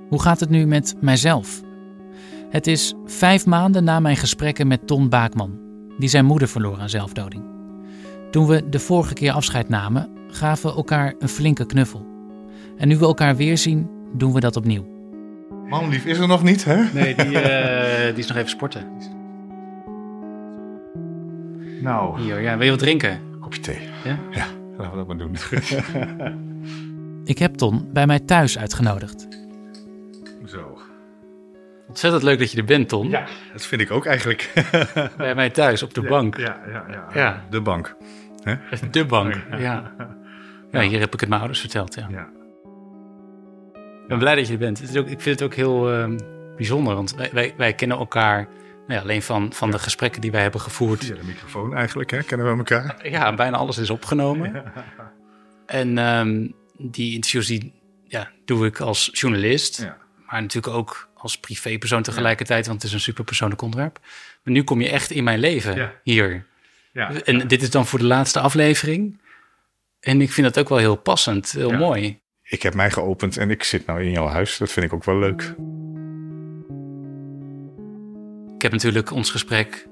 Hoe 0.08 0.22
gaat 0.22 0.40
het 0.40 0.50
nu 0.50 0.66
met 0.66 0.94
mijzelf? 1.00 1.62
Het 2.50 2.66
is 2.66 2.94
vijf 3.06 3.46
maanden 3.46 3.84
na 3.84 4.00
mijn 4.00 4.16
gesprekken 4.16 4.66
met 4.66 4.86
Ton 4.86 5.08
Baakman, 5.08 5.58
die 5.98 6.08
zijn 6.08 6.24
moeder 6.24 6.48
verloor 6.48 6.78
aan 6.78 6.88
zelfdoding. 6.88 7.44
Toen 8.30 8.46
we 8.46 8.68
de 8.68 8.78
vorige 8.78 9.14
keer 9.14 9.32
afscheid 9.32 9.68
namen, 9.68 10.08
gaven 10.28 10.70
we 10.70 10.76
elkaar 10.76 11.14
een 11.18 11.28
flinke 11.28 11.66
knuffel. 11.66 12.06
En 12.76 12.88
nu 12.88 12.98
we 12.98 13.04
elkaar 13.04 13.36
weer 13.36 13.58
zien, 13.58 13.90
doen 14.14 14.32
we 14.32 14.40
dat 14.40 14.56
opnieuw. 14.56 14.86
Manlief 15.68 16.04
is 16.04 16.18
er 16.18 16.28
nog 16.28 16.42
niet, 16.42 16.64
hè? 16.64 16.82
Nee, 16.92 17.14
die, 17.14 17.26
uh, 17.26 18.04
die 18.06 18.18
is 18.18 18.26
nog 18.26 18.36
even 18.36 18.50
sporten. 18.50 18.86
Nou. 21.80 22.20
Hier, 22.20 22.40
ja, 22.40 22.56
wil 22.56 22.64
je 22.64 22.70
wat 22.70 22.78
drinken? 22.78 23.20
Kopje 23.40 23.60
thee. 23.60 23.78
Ja? 24.04 24.18
Ja, 24.30 24.46
laten 24.76 24.90
we 24.90 24.96
dat 24.96 25.06
maar 25.06 25.16
doen. 25.16 25.36
Ik 27.24 27.38
heb 27.38 27.54
Ton 27.54 27.88
bij 27.92 28.06
mij 28.06 28.20
thuis 28.20 28.58
uitgenodigd. 28.58 29.28
Zo. 30.44 30.78
Ontzettend 31.88 32.22
leuk 32.22 32.38
dat 32.38 32.50
je 32.50 32.58
er 32.58 32.64
bent, 32.64 32.88
Ton. 32.88 33.08
Ja, 33.08 33.26
dat 33.52 33.66
vind 33.66 33.80
ik 33.80 33.90
ook 33.90 34.06
eigenlijk. 34.06 34.52
Bij 35.16 35.34
mij 35.34 35.50
thuis 35.50 35.82
op 35.82 35.94
de 35.94 36.00
Ja, 36.00 36.08
bank. 36.08 36.36
Ja, 36.36 36.60
ja, 36.68 36.84
ja. 36.90 37.06
Ja. 37.14 37.44
De 37.50 37.60
bank. 37.60 37.96
De 38.90 39.04
bank, 39.04 39.42
ja. 39.58 39.92
Ja, 40.70 40.80
hier 40.80 41.00
heb 41.00 41.14
ik 41.14 41.20
het 41.20 41.28
mijn 41.28 41.40
ouders 41.40 41.60
verteld, 41.60 41.94
ja. 41.94 42.06
Ja. 42.10 42.28
Ik 44.02 44.08
ben 44.08 44.18
blij 44.18 44.34
dat 44.34 44.46
je 44.46 44.52
er 44.52 44.58
bent. 44.58 44.80
Het 44.80 44.90
is 44.90 44.96
ook, 44.96 45.06
ik 45.06 45.20
vind 45.20 45.40
het 45.40 45.48
ook 45.48 45.54
heel 45.54 45.92
ehm, 45.92 46.18
bijzonder, 46.56 46.94
want 46.94 47.14
wij, 47.14 47.30
wij, 47.32 47.54
wij 47.56 47.72
kennen 47.72 47.98
elkaar 47.98 48.48
ja, 48.88 49.00
alleen 49.00 49.22
van, 49.22 49.52
van 49.52 49.70
de 49.70 49.78
gesprekken 49.78 50.20
die 50.20 50.30
wij 50.30 50.42
hebben 50.42 50.60
gevoerd. 50.60 51.04
Via 51.04 51.14
de 51.14 51.24
microfoon 51.24 51.74
eigenlijk, 51.74 52.10
hè? 52.10 52.22
Kennen 52.22 52.50
we 52.52 52.56
elkaar? 52.58 53.08
Ja, 53.10 53.34
bijna 53.34 53.56
alles 53.56 53.78
is 53.78 53.90
opgenomen. 53.90 54.72
En 55.66 55.98
ehm, 55.98 56.48
die 56.78 57.14
interviews 57.14 57.46
die, 57.46 57.72
ja, 58.04 58.30
doe 58.44 58.66
ik 58.66 58.80
als 58.80 59.08
journalist, 59.12 59.82
Ja. 59.82 59.96
maar 60.26 60.40
natuurlijk 60.42 60.74
ook 60.74 61.08
als 61.14 61.38
privépersoon 61.38 62.02
tegelijkertijd, 62.02 62.66
want 62.66 62.78
het 62.78 62.88
is 62.90 62.96
een 62.96 63.02
superpersoonlijk 63.02 63.62
onderwerp. 63.62 63.98
Maar 64.42 64.52
nu 64.54 64.62
kom 64.62 64.80
je 64.80 64.88
echt 64.90 65.10
in 65.10 65.24
mijn 65.24 65.38
leven 65.38 65.76
Ja. 65.76 65.92
hier. 66.02 66.46
Ja. 66.92 67.12
En 67.22 67.48
dit 67.48 67.62
is 67.62 67.70
dan 67.70 67.86
voor 67.86 67.98
de 67.98 68.04
laatste 68.04 68.40
aflevering. 68.40 69.20
En 70.00 70.20
ik 70.20 70.32
vind 70.32 70.46
dat 70.46 70.58
ook 70.58 70.68
wel 70.68 70.78
heel 70.78 70.96
passend, 70.96 71.52
heel 71.52 71.72
mooi. 71.72 72.20
Ik 72.42 72.62
heb 72.62 72.74
mij 72.74 72.90
geopend 72.90 73.36
en 73.36 73.50
ik 73.50 73.62
zit 73.64 73.86
nou 73.86 74.02
in 74.02 74.10
jouw 74.10 74.26
huis. 74.26 74.56
Dat 74.56 74.72
vind 74.72 74.86
ik 74.86 74.92
ook 74.92 75.04
wel 75.04 75.18
leuk. 75.18 75.54
Ik 78.56 78.62
heb 78.62 78.72
natuurlijk 78.72 79.10
ons 79.10 79.30
gesprek 79.30 79.86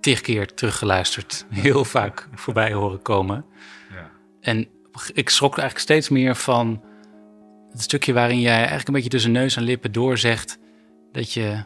tig 0.00 0.20
keer 0.20 0.54
teruggeluisterd. 0.54 1.46
Heel 1.50 1.84
vaak 1.84 2.28
voorbij 2.34 2.72
horen 2.72 3.02
komen. 3.02 3.44
Ja. 3.90 4.10
En 4.40 4.68
ik 5.12 5.28
schrok 5.28 5.52
er 5.52 5.60
eigenlijk 5.60 5.90
steeds 5.90 6.08
meer 6.08 6.34
van 6.34 6.84
het 7.70 7.82
stukje 7.82 8.12
waarin 8.12 8.40
jij 8.40 8.56
eigenlijk 8.56 8.88
een 8.88 8.94
beetje 8.94 9.08
tussen 9.08 9.32
neus 9.32 9.56
en 9.56 9.62
lippen 9.62 9.92
doorzegt 9.92 10.58
dat 11.12 11.32
je 11.32 11.64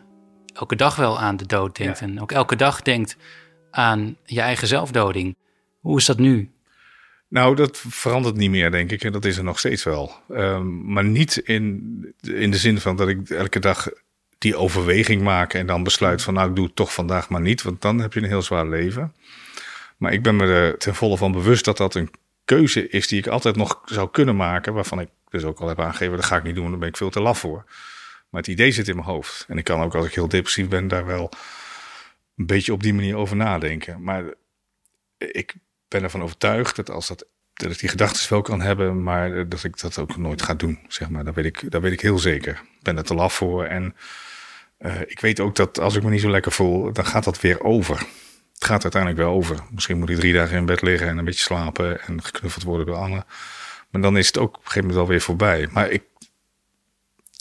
elke 0.54 0.76
dag 0.76 0.96
wel 0.96 1.20
aan 1.20 1.36
de 1.36 1.46
dood 1.46 1.76
denkt. 1.76 1.98
Ja. 1.98 2.06
En 2.06 2.20
ook 2.20 2.32
elke 2.32 2.56
dag 2.56 2.82
denkt 2.82 3.16
aan 3.70 4.16
je 4.24 4.40
eigen 4.40 4.68
zelfdoding. 4.68 5.36
Hoe 5.80 5.98
is 5.98 6.04
dat 6.04 6.18
nu? 6.18 6.50
Nou, 7.28 7.56
dat 7.56 7.78
verandert 7.88 8.36
niet 8.36 8.50
meer, 8.50 8.70
denk 8.70 8.90
ik. 8.90 9.04
En 9.04 9.12
dat 9.12 9.24
is 9.24 9.36
er 9.36 9.44
nog 9.44 9.58
steeds 9.58 9.84
wel. 9.84 10.12
Ehm, 10.28 10.92
maar 10.92 11.04
niet 11.04 11.36
in, 11.36 12.14
in 12.20 12.50
de 12.50 12.56
zin 12.56 12.80
van 12.80 12.96
dat 12.96 13.08
ik 13.08 13.30
elke 13.30 13.58
dag 13.58 13.88
die 14.40 14.56
overweging 14.56 15.22
maak 15.22 15.54
en 15.54 15.66
dan 15.66 15.82
besluit 15.82 16.22
van 16.22 16.34
nou, 16.34 16.48
ik 16.48 16.56
doe 16.56 16.66
het 16.66 16.76
toch 16.76 16.94
vandaag 16.94 17.28
maar 17.28 17.40
niet. 17.40 17.62
Want 17.62 17.82
dan 17.82 17.98
heb 17.98 18.12
je 18.12 18.20
een 18.20 18.28
heel 18.28 18.42
zwaar 18.42 18.66
leven. 18.66 19.14
Maar 19.96 20.12
ik 20.12 20.22
ben 20.22 20.36
me 20.36 20.46
er 20.46 20.78
ten 20.78 20.94
volle 20.94 21.16
van 21.16 21.32
bewust 21.32 21.64
dat 21.64 21.76
dat 21.76 21.94
een 21.94 22.10
keuze 22.44 22.88
is 22.88 23.08
die 23.08 23.18
ik 23.18 23.26
altijd 23.26 23.56
nog 23.56 23.82
zou 23.84 24.10
kunnen 24.10 24.36
maken. 24.36 24.74
Waarvan 24.74 25.00
ik 25.00 25.08
dus 25.28 25.44
ook 25.44 25.60
al 25.60 25.68
heb 25.68 25.80
aangegeven, 25.80 26.16
dat 26.16 26.24
ga 26.24 26.36
ik 26.36 26.42
niet 26.42 26.54
doen, 26.54 26.70
daar 26.70 26.78
ben 26.78 26.88
ik 26.88 26.96
veel 26.96 27.10
te 27.10 27.20
laf 27.20 27.38
voor. 27.38 27.64
Maar 28.28 28.40
het 28.40 28.50
idee 28.50 28.72
zit 28.72 28.88
in 28.88 28.94
mijn 28.94 29.06
hoofd. 29.06 29.44
En 29.48 29.58
ik 29.58 29.64
kan 29.64 29.80
ook 29.80 29.94
als 29.94 30.06
ik 30.06 30.14
heel 30.14 30.28
depressief 30.28 30.68
ben 30.68 30.88
daar 30.88 31.06
wel 31.06 31.30
een 32.36 32.46
beetje 32.46 32.72
op 32.72 32.82
die 32.82 32.94
manier 32.94 33.16
over 33.16 33.36
nadenken. 33.36 34.02
Maar 34.02 34.24
ik 35.18 35.54
ben 35.88 36.02
ervan 36.02 36.22
overtuigd 36.22 36.76
dat 36.76 36.90
als 36.90 37.08
dat, 37.08 37.26
dat 37.52 37.70
ik 37.70 37.78
die 37.78 37.88
gedachten 37.88 38.30
wel 38.30 38.42
kan 38.42 38.60
hebben, 38.60 39.02
maar 39.02 39.48
dat 39.48 39.64
ik 39.64 39.80
dat 39.80 39.98
ook 39.98 40.16
nooit 40.16 40.42
ga 40.42 40.54
doen. 40.54 40.78
Zeg 40.88 41.08
maar, 41.08 41.24
dat 41.24 41.34
weet 41.34 41.44
ik, 41.44 41.70
dat 41.70 41.82
weet 41.82 41.92
ik 41.92 42.00
heel 42.00 42.18
zeker. 42.18 42.52
Ik 42.52 42.82
ben 42.82 42.96
er 42.96 43.04
te 43.04 43.14
laf 43.14 43.34
voor. 43.34 43.64
En 43.64 43.94
eh, 44.80 45.00
ik 45.00 45.20
weet 45.20 45.40
ook 45.40 45.56
dat 45.56 45.80
als 45.80 45.96
ik 45.96 46.02
me 46.02 46.10
niet 46.10 46.20
zo 46.20 46.30
lekker 46.30 46.52
voel, 46.52 46.92
dan 46.92 47.06
gaat 47.06 47.24
dat 47.24 47.40
weer 47.40 47.60
over. 47.60 47.98
Het 48.54 48.64
gaat 48.64 48.82
uiteindelijk 48.82 49.22
wel 49.22 49.32
over. 49.34 49.58
Misschien 49.70 49.98
moet 49.98 50.10
ik 50.10 50.16
drie 50.16 50.32
dagen 50.32 50.56
in 50.56 50.66
bed 50.66 50.82
liggen 50.82 51.08
en 51.08 51.18
een 51.18 51.24
beetje 51.24 51.42
slapen 51.42 52.00
en 52.00 52.22
geknuffeld 52.22 52.64
worden 52.64 52.86
door 52.86 52.96
Anne. 52.96 53.24
Maar 53.90 54.00
dan 54.00 54.16
is 54.16 54.26
het 54.26 54.38
ook 54.38 54.48
op 54.48 54.54
een 54.54 54.60
gegeven 54.60 54.80
moment 54.80 54.98
wel 54.98 55.08
weer 55.08 55.20
voorbij. 55.20 55.68
Maar 55.70 55.90
ik 55.90 56.02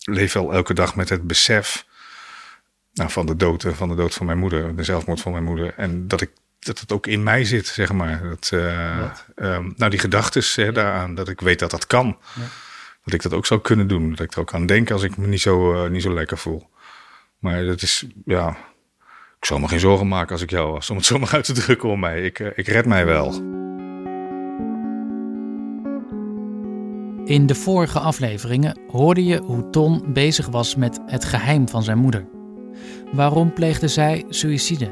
leef 0.03 0.33
wel 0.33 0.53
elke 0.53 0.73
dag 0.73 0.95
met 0.95 1.09
het 1.09 1.27
besef 1.27 1.85
nou, 2.93 3.09
van 3.09 3.25
de 3.25 3.35
dood, 3.35 3.63
eh, 3.63 3.73
van 3.73 3.89
de 3.89 3.95
dood 3.95 4.13
van 4.13 4.25
mijn 4.25 4.37
moeder, 4.37 4.75
de 4.75 4.83
zelfmoord 4.83 5.21
van 5.21 5.31
mijn 5.31 5.43
moeder. 5.43 5.73
En 5.75 6.07
dat 6.07 6.21
ik 6.21 6.31
dat 6.59 6.79
het 6.79 6.91
ook 6.91 7.07
in 7.07 7.23
mij 7.23 7.45
zit, 7.45 7.67
zeg 7.67 7.91
maar. 7.91 8.23
Dat, 8.23 8.49
eh, 8.53 8.99
ehm, 9.35 9.71
nou, 9.75 9.89
die 9.89 9.99
gedachten 9.99 10.73
daaraan, 10.73 11.15
dat 11.15 11.29
ik 11.29 11.41
weet 11.41 11.59
dat 11.59 11.71
dat 11.71 11.87
kan. 11.87 12.17
Dat 13.03 13.13
ik 13.13 13.21
dat 13.21 13.33
ook 13.33 13.45
zou 13.45 13.61
kunnen 13.61 13.87
doen. 13.87 14.09
Dat 14.09 14.19
ik 14.19 14.33
er 14.33 14.39
ook 14.39 14.53
aan 14.53 14.65
denk 14.65 14.91
als 14.91 15.03
ik 15.03 15.17
me 15.17 15.27
niet 15.27 15.41
zo, 15.41 15.87
niet 15.87 16.01
zo 16.01 16.13
lekker 16.13 16.37
voel. 16.37 16.69
Maar 17.39 17.65
dat 17.65 17.81
is, 17.81 18.07
ja... 18.25 18.57
Ik 19.39 19.45
zou 19.45 19.59
me 19.59 19.67
geen 19.67 19.79
zorgen 19.79 20.07
maken 20.07 20.31
als 20.31 20.41
ik 20.41 20.49
jou 20.49 20.71
was, 20.71 20.89
om 20.89 20.95
het 20.95 21.05
zo 21.05 21.19
maar 21.19 21.33
uit 21.33 21.45
te 21.45 21.53
drukken 21.53 21.89
om 21.89 21.99
mij. 21.99 22.21
Ik, 22.21 22.39
eh, 22.39 22.47
ik 22.55 22.67
red 22.67 22.85
mij 22.85 23.05
wel. 23.05 23.33
In 27.25 27.45
de 27.45 27.55
vorige 27.55 27.99
afleveringen 27.99 28.79
hoorde 28.91 29.25
je 29.25 29.37
hoe 29.37 29.69
Ton 29.69 30.13
bezig 30.13 30.47
was 30.47 30.75
met 30.75 30.99
het 31.05 31.25
geheim 31.25 31.69
van 31.69 31.83
zijn 31.83 31.97
moeder. 31.97 32.27
Waarom 33.11 33.53
pleegde 33.53 33.87
zij 33.87 34.25
suïcide? 34.29 34.91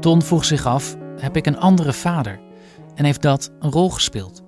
Ton 0.00 0.22
vroeg 0.22 0.44
zich 0.44 0.66
af: 0.66 0.96
heb 1.16 1.36
ik 1.36 1.46
een 1.46 1.58
andere 1.58 1.92
vader? 1.92 2.40
En 2.94 3.04
heeft 3.04 3.22
dat 3.22 3.52
een 3.58 3.70
rol 3.70 3.90
gespeeld? 3.90 4.42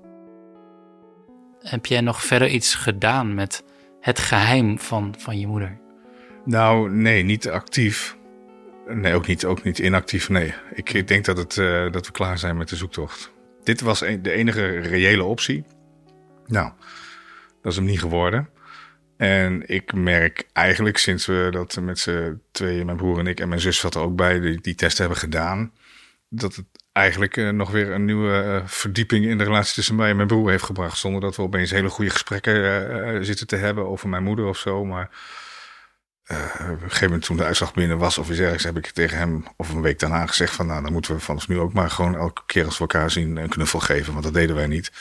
Heb 1.58 1.86
jij 1.86 2.00
nog 2.00 2.22
verder 2.22 2.48
iets 2.48 2.74
gedaan 2.74 3.34
met 3.34 3.64
het 4.00 4.18
geheim 4.18 4.78
van, 4.78 5.14
van 5.18 5.38
je 5.38 5.46
moeder? 5.46 5.81
Nou, 6.44 6.90
nee, 6.90 7.22
niet 7.22 7.48
actief. 7.48 8.16
Nee, 8.86 9.14
ook 9.14 9.26
niet, 9.26 9.44
ook 9.44 9.62
niet 9.62 9.78
inactief. 9.78 10.28
Nee, 10.28 10.54
ik, 10.74 10.92
ik 10.92 11.08
denk 11.08 11.24
dat, 11.24 11.36
het, 11.36 11.58
eh, 11.58 11.90
dat 11.90 12.06
we 12.06 12.12
klaar 12.12 12.38
zijn 12.38 12.56
met 12.56 12.68
de 12.68 12.76
zoektocht. 12.76 13.32
Dit 13.62 13.80
was 13.80 13.98
de 13.98 14.30
enige 14.30 14.66
reële 14.66 15.24
optie. 15.24 15.64
Nou, 16.46 16.72
dat 17.62 17.72
is 17.72 17.76
hem 17.76 17.86
niet 17.86 18.00
geworden. 18.00 18.48
En 19.16 19.68
ik 19.68 19.92
merk 19.92 20.48
eigenlijk 20.52 20.98
sinds 20.98 21.26
we 21.26 21.48
dat 21.50 21.78
met 21.80 21.98
z'n 21.98 22.40
tweeën, 22.50 22.86
mijn 22.86 22.96
broer 22.96 23.18
en 23.18 23.26
ik 23.26 23.40
en 23.40 23.48
mijn 23.48 23.60
zus 23.60 23.78
zat 23.78 23.94
er 23.94 24.00
ook 24.00 24.16
bij, 24.16 24.40
die, 24.40 24.60
die 24.60 24.74
test 24.74 24.98
hebben 24.98 25.16
gedaan, 25.16 25.72
dat 26.28 26.56
het 26.56 26.66
eigenlijk 26.92 27.36
eh, 27.36 27.48
nog 27.48 27.70
weer 27.70 27.90
een 27.90 28.04
nieuwe 28.04 28.42
eh, 28.42 28.66
verdieping 28.66 29.26
in 29.26 29.38
de 29.38 29.44
relatie 29.44 29.74
tussen 29.74 29.94
mij 29.94 30.10
en 30.10 30.16
mijn 30.16 30.28
broer 30.28 30.50
heeft 30.50 30.64
gebracht. 30.64 30.98
Zonder 30.98 31.20
dat 31.20 31.36
we 31.36 31.42
opeens 31.42 31.70
hele 31.70 31.88
goede 31.88 32.10
gesprekken 32.10 33.24
zitten 33.24 33.46
te 33.46 33.56
hebben 33.56 33.86
over 33.86 34.08
mijn 34.08 34.22
moeder 34.22 34.44
of 34.44 34.58
zo. 34.58 34.84
Maar 34.84 35.10
op 36.60 36.70
een 36.70 36.78
gegeven 36.80 37.06
moment 37.06 37.24
toen 37.24 37.36
de 37.36 37.44
uitslag 37.44 37.74
binnen 37.74 37.98
was 37.98 38.18
of 38.18 38.30
iets 38.30 38.38
ergens, 38.38 38.64
heb 38.64 38.76
ik 38.76 38.86
tegen 38.86 39.18
hem 39.18 39.44
of 39.56 39.70
een 39.70 39.80
week 39.80 39.98
daarna 39.98 40.26
gezegd 40.26 40.54
van 40.54 40.66
nou, 40.66 40.82
dan 40.82 40.92
moeten 40.92 41.14
we 41.14 41.20
vanaf 41.20 41.48
nu 41.48 41.58
ook 41.58 41.72
maar 41.72 41.90
gewoon 41.90 42.16
elke 42.16 42.42
keer 42.46 42.64
als 42.64 42.74
we 42.74 42.80
elkaar 42.80 43.10
zien 43.10 43.36
een 43.36 43.48
knuffel 43.48 43.80
geven. 43.80 44.12
Want 44.12 44.24
dat 44.24 44.34
deden 44.34 44.56
wij 44.56 44.66
niet. 44.66 44.92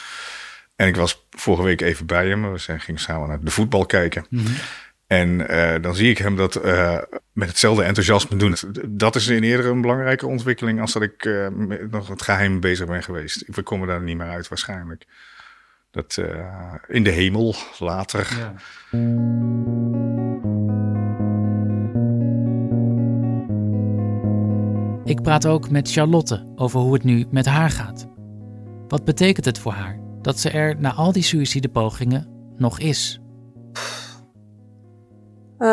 En 0.75 0.87
ik 0.87 0.95
was 0.95 1.25
vorige 1.29 1.63
week 1.63 1.81
even 1.81 2.05
bij 2.05 2.27
hem. 2.27 2.51
We 2.51 2.57
zijn, 2.57 2.79
gingen 2.79 3.01
samen 3.01 3.27
naar 3.27 3.39
de 3.41 3.51
voetbal 3.51 3.85
kijken. 3.85 4.25
En 5.07 5.47
eh, 5.47 5.81
dan 5.81 5.95
zie 5.95 6.09
ik 6.09 6.17
hem 6.17 6.35
dat 6.35 6.55
eh, 6.55 6.97
met 7.33 7.47
hetzelfde 7.47 7.83
enthousiasme 7.83 8.37
doen. 8.37 8.55
Dat 8.87 9.15
is 9.15 9.27
in 9.27 9.43
eerder 9.43 9.65
een 9.65 9.81
belangrijke 9.81 10.27
ontwikkeling 10.27 10.81
als 10.81 10.93
dat 10.93 11.01
ik 11.01 11.25
eh, 11.25 11.47
met 11.49 11.91
nog 11.91 12.07
het 12.07 12.21
geheim 12.21 12.59
bezig 12.59 12.87
ben 12.87 13.03
geweest. 13.03 13.43
We 13.47 13.61
komen 13.61 13.87
daar 13.87 14.01
niet 14.01 14.17
meer 14.17 14.29
uit 14.29 14.47
waarschijnlijk. 14.47 15.05
Dat 15.91 16.17
eh, 16.17 16.73
in 16.87 17.03
de 17.03 17.09
hemel 17.09 17.55
later. 17.79 18.27
Ik 25.11 25.21
praat 25.21 25.47
ook 25.47 25.69
met 25.69 25.91
Charlotte 25.91 26.43
over 26.55 26.79
hoe 26.79 26.93
het 26.93 27.03
nu 27.03 27.25
met 27.29 27.45
haar 27.45 27.69
gaat. 27.69 28.07
Wat 28.87 29.05
betekent 29.05 29.45
het 29.45 29.59
voor 29.59 29.71
haar 29.71 29.99
dat 30.21 30.39
ze 30.39 30.49
er 30.49 30.75
na 30.79 30.93
al 30.93 31.11
die 31.11 31.23
suïcidepogingen 31.23 32.27
nog 32.57 32.79
is? 32.79 33.21
Eh, 35.57 35.67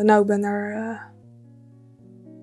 nou, 0.00 0.20
ik 0.20 0.26
ben 0.26 0.42
er, 0.44 0.72
eh, 0.72 1.00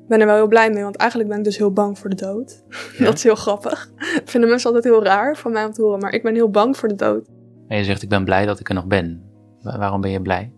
ben 0.07 0.19
er 0.19 0.25
wel 0.25 0.35
heel 0.35 0.47
blij 0.47 0.69
mee, 0.71 0.83
want 0.83 0.95
eigenlijk 0.95 1.29
ben 1.29 1.39
ik 1.39 1.45
dus 1.45 1.57
heel 1.57 1.73
bang 1.73 1.99
voor 1.99 2.09
de 2.09 2.15
dood. 2.15 2.63
dat 2.99 3.13
is 3.13 3.23
heel 3.23 3.35
grappig. 3.35 3.91
Vinden 4.25 4.49
mensen 4.49 4.73
altijd 4.73 4.93
heel 4.93 5.03
raar 5.03 5.35
van 5.37 5.51
mij 5.51 5.65
om 5.65 5.71
te 5.71 5.81
horen, 5.81 5.99
maar 5.99 6.13
ik 6.13 6.23
ben 6.23 6.33
heel 6.33 6.49
bang 6.49 6.77
voor 6.77 6.89
de 6.89 6.95
dood. 6.95 7.27
En 7.67 7.77
je 7.77 7.83
zegt, 7.83 8.01
ik 8.01 8.09
ben 8.09 8.23
blij 8.25 8.45
dat 8.45 8.59
ik 8.59 8.69
er 8.69 8.75
nog 8.75 8.87
ben. 8.87 9.23
Wa- 9.61 9.77
waarom 9.77 10.01
ben 10.01 10.11
je 10.11 10.21
blij? 10.21 10.53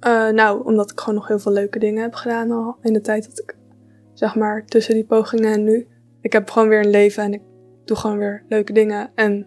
Eh, 0.00 0.28
nou, 0.28 0.64
omdat 0.64 0.90
ik 0.90 1.00
gewoon 1.00 1.14
nog 1.14 1.28
heel 1.28 1.38
veel 1.38 1.52
leuke 1.52 1.78
dingen 1.78 2.02
heb 2.02 2.14
gedaan 2.14 2.50
al 2.50 2.76
in 2.82 2.92
de 2.92 3.00
tijd 3.00 3.24
dat 3.28 3.38
ik, 3.38 3.56
zeg 4.14 4.34
maar, 4.34 4.64
tussen 4.66 4.94
die 4.94 5.04
pogingen 5.04 5.52
en 5.52 5.64
nu. 5.64 5.88
Ik 6.20 6.32
heb 6.32 6.50
gewoon 6.50 6.68
weer 6.68 6.78
een 6.78 6.90
leven 6.90 7.22
en 7.22 7.32
ik 7.32 7.42
doe 7.84 7.96
gewoon 7.96 8.18
weer 8.18 8.44
leuke 8.48 8.72
dingen 8.72 9.12
en 9.14 9.46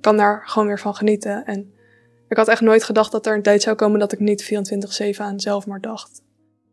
kan 0.00 0.16
daar 0.16 0.42
gewoon 0.46 0.68
weer 0.68 0.78
van 0.78 0.94
genieten. 0.94 1.44
En 1.44 1.72
ik 2.28 2.36
had 2.36 2.48
echt 2.48 2.60
nooit 2.60 2.84
gedacht 2.84 3.12
dat 3.12 3.26
er 3.26 3.34
een 3.34 3.42
tijd 3.42 3.62
zou 3.62 3.76
komen 3.76 3.98
dat 3.98 4.12
ik 4.12 4.18
niet 4.18 4.44
24-7 5.14 5.16
aan 5.16 5.40
zelfmoord 5.40 5.82
dacht. 5.82 6.22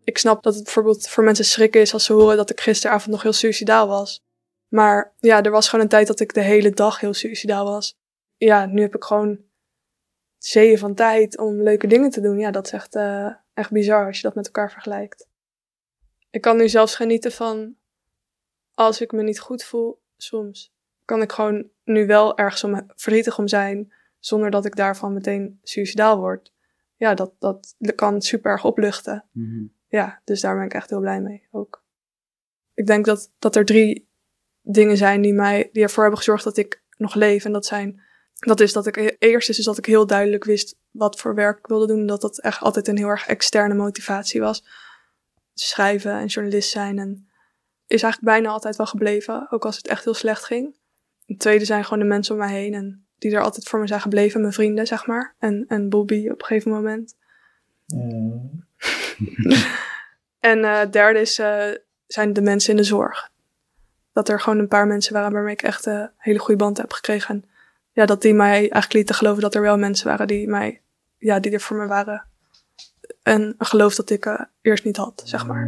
Ik 0.04 0.18
snap 0.18 0.44
dat 0.44 0.56
het 0.56 0.64
bijvoorbeeld 0.64 1.08
voor 1.08 1.24
mensen 1.24 1.46
schrikken 1.46 1.82
is 1.82 1.94
als 1.94 2.06
ze 2.06 2.14
horen 2.14 2.38
dat 2.38 2.50
ik 2.50 2.62
gisteravond 2.62 3.12
nog 3.12 3.24
heel 3.24 3.34
suicidaal 3.34 3.88
was. 3.88 4.26
Maar 4.68 5.14
ja, 5.20 5.44
er 5.44 5.52
was 5.52 5.70
gewoon 5.70 5.84
een 5.84 5.92
tijd 5.92 6.08
dat 6.08 6.20
ik 6.20 6.34
de 6.34 6.42
hele 6.42 6.72
dag 6.72 7.00
heel 7.00 7.14
suicidaal 7.14 7.66
was. 7.66 7.96
Ja, 8.38 8.66
nu 8.66 8.82
heb 8.82 8.96
ik 8.96 9.04
gewoon 9.04 9.40
zeeën 10.38 10.78
van 10.78 10.94
tijd 10.94 11.38
om 11.38 11.64
leuke 11.64 11.88
dingen 11.88 12.10
te 12.10 12.22
doen. 12.22 12.40
Ja, 12.40 12.52
dat 12.52 12.66
is 12.66 12.72
echt, 12.72 12.96
eh, 12.96 13.34
echt 13.54 13.72
bizar 13.72 14.06
als 14.06 14.18
je 14.18 14.24
dat 14.24 14.36
met 14.36 14.46
elkaar 14.46 14.72
vergelijkt. 14.72 15.27
Ik 16.30 16.42
kan 16.42 16.58
nu 16.58 16.70
zelfs 16.70 16.96
genieten 16.96 17.32
van 17.32 17.76
als 18.74 19.02
ik 19.02 19.12
me 19.12 19.24
niet 19.24 19.40
goed 19.40 19.64
voel, 19.64 20.02
soms 20.18 20.76
kan 21.08 21.22
ik 21.22 21.32
gewoon 21.32 21.70
nu 21.84 22.06
wel 22.06 22.38
ergens 22.38 22.64
om, 22.64 22.92
verdrietig 22.96 23.38
om 23.38 23.48
zijn. 23.48 23.94
zonder 24.20 24.52
dat 24.52 24.66
ik 24.66 24.76
daarvan 24.76 25.14
meteen 25.14 25.60
suicidaal 25.64 26.20
word. 26.20 26.54
Ja, 26.96 27.14
dat, 27.14 27.34
dat 27.40 27.76
kan 27.96 28.22
super 28.22 28.52
erg 28.52 28.66
opluchten. 28.66 29.26
Ja, 29.88 30.22
dus 30.24 30.42
daar 30.42 30.56
ben 30.56 30.66
ik 30.66 30.74
echt 30.74 30.90
heel 30.90 31.00
blij 31.00 31.22
mee 31.22 31.48
ook. 31.52 31.84
Ik 32.74 32.88
denk 32.88 33.06
dat, 33.06 33.32
dat 33.40 33.56
er 33.56 33.66
drie 33.66 34.08
dingen 34.62 34.98
zijn 34.98 35.22
die, 35.22 35.34
mij, 35.34 35.70
die 35.72 35.84
ervoor 35.84 36.02
hebben 36.02 36.20
gezorgd 36.20 36.44
dat 36.44 36.58
ik 36.58 36.82
nog 36.98 37.16
leef. 37.16 37.46
En 37.46 37.52
dat 37.52 37.66
zijn, 37.66 38.02
dat 38.34 38.60
is 38.60 38.74
dat 38.74 38.88
ik, 38.88 39.16
eerst 39.20 39.50
is 39.50 39.56
dus 39.56 39.66
dat 39.66 39.78
ik 39.78 39.86
heel 39.86 40.08
duidelijk 40.08 40.44
wist 40.44 40.78
wat 40.92 41.20
voor 41.20 41.36
werk 41.36 41.58
ik 41.58 41.68
wilde 41.68 41.88
doen. 41.88 42.06
Dat 42.06 42.22
dat 42.22 42.40
echt 42.40 42.62
altijd 42.62 42.88
een 42.88 42.98
heel 42.98 43.08
erg 43.08 43.28
externe 43.28 43.74
motivatie 43.74 44.42
was. 44.42 44.66
Schrijven 45.60 46.12
en 46.12 46.26
journalist 46.26 46.70
zijn 46.70 47.00
en 47.00 47.28
is 47.88 48.04
eigenlijk 48.04 48.34
bijna 48.34 48.50
altijd 48.50 48.76
wel 48.76 48.86
gebleven, 48.86 49.48
ook 49.50 49.66
als 49.66 49.78
het 49.78 49.88
echt 49.88 50.04
heel 50.04 50.14
slecht 50.14 50.44
ging. 50.44 50.78
Het 51.26 51.40
tweede 51.40 51.66
zijn 51.66 51.84
gewoon 51.84 52.00
de 52.00 52.06
mensen 52.06 52.34
om 52.34 52.40
mij 52.40 52.52
heen 52.52 52.74
en 52.74 53.08
die 53.18 53.36
er 53.36 53.42
altijd 53.42 53.68
voor 53.68 53.80
me 53.80 53.88
zijn 53.88 54.02
gebleven, 54.02 54.42
mijn 54.42 54.54
vrienden, 54.54 54.88
zeg 54.88 55.06
maar. 55.06 55.36
En, 55.40 55.66
en 55.68 55.90
Bobby 55.90 56.30
op 56.30 56.40
een 56.40 56.46
gegeven 56.46 56.72
moment. 56.72 57.16
en 60.40 60.60
uh, 60.60 60.82
derde 60.92 61.20
is, 61.20 61.40
uh, 61.40 61.64
zijn 62.08 62.34
de 62.34 62.42
mensen 62.42 62.72
in 62.72 62.78
de 62.78 62.84
zorg. 62.84 63.32
Dat 64.14 64.30
er 64.30 64.40
gewoon 64.40 64.60
een 64.60 64.68
paar 64.68 64.88
mensen 64.88 65.14
waren 65.14 65.32
waarmee 65.32 65.54
ik 65.54 65.62
echt 65.62 65.86
een 65.86 66.10
hele 66.18 66.40
goede 66.40 66.64
band 66.64 66.78
heb 66.78 66.92
gekregen. 66.92 67.36
En 67.36 67.50
ja, 67.92 68.06
dat 68.06 68.22
die 68.22 68.34
mij 68.34 68.58
eigenlijk 68.58 68.94
lieten 68.94 69.16
geloven 69.16 69.42
dat 69.42 69.56
er 69.56 69.62
wel 69.62 69.78
mensen 69.78 70.08
waren 70.08 70.28
die, 70.28 70.48
mij, 70.48 70.82
ja, 71.18 71.40
die 71.40 71.52
er 71.52 71.62
voor 71.62 71.78
me 71.78 71.88
waren. 71.88 72.28
En 73.28 73.56
een 73.58 73.66
geloof 73.66 73.96
dat 73.96 74.10
ik 74.10 74.26
uh, 74.26 74.40
eerst 74.62 74.86
niet 74.86 74.98
had, 74.98 75.22
zeg 75.26 75.48
maar. 75.48 75.68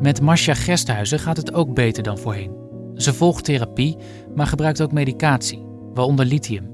Met 0.00 0.20
Marcia 0.20 0.54
Gesthuizen 0.54 1.18
gaat 1.18 1.36
het 1.36 1.54
ook 1.54 1.74
beter 1.74 2.02
dan 2.02 2.18
voorheen. 2.18 2.56
Ze 2.94 3.14
volgt 3.14 3.44
therapie, 3.44 3.96
maar 4.34 4.46
gebruikt 4.46 4.82
ook 4.82 4.92
medicatie, 4.92 5.66
waaronder 5.94 6.26
lithium. 6.26 6.72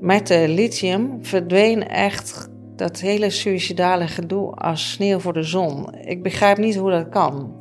Met 0.00 0.26
de 0.26 0.48
lithium 0.48 1.24
verdween 1.24 1.88
echt 1.88 2.48
dat 2.74 3.00
hele 3.00 3.30
suïcidale 3.30 4.06
gedoe 4.06 4.50
als 4.50 4.90
sneeuw 4.90 5.18
voor 5.18 5.32
de 5.32 5.42
zon. 5.42 5.94
Ik 5.94 6.22
begrijp 6.22 6.58
niet 6.58 6.76
hoe 6.76 6.90
dat 6.90 7.08
kan. 7.08 7.54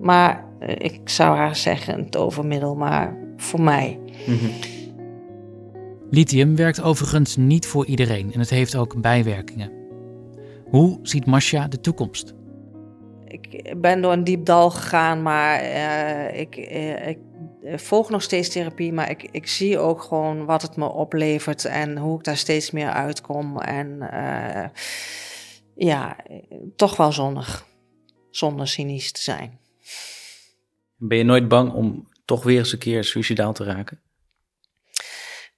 Maar 0.00 0.36
eh, 0.36 0.49
ik 0.60 1.08
zou 1.08 1.36
haar 1.36 1.56
zeggen 1.56 1.98
een 1.98 2.10
tovermiddel, 2.10 2.74
maar 2.74 3.16
voor 3.36 3.60
mij. 3.60 3.98
Lithium 6.10 6.56
werkt 6.56 6.82
overigens 6.82 7.36
niet 7.36 7.66
voor 7.66 7.86
iedereen 7.86 8.32
en 8.32 8.40
het 8.40 8.50
heeft 8.50 8.76
ook 8.76 9.00
bijwerkingen. 9.00 9.72
Hoe 10.70 10.98
ziet 11.02 11.26
Marcia 11.26 11.68
de 11.68 11.80
toekomst? 11.80 12.34
ik 13.30 13.80
ben 13.80 14.02
door 14.02 14.12
een 14.12 14.24
diep 14.24 14.44
dal 14.44 14.70
gegaan, 14.70 15.22
maar 15.22 15.62
uh, 15.62 16.40
ik, 16.40 16.56
uh, 16.56 17.08
ik 17.08 17.18
volg 17.74 18.10
nog 18.10 18.22
steeds 18.22 18.48
therapie. 18.48 18.92
Maar 18.92 19.10
ik, 19.10 19.28
ik 19.30 19.46
zie 19.46 19.78
ook 19.78 20.02
gewoon 20.02 20.44
wat 20.44 20.62
het 20.62 20.76
me 20.76 20.88
oplevert 20.88 21.64
en 21.64 21.96
hoe 21.98 22.18
ik 22.18 22.24
daar 22.24 22.36
steeds 22.36 22.70
meer 22.70 22.90
uitkom. 22.90 23.60
En 23.60 24.08
uh, 24.12 24.64
ja, 25.74 26.16
toch 26.76 26.96
wel 26.96 27.12
zonnig, 27.12 27.66
zonder 28.30 28.68
cynisch 28.68 29.12
te 29.12 29.22
zijn. 29.22 29.58
Ben 31.02 31.18
je 31.18 31.24
nooit 31.24 31.48
bang 31.48 31.72
om 31.72 32.08
toch 32.24 32.42
weer 32.42 32.58
eens 32.58 32.72
een 32.72 32.78
keer 32.78 33.04
suicidaal 33.04 33.52
te 33.52 33.64
raken? 33.64 34.00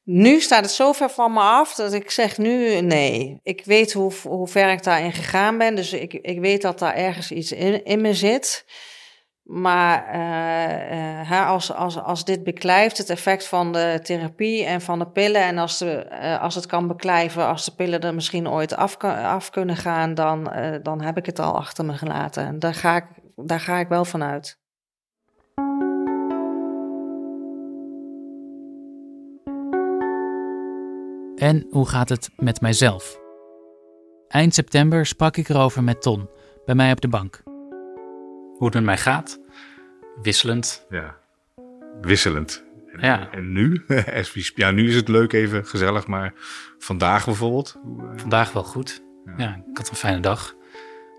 Nu 0.04 0.40
staat 0.40 0.62
het 0.62 0.70
zo 0.70 0.92
ver 0.92 1.10
van 1.10 1.32
me 1.32 1.40
af 1.40 1.74
dat 1.74 1.92
ik 1.92 2.10
zeg 2.10 2.38
nu 2.38 2.80
nee. 2.80 3.40
Ik 3.42 3.64
weet 3.64 3.92
hoe, 3.92 4.12
hoe 4.22 4.48
ver 4.48 4.70
ik 4.70 4.82
daarin 4.82 5.12
gegaan 5.12 5.58
ben. 5.58 5.74
Dus 5.74 5.92
ik, 5.92 6.12
ik 6.12 6.40
weet 6.40 6.62
dat 6.62 6.78
daar 6.78 6.94
ergens 6.94 7.30
iets 7.30 7.52
in, 7.52 7.84
in 7.84 8.00
me 8.00 8.14
zit. 8.14 8.64
Maar 9.42 10.14
uh, 10.14 11.30
uh, 11.30 11.48
als, 11.48 11.72
als, 11.72 11.98
als 11.98 12.24
dit 12.24 12.44
beklijft, 12.44 12.98
het 12.98 13.10
effect 13.10 13.46
van 13.46 13.72
de 13.72 14.00
therapie 14.02 14.64
en 14.64 14.80
van 14.80 14.98
de 14.98 15.06
pillen. 15.06 15.42
En 15.42 15.58
als, 15.58 15.78
de, 15.78 16.06
uh, 16.10 16.42
als 16.42 16.54
het 16.54 16.66
kan 16.66 16.88
beklijven, 16.88 17.46
als 17.46 17.64
de 17.64 17.74
pillen 17.74 18.00
er 18.00 18.14
misschien 18.14 18.48
ooit 18.48 18.76
af, 18.76 18.96
af 19.04 19.50
kunnen 19.50 19.76
gaan, 19.76 20.14
dan, 20.14 20.52
dan 20.82 21.00
heb 21.00 21.16
ik 21.16 21.26
het 21.26 21.38
al 21.38 21.56
achter 21.56 21.84
me 21.84 21.92
gelaten. 21.92 22.46
En 22.46 22.58
daar 22.58 22.74
ga 22.74 22.96
ik, 22.96 23.04
daar 23.36 23.60
ga 23.60 23.78
ik 23.78 23.88
wel 23.88 24.04
van 24.04 24.22
uit. 24.22 24.60
En 31.42 31.66
hoe 31.70 31.88
gaat 31.88 32.08
het 32.08 32.30
met 32.36 32.60
mijzelf? 32.60 33.20
Eind 34.28 34.54
september 34.54 35.06
sprak 35.06 35.36
ik 35.36 35.48
erover 35.48 35.84
met 35.84 36.02
Ton, 36.02 36.28
bij 36.64 36.74
mij 36.74 36.92
op 36.92 37.00
de 37.00 37.08
bank. 37.08 37.42
Hoe 38.56 38.64
het 38.64 38.74
met 38.74 38.84
mij 38.84 38.96
gaat? 38.96 39.40
Wisselend. 40.22 40.86
Ja, 40.88 41.16
wisselend. 42.00 42.64
En, 42.92 43.00
ja. 43.00 43.30
en 43.30 43.52
nu? 43.52 43.84
ja, 44.54 44.70
nu 44.70 44.88
is 44.88 44.94
het 44.94 45.08
leuk, 45.08 45.32
even 45.32 45.66
gezellig, 45.66 46.06
maar 46.06 46.32
vandaag 46.78 47.24
bijvoorbeeld? 47.24 47.78
Vandaag 48.16 48.52
wel 48.52 48.64
goed. 48.64 49.02
Ja. 49.24 49.34
ja, 49.36 49.62
ik 49.70 49.76
had 49.76 49.88
een 49.88 49.96
fijne 49.96 50.20
dag. 50.20 50.54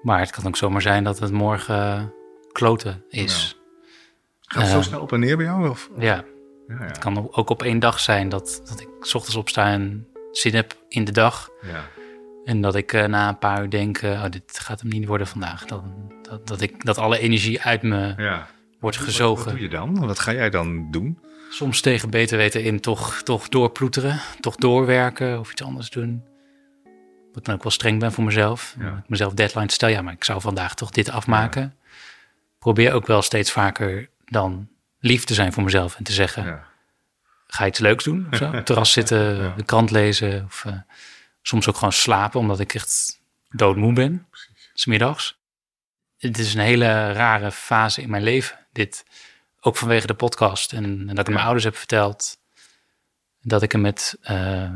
Maar 0.02 0.20
het 0.20 0.32
kan 0.32 0.48
ook 0.48 0.58
zomaar 0.58 0.82
zijn 0.82 1.04
dat 1.04 1.20
het 1.20 1.32
morgen 1.32 2.14
kloten 2.52 3.04
is. 3.10 3.58
Ja. 3.58 3.78
Gaat 4.42 4.62
het 4.64 4.72
uh, 4.72 4.78
zo 4.78 4.82
snel 4.82 5.02
op 5.02 5.12
en 5.12 5.20
neer 5.20 5.38
bij 5.38 5.46
jou? 5.46 5.70
Of? 5.70 5.90
Ja. 5.98 6.06
ja, 6.06 6.24
ja. 6.68 6.86
Het 6.86 6.98
kan 6.98 7.28
ook 7.32 7.50
op 7.50 7.64
één 7.64 7.80
dag 7.80 8.00
zijn 8.00 8.30
dat, 8.30 8.62
dat 8.70 8.80
ik 8.80 8.90
s 9.00 9.14
ochtends 9.16 9.38
opsta 9.38 9.72
en 9.72 10.08
zin 10.38 10.56
heb 10.56 10.78
in 10.88 11.04
de 11.04 11.12
dag. 11.12 11.50
Ja. 11.62 11.86
En 12.46 12.62
dat 12.62 12.76
ik 12.76 12.94
uh, 12.94 13.06
na 13.06 13.30
een 13.30 13.38
paar 13.38 13.62
uur 13.62 13.70
denk, 13.70 14.02
uh, 14.02 14.12
oh, 14.12 14.30
dit 14.30 14.60
gaat 14.60 14.80
hem 14.80 14.90
niet 14.90 15.06
worden 15.06 15.28
vandaag. 15.28 15.66
Dat, 15.66 15.84
dat, 16.22 16.48
dat, 16.48 16.62
ik, 16.62 16.86
dat 16.86 16.98
alle 16.98 17.20
energie 17.20 17.62
uit 17.62 17.82
me 17.82 18.14
ja. 18.18 18.48
wordt 18.80 18.98
gezogen. 18.98 19.36
Wat, 19.36 19.46
wat, 19.46 19.54
doe 19.54 19.64
je 19.64 19.70
dan? 19.70 20.08
Wat 20.08 20.20
ga 20.20 20.34
jij 20.34 20.50
dan 20.50 20.92
doen? 20.92 21.20
Soms 21.50 21.82
tegen 21.82 22.10
beter 22.10 22.38
weten 22.38 22.64
in 22.64 22.80
toch, 22.80 23.22
toch 23.22 23.50
doorploeteren, 23.50 24.20
toch 24.40 24.56
doorwerken 24.56 25.40
of 25.40 25.52
iets 25.52 25.64
anders 25.64 25.90
doen. 25.90 26.24
Wat 27.28 27.38
ik 27.38 27.44
dan 27.44 27.56
ook 27.56 27.64
wel 27.64 27.72
streng 27.72 28.00
ben 28.00 28.12
voor 28.12 28.24
mezelf. 28.24 28.76
Ja. 28.80 28.98
Ik 28.98 29.10
mezelf 29.10 29.34
deadlines 29.34 29.74
stel, 29.74 29.90
ja, 29.90 30.02
maar 30.02 30.14
ik 30.14 30.24
zou 30.24 30.42
vandaag 30.42 30.76
toch 30.76 30.92
dit 30.92 31.10
afmaken. 31.10 31.62
Ja. 31.62 31.90
Probeer 32.60 32.94
ook 32.94 33.08
wel 33.08 33.22
steeds 33.22 33.52
vaker 33.52 34.10
dan 34.26 34.68
lief 35.00 35.24
te 35.24 35.34
zijn 35.34 35.54
voor 35.54 35.64
mezelf 35.64 35.98
en 35.98 36.04
te 36.04 36.12
zeggen... 36.12 36.62
Ga 37.54 37.64
je 37.64 37.70
iets 37.70 37.80
leuks 37.80 38.04
doen? 38.04 38.28
Zo? 38.32 38.52
Terras 38.64 38.92
zitten, 38.92 39.36
ja. 39.36 39.54
de 39.56 39.64
krant 39.64 39.92
lezen. 39.92 40.44
Of 40.46 40.64
uh, 40.68 40.74
soms 41.42 41.70
ook 41.70 41.76
gewoon 41.76 41.94
slapen, 41.94 42.40
omdat 42.40 42.60
ik 42.60 42.74
echt 42.74 43.20
doodmoe 43.50 43.94
ben. 43.94 44.28
Smiddags. 44.74 45.38
Het 46.18 46.38
is 46.38 46.54
een 46.54 46.62
hele 46.62 47.12
rare 47.12 47.52
fase 47.52 48.02
in 48.02 48.10
mijn 48.10 48.24
leven. 48.24 48.60
Dit 48.72 49.06
ook 49.60 49.78
vanwege 49.78 50.08
de 50.08 50.14
podcast. 50.14 50.74
En, 50.74 50.84
en 50.84 51.08
dat 51.08 51.20
ik 51.20 51.28
ja. 51.28 51.34
mijn 51.34 51.46
ouders 51.46 51.64
heb 51.64 51.76
verteld. 51.76 52.38
Dat 53.42 53.62
ik 53.62 53.74
er 53.74 53.80
met 53.80 54.18
uh, 54.32 54.72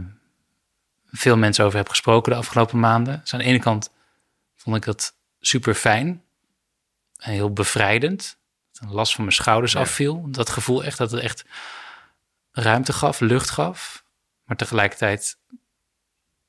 veel 1.12 1.38
mensen 1.38 1.66
over 1.66 1.78
heb 1.78 1.90
gesproken 1.90 2.32
de 2.32 2.38
afgelopen 2.38 2.80
maanden. 2.80 3.20
Dus 3.22 3.34
aan 3.34 3.40
de 3.40 3.46
ene 3.46 3.60
kant 3.60 3.92
vond 4.56 4.76
ik 4.76 4.86
dat 4.86 5.16
super 5.40 5.74
fijn. 5.74 6.24
En 7.18 7.32
heel 7.32 7.54
bevrijdend. 7.54 8.38
Een 8.74 8.92
last 8.92 9.16
van 9.16 9.24
mijn 9.24 9.36
schouders 9.36 9.72
ja. 9.72 9.80
afviel. 9.80 10.26
Dat 10.32 10.50
gevoel 10.50 10.84
echt 10.84 10.98
dat 10.98 11.12
het 11.12 11.22
echt 11.22 11.46
ruimte 12.58 12.94
gaf, 12.94 13.20
lucht 13.20 13.50
gaf. 13.50 14.06
Maar 14.44 14.58
tegelijkertijd 14.58 15.38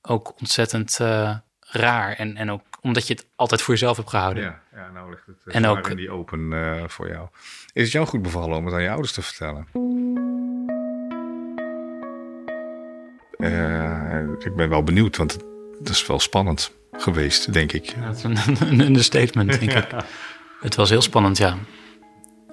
ook 0.02 0.40
ontzettend 0.40 0.98
uh, 1.00 1.36
raar. 1.61 2.12
En, 2.12 2.36
en 2.36 2.50
ook 2.50 2.62
omdat 2.80 3.06
je 3.06 3.14
het 3.14 3.26
altijd 3.36 3.62
voor 3.62 3.74
jezelf 3.74 3.96
hebt 3.96 4.11
gehouden. 4.11 4.42
Ja, 4.42 4.62
ja 4.72 4.90
nou 4.90 5.11
ligt 5.11 5.26
het 5.26 5.36
uh, 5.44 5.54
en 5.54 5.66
ook 5.66 5.88
in 5.88 5.96
die 5.96 6.11
open 6.11 6.50
uh, 6.50 6.82
voor 6.86 7.09
jou. 7.09 7.28
Is 7.72 7.82
het 7.82 7.92
jou 7.92 8.06
goed 8.06 8.22
bevallen 8.22 8.56
om 8.56 8.64
het 8.64 8.74
aan 8.74 8.82
je 8.82 8.90
ouders 8.90 9.12
te 9.12 9.22
vertellen? 9.22 9.66
Uh, 13.38 14.22
ik 14.38 14.56
ben 14.56 14.68
wel 14.68 14.82
benieuwd, 14.82 15.16
want 15.16 15.38
het 15.78 15.88
is 15.88 16.06
wel 16.06 16.20
spannend 16.20 16.72
geweest, 16.92 17.52
denk 17.52 17.72
ik. 17.72 17.84
Ja, 17.84 18.06
dat 18.06 18.16
is 18.16 18.22
een, 18.22 18.36
een 18.70 18.80
understatement, 18.80 19.61
denk 19.61 19.72
ja. 19.90 19.98
ik. 19.98 20.04
Het 20.61 20.74
was 20.74 20.90
heel 20.90 21.02
spannend, 21.02 21.38
ja. 21.38 21.56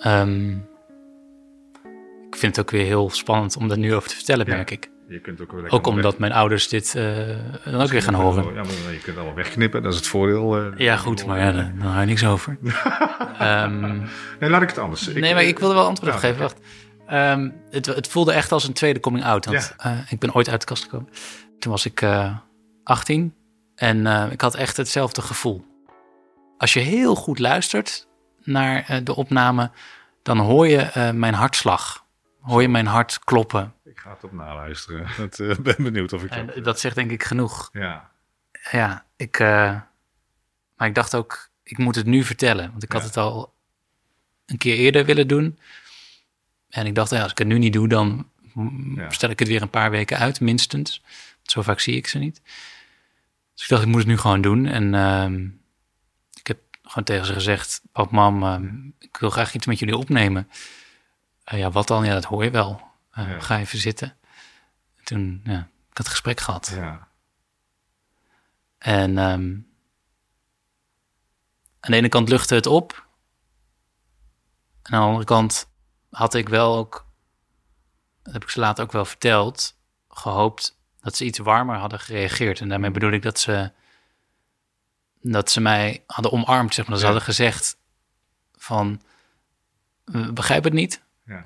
Um, 0.05 0.67
ik 2.36 2.41
vind 2.41 2.55
het 2.55 2.65
ook 2.65 2.71
weer 2.71 2.86
heel 2.86 3.09
spannend 3.09 3.57
om 3.57 3.67
daar 3.67 3.77
nu 3.77 3.95
over 3.95 4.09
te 4.09 4.15
vertellen, 4.15 4.47
merk 4.47 4.71
ik. 4.71 4.89
Je 5.07 5.19
kunt 5.19 5.41
ook, 5.41 5.51
weer 5.51 5.71
ook 5.71 5.88
omdat 5.88 6.11
weg. 6.11 6.19
mijn 6.19 6.31
ouders 6.31 6.67
dit 6.67 6.93
uh, 6.97 7.17
dan 7.65 7.81
ook 7.81 7.89
weer 7.89 8.01
gaan 8.01 8.13
horen. 8.13 8.53
Ja, 8.53 8.63
maar 8.63 8.93
je 8.93 8.99
kunt 9.03 9.17
allemaal 9.17 9.36
wegknippen, 9.36 9.83
dat 9.83 9.91
is 9.91 9.97
het 9.97 10.07
voordeel. 10.07 10.65
Uh, 10.65 10.77
ja, 10.77 10.97
goed, 10.97 11.25
maar 11.25 11.39
ja, 11.39 11.51
dan, 11.51 11.73
dan 11.77 11.88
hou 11.88 11.99
je 11.99 12.05
niks 12.05 12.25
over. 12.25 12.57
um, 13.41 13.81
nee, 14.39 14.49
laat 14.49 14.61
ik 14.61 14.69
het 14.69 14.77
anders. 14.77 15.07
Nee, 15.07 15.33
maar 15.33 15.43
ik 15.43 15.59
wilde 15.59 15.73
wel 15.73 15.86
antwoord 15.86 16.13
op 16.13 16.19
geven. 16.19 16.41
Wacht. 16.41 16.59
Um, 17.11 17.53
het, 17.69 17.86
het, 17.86 18.07
voelde 18.07 18.31
echt 18.31 18.51
als 18.51 18.63
een 18.67 18.73
tweede 18.73 18.99
coming 18.99 19.25
out. 19.25 19.45
Want 19.45 19.75
ja. 19.77 19.91
uh, 19.91 20.11
ik 20.11 20.19
ben 20.19 20.33
ooit 20.33 20.49
uit 20.49 20.59
de 20.59 20.67
kast 20.67 20.83
gekomen. 20.83 21.09
Toen 21.59 21.71
was 21.71 21.86
ik 21.86 22.05
18 22.83 23.33
en 23.75 24.31
ik 24.31 24.41
had 24.41 24.55
echt 24.55 24.77
hetzelfde 24.77 25.21
gevoel. 25.21 25.65
Als 26.57 26.73
je 26.73 26.79
heel 26.79 27.15
goed 27.15 27.39
luistert 27.39 28.07
naar 28.43 29.01
de 29.03 29.15
opname, 29.15 29.71
dan 30.23 30.38
hoor 30.38 30.67
je 30.67 31.11
mijn 31.13 31.33
hartslag. 31.33 32.04
Hoor 32.45 32.61
je 32.61 32.67
mijn 32.67 32.85
hart 32.85 33.19
kloppen. 33.19 33.73
Ik 33.83 33.99
ga 33.99 34.09
het 34.09 34.23
op 34.23 34.31
naluisteren. 34.31 35.07
Ik 35.25 35.37
uh, 35.37 35.55
ben 35.57 35.75
benieuwd 35.77 36.13
of 36.13 36.23
ik 36.23 36.29
dat... 36.29 36.55
En 36.55 36.63
dat 36.63 36.79
zegt 36.79 36.95
denk 36.95 37.11
ik 37.11 37.23
genoeg. 37.23 37.69
Ja. 37.73 38.11
Ja, 38.71 39.05
ik... 39.15 39.39
Uh, 39.39 39.47
maar 40.75 40.87
ik 40.87 40.95
dacht 40.95 41.15
ook... 41.15 41.49
ik 41.63 41.77
moet 41.77 41.95
het 41.95 42.05
nu 42.05 42.23
vertellen. 42.23 42.71
Want 42.71 42.83
ik 42.83 42.91
had 42.91 43.03
het 43.03 43.17
al 43.17 43.53
een 44.45 44.57
keer 44.57 44.75
eerder 44.75 45.05
willen 45.05 45.27
doen. 45.27 45.59
En 46.69 46.85
ik 46.85 46.95
dacht, 46.95 47.09
ja, 47.09 47.21
als 47.21 47.31
ik 47.31 47.37
het 47.37 47.47
nu 47.47 47.57
niet 47.57 47.73
doe, 47.73 47.87
dan 47.87 48.29
stel 49.09 49.29
ik 49.29 49.39
het 49.39 49.47
weer 49.47 49.61
een 49.61 49.69
paar 49.69 49.91
weken 49.91 50.17
uit, 50.17 50.39
minstens. 50.39 51.03
Zo 51.43 51.61
vaak 51.61 51.79
zie 51.79 51.95
ik 51.95 52.07
ze 52.07 52.17
niet. 52.17 52.41
Dus 53.53 53.63
ik 53.63 53.69
dacht, 53.69 53.81
ik 53.81 53.87
moet 53.87 53.97
het 53.97 54.07
nu 54.07 54.17
gewoon 54.17 54.41
doen. 54.41 54.65
En 54.65 54.93
ehm, 54.93 55.45
ik 56.33 56.47
heb 56.47 56.59
gewoon 56.81 57.03
tegen 57.03 57.25
ze 57.25 57.33
gezegd, 57.33 57.81
pap, 57.91 58.11
mam, 58.11 58.43
ehm, 58.43 58.65
ik 58.99 59.17
wil 59.17 59.29
graag 59.29 59.53
iets 59.53 59.65
met 59.65 59.79
jullie 59.79 59.97
opnemen. 59.97 60.49
Eh, 61.45 61.59
ja, 61.59 61.71
wat 61.71 61.87
dan? 61.87 62.05
Ja, 62.05 62.13
dat 62.13 62.23
hoor 62.23 62.43
je 62.43 62.51
wel. 62.51 62.81
Uh, 63.17 63.41
Ga 63.41 63.59
even 63.59 63.79
zitten. 63.79 64.17
toen, 65.03 65.41
ja, 65.43 65.59
ik 65.59 65.97
had 65.97 65.97
het 65.97 66.07
gesprek 66.07 66.39
gehad. 66.39 66.71
Ja. 66.75 67.07
En 68.77 69.17
ehm, 69.17 69.53
aan 71.79 71.91
de 71.91 71.95
ene 71.95 72.09
kant 72.09 72.29
luchtte 72.29 72.55
het 72.55 72.65
op. 72.65 73.07
En 74.81 74.93
aan 74.93 74.99
de 74.99 75.07
andere 75.07 75.25
kant 75.25 75.69
had 76.09 76.33
ik 76.33 76.49
wel 76.49 76.77
ook, 76.77 77.05
dat 78.23 78.33
heb 78.33 78.43
ik 78.43 78.49
ze 78.49 78.59
later 78.59 78.83
ook 78.83 78.91
wel 78.91 79.05
verteld, 79.05 79.75
gehoopt 80.09 80.77
dat 80.99 81.15
ze 81.15 81.25
iets 81.25 81.39
warmer 81.39 81.75
hadden 81.75 81.99
gereageerd. 81.99 82.59
En 82.59 82.69
daarmee 82.69 82.91
bedoel 82.91 83.11
ik 83.11 83.21
dat 83.21 83.39
ze, 83.39 83.71
dat 85.21 85.51
ze 85.51 85.61
mij 85.61 86.03
hadden 86.07 86.31
omarmd, 86.31 86.73
zeg 86.73 86.85
maar. 86.85 86.93
Dat 86.93 86.99
ze 86.99 87.05
hadden 87.05 87.25
gezegd 87.25 87.77
van, 88.55 89.01
we 90.03 90.33
begrijpen 90.33 90.71
het 90.71 90.79
niet. 90.79 91.04
Ja. 91.26 91.45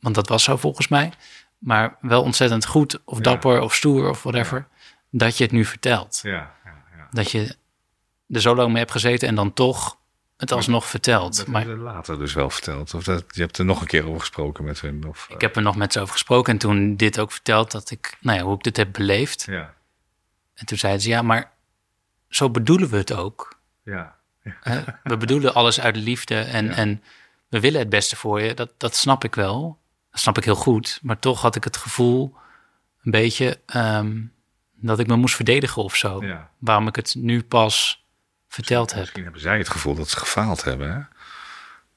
Want 0.00 0.14
dat 0.14 0.28
was 0.28 0.42
zo 0.42 0.56
volgens 0.56 0.88
mij. 0.88 1.12
Maar 1.58 1.96
wel 2.00 2.22
ontzettend 2.22 2.66
goed 2.66 3.00
of 3.04 3.20
dapper 3.20 3.60
of 3.60 3.74
stoer 3.74 4.08
of 4.08 4.22
whatever. 4.22 4.66
Dat 5.10 5.38
je 5.38 5.44
het 5.44 5.52
nu 5.52 5.64
vertelt. 5.64 6.20
Ja, 6.22 6.54
Dat 7.10 7.30
je 7.30 7.56
er 8.28 8.40
zo 8.40 8.54
lang 8.54 8.68
mee 8.68 8.78
hebt 8.78 8.90
gezeten 8.90 9.28
en 9.28 9.34
dan 9.34 9.52
toch 9.52 9.98
het 10.36 10.52
alsnog 10.52 10.86
verteld. 10.86 11.36
Dat 11.36 11.46
maar 11.46 11.60
heb 11.60 11.70
je 11.70 11.76
later 11.76 12.18
dus 12.18 12.32
wel 12.32 12.50
verteld. 12.50 12.94
Of 12.94 13.04
dat, 13.04 13.24
je 13.28 13.40
hebt 13.40 13.58
er 13.58 13.64
nog 13.64 13.80
een 13.80 13.86
keer 13.86 14.06
over 14.06 14.20
gesproken 14.20 14.64
met 14.64 14.80
hen. 14.80 15.04
Of, 15.08 15.28
ik 15.30 15.40
heb 15.40 15.56
er 15.56 15.62
nog 15.62 15.76
met 15.76 15.92
ze 15.92 16.00
over 16.00 16.12
gesproken 16.12 16.52
en 16.52 16.58
toen 16.58 16.96
dit 16.96 17.18
ook 17.18 17.32
verteld 17.32 17.70
dat 17.70 17.90
ik, 17.90 18.16
nou 18.20 18.38
ja, 18.38 18.44
hoe 18.44 18.54
ik 18.54 18.62
dit 18.62 18.76
heb 18.76 18.92
beleefd. 18.92 19.44
Ja. 19.48 19.74
En 20.54 20.66
toen 20.66 20.78
zeiden 20.78 21.02
ze, 21.02 21.08
ja, 21.08 21.22
maar 21.22 21.50
zo 22.28 22.50
bedoelen 22.50 22.88
we 22.88 22.96
het 22.96 23.12
ook. 23.12 23.58
Ja. 23.84 24.16
We 25.02 25.16
bedoelen 25.16 25.54
alles 25.54 25.80
uit 25.80 25.96
liefde 25.96 26.40
en, 26.40 26.70
en 26.70 27.02
we 27.48 27.60
willen 27.60 27.80
het 27.80 27.88
beste 27.88 28.16
voor 28.16 28.40
je. 28.40 28.54
Dat, 28.54 28.70
dat 28.76 28.96
snap 28.96 29.24
ik 29.24 29.34
wel. 29.34 29.78
Dat 30.10 30.20
snap 30.20 30.38
ik 30.38 30.44
heel 30.44 30.54
goed. 30.54 30.98
Maar 31.02 31.18
toch 31.18 31.40
had 31.40 31.56
ik 31.56 31.64
het 31.64 31.76
gevoel, 31.76 32.34
een 33.02 33.10
beetje, 33.10 33.60
ehm, 33.66 34.20
dat 34.72 34.98
ik 34.98 35.06
me 35.06 35.16
moest 35.16 35.34
verdedigen 35.34 35.82
of 35.82 35.96
zo. 35.96 36.24
Ja. 36.24 36.50
Waarom 36.58 36.86
ik 36.88 36.96
het 36.96 37.14
nu 37.18 37.42
pas 37.42 38.04
verteld 38.48 38.90
heb. 38.90 39.00
Misschien 39.00 39.22
hebben 39.22 39.40
zij 39.40 39.58
het 39.58 39.68
gevoel 39.68 39.94
dat 39.94 40.08
ze 40.08 40.16
gefaald 40.16 40.64
hebben. 40.64 40.92
Hè? 40.92 41.00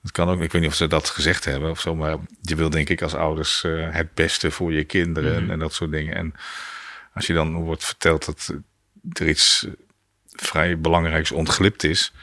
Dat 0.01 0.11
kan 0.11 0.29
ook. 0.29 0.41
Ik 0.41 0.51
weet 0.51 0.61
niet 0.61 0.71
of 0.71 0.77
ze 0.77 0.87
dat 0.87 1.09
gezegd 1.09 1.45
hebben 1.45 1.69
of 1.69 1.79
zo. 1.79 1.95
Maar 1.95 2.17
je 2.41 2.55
wil 2.55 2.69
denk 2.69 2.89
ik 2.89 3.01
als 3.01 3.13
ouders 3.15 3.63
eh, 3.63 3.91
het 3.91 4.13
beste 4.13 4.51
voor 4.51 4.73
je 4.73 4.83
kinderen 4.83 5.35
en, 5.35 5.43
Mhm. 5.43 5.51
en 5.51 5.59
dat 5.59 5.73
soort 5.73 5.91
dingen. 5.91 6.15
En 6.15 6.33
als 7.13 7.27
je 7.27 7.33
dan 7.33 7.53
wordt 7.53 7.85
verteld 7.85 8.25
dat 8.25 8.53
er 9.13 9.27
iets 9.29 9.67
vrij 10.31 10.79
belangrijks 10.79 11.31
ontglipt 11.31 11.83
is. 11.83 12.13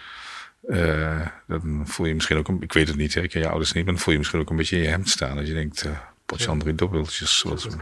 Eh, 0.67 1.27
dan 1.47 1.83
voel 1.87 2.07
je 2.07 2.15
misschien 2.15 2.37
ook, 2.37 2.49
een, 2.49 2.61
ik 2.63 2.73
weet 2.73 2.89
het 2.89 2.97
niet, 2.97 3.15
hè, 3.15 3.21
ik 3.21 3.31
ken 3.31 3.41
je 3.41 3.49
ouders 3.49 3.73
niet, 3.73 3.85
maar 3.85 3.95
dan 3.95 4.03
voel 4.03 4.13
je 4.13 4.19
misschien 4.19 4.41
ook 4.41 4.51
een 4.51 4.57
beetje 4.57 4.77
in 4.77 4.83
je 4.83 4.89
hemd 4.89 5.09
staan. 5.09 5.37
Dat 5.37 5.47
je 5.47 5.55
denkt, 5.55 5.85
uh, 5.85 5.99
potjandri 6.27 6.75
dobbeltjes. 6.75 7.43
Wat, 7.43 7.77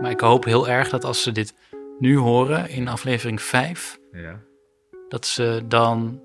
Maar 0.00 0.10
ik 0.10 0.20
hoop 0.20 0.44
heel 0.44 0.68
erg 0.68 0.88
dat 0.88 1.04
als 1.04 1.22
ze 1.22 1.32
dit 1.32 1.54
nu 1.98 2.16
horen 2.16 2.68
in 2.68 2.88
aflevering 2.88 3.42
5, 3.42 3.98
ja. 4.12 4.40
dat 5.08 5.26
ze 5.26 5.62
dan 5.68 6.20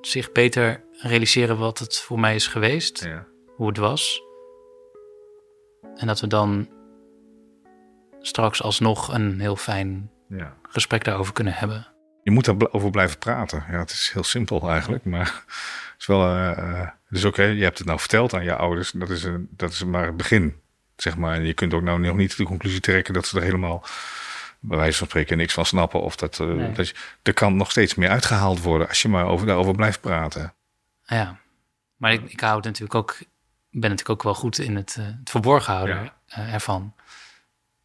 zich 0.00 0.32
beter 0.32 0.84
realiseren 0.90 1.58
wat 1.58 1.78
het 1.78 1.98
voor 1.98 2.20
mij 2.20 2.34
is 2.34 2.46
geweest, 2.46 3.04
Ja. 3.04 3.26
hoe 3.56 3.68
het 3.68 3.76
was. 3.76 4.22
En 5.94 6.06
dat 6.06 6.20
we 6.20 6.26
dan 6.26 6.68
straks 8.20 8.62
alsnog 8.62 9.12
een 9.14 9.40
heel 9.40 9.56
fijn 9.56 10.10
Ja. 10.28 10.56
gesprek 10.62 11.04
daarover 11.04 11.32
kunnen 11.32 11.52
hebben. 11.52 11.86
Je 12.24 12.30
moet 12.30 12.44
daarover 12.44 12.90
blijven 12.90 13.18
praten. 13.18 13.64
Ja, 13.70 13.78
het 13.78 13.90
is 13.90 14.10
heel 14.12 14.24
simpel 14.24 14.70
eigenlijk, 14.70 15.04
maar 15.04 15.26
het 15.46 15.94
is 15.98 16.06
wel. 16.06 16.54
dus 17.08 17.24
oké, 17.24 17.42
je 17.42 17.62
hebt 17.62 17.78
het 17.78 17.86
nou 17.86 17.98
verteld 17.98 18.34
aan 18.34 18.44
je 18.44 18.56
ouders. 18.56 18.90
Dat 18.90 19.10
is, 19.10 19.24
een, 19.24 19.48
dat 19.50 19.72
is 19.72 19.84
maar 19.84 20.06
het 20.06 20.16
begin, 20.16 20.60
zeg 20.96 21.16
maar. 21.16 21.34
En 21.34 21.44
je 21.46 21.54
kunt 21.54 21.74
ook 21.74 21.82
nou 21.82 22.00
nog 22.00 22.16
niet 22.16 22.36
de 22.36 22.44
conclusie 22.44 22.80
trekken 22.80 23.14
dat 23.14 23.26
ze 23.26 23.36
er 23.36 23.42
helemaal, 23.42 23.84
bij 24.60 24.78
wijze 24.78 24.98
van 24.98 25.06
spreken, 25.06 25.36
niks 25.36 25.54
van 25.54 25.66
snappen. 25.66 26.00
Of 26.00 26.16
dat, 26.16 26.40
eh, 26.40 26.46
Nee. 26.46 26.72
dat 26.72 26.88
je, 26.88 26.94
er 27.22 27.34
kan 27.34 27.56
nog 27.56 27.70
steeds 27.70 27.94
meer 27.94 28.08
uitgehaald 28.08 28.62
worden 28.62 28.88
als 28.88 29.02
je 29.02 29.08
maar 29.08 29.26
over, 29.26 29.46
daarover 29.46 29.74
blijft 29.74 30.00
praten. 30.00 30.54
Ja, 31.06 31.36
maar 31.96 32.12
ik, 32.12 32.22
ik 32.30 32.40
hou 32.40 32.56
het 32.56 32.64
natuurlijk 32.64 32.94
ook, 32.94 33.16
ben 33.70 33.90
natuurlijk 33.90 34.10
ook 34.10 34.22
wel 34.22 34.34
goed 34.34 34.58
in 34.58 34.76
het, 34.76 34.94
het 34.94 35.30
verborgen 35.30 35.72
houden 35.74 36.12
Ja. 36.26 36.46
ervan. 36.52 36.94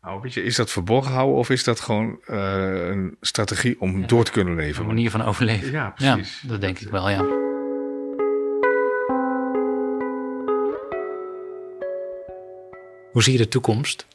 Nou, 0.01 0.21
weet 0.21 0.33
je, 0.33 0.43
is 0.43 0.55
dat 0.55 0.71
verborgen 0.71 1.11
houden 1.11 1.35
of 1.37 1.49
is 1.49 1.63
dat 1.63 1.79
gewoon 1.79 2.19
eh, 2.25 2.87
een 2.87 3.17
strategie 3.21 3.81
om 3.81 4.07
door 4.07 4.23
te 4.23 4.31
kunnen 4.31 4.55
leven? 4.55 4.81
Een 4.81 4.87
manier 4.87 5.11
van 5.11 5.21
overleven. 5.21 5.71
Ja, 5.71 5.89
precies. 5.89 6.43
dat 6.47 6.61
denk 6.61 6.79
ik 6.79 6.89
wel, 6.89 7.09
ja. 7.09 7.25
Hoe 13.11 13.23
zie 13.23 13.31
je 13.31 13.37
de 13.39 13.47
toekomst? 13.47 14.07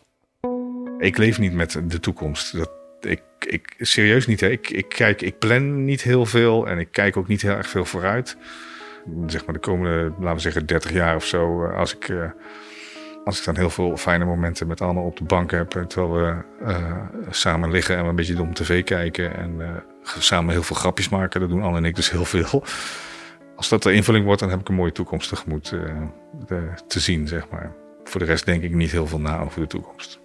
Ik 0.98 1.16
leef 1.18 1.38
niet 1.38 1.52
met 1.52 1.80
de 1.84 2.00
toekomst. 2.00 2.56
Dat, 2.56 2.70
ik, 3.00 3.22
ik, 3.38 3.74
serieus 3.78 4.26
niet. 4.26 4.40
Hè. 4.40 4.48
Ik, 4.48 4.70
ik, 4.70 4.88
kijk, 4.88 5.22
ik 5.22 5.38
plan 5.38 5.84
niet 5.84 6.02
heel 6.02 6.26
veel 6.26 6.66
en 6.68 6.78
ik 6.78 6.88
kijk 6.90 7.16
ook 7.16 7.28
niet 7.28 7.42
heel 7.42 7.54
erg 7.56 7.68
veel 7.68 7.84
vooruit. 7.84 8.36
Zeg 9.26 9.44
maar 9.44 9.54
de 9.54 9.60
komende, 9.60 10.12
laten 10.18 10.34
we 10.34 10.40
zeggen, 10.40 10.66
30 10.66 10.92
jaar 10.92 11.16
of 11.16 11.24
zo. 11.24 11.64
eh, 11.64 11.76
Als 11.76 11.96
ik, 11.96 12.08
eh, 12.08 12.30
als 13.24 13.38
ik 13.38 13.44
dan 13.44 13.56
heel 13.56 13.70
veel 13.70 13.96
fijne 13.96 14.24
momenten 14.24 14.66
met 14.66 14.80
Anne 14.80 15.00
op 15.00 15.16
de 15.16 15.24
bank 15.24 15.50
heb. 15.50 15.70
Terwijl 15.70 16.12
we 16.12 16.42
eh, 16.64 17.02
samen 17.30 17.70
liggen 17.70 17.96
en 17.96 18.02
we 18.02 18.08
een 18.08 18.16
beetje 18.16 18.34
dom 18.34 18.54
tv 18.54 18.84
kijken. 18.84 19.36
En 19.36 19.60
eh, 19.60 19.68
samen 20.18 20.52
heel 20.52 20.62
veel 20.62 20.76
grapjes 20.76 21.08
maken. 21.08 21.40
Dat 21.40 21.48
doen 21.48 21.62
Anne 21.62 21.76
en 21.76 21.84
ik 21.84 21.94
dus 21.94 22.10
heel 22.10 22.24
veel. 22.24 22.64
Als 23.56 23.68
dat 23.68 23.82
de 23.82 23.92
invulling 23.92 24.24
wordt, 24.24 24.40
dan 24.40 24.50
heb 24.50 24.60
ik 24.60 24.68
een 24.68 24.74
mooie 24.74 24.92
toekomst 24.92 25.28
tegemoet 25.28 25.72
eh, 25.72 26.58
te 26.86 27.00
zien, 27.00 27.28
zeg 27.28 27.48
maar. 27.50 27.72
Voor 28.04 28.20
de 28.20 28.26
rest 28.26 28.44
denk 28.44 28.62
ik 28.62 28.74
niet 28.74 28.90
heel 28.90 29.06
veel 29.06 29.20
na 29.20 29.40
over 29.40 29.60
de 29.60 29.66
toekomst. 29.66 30.20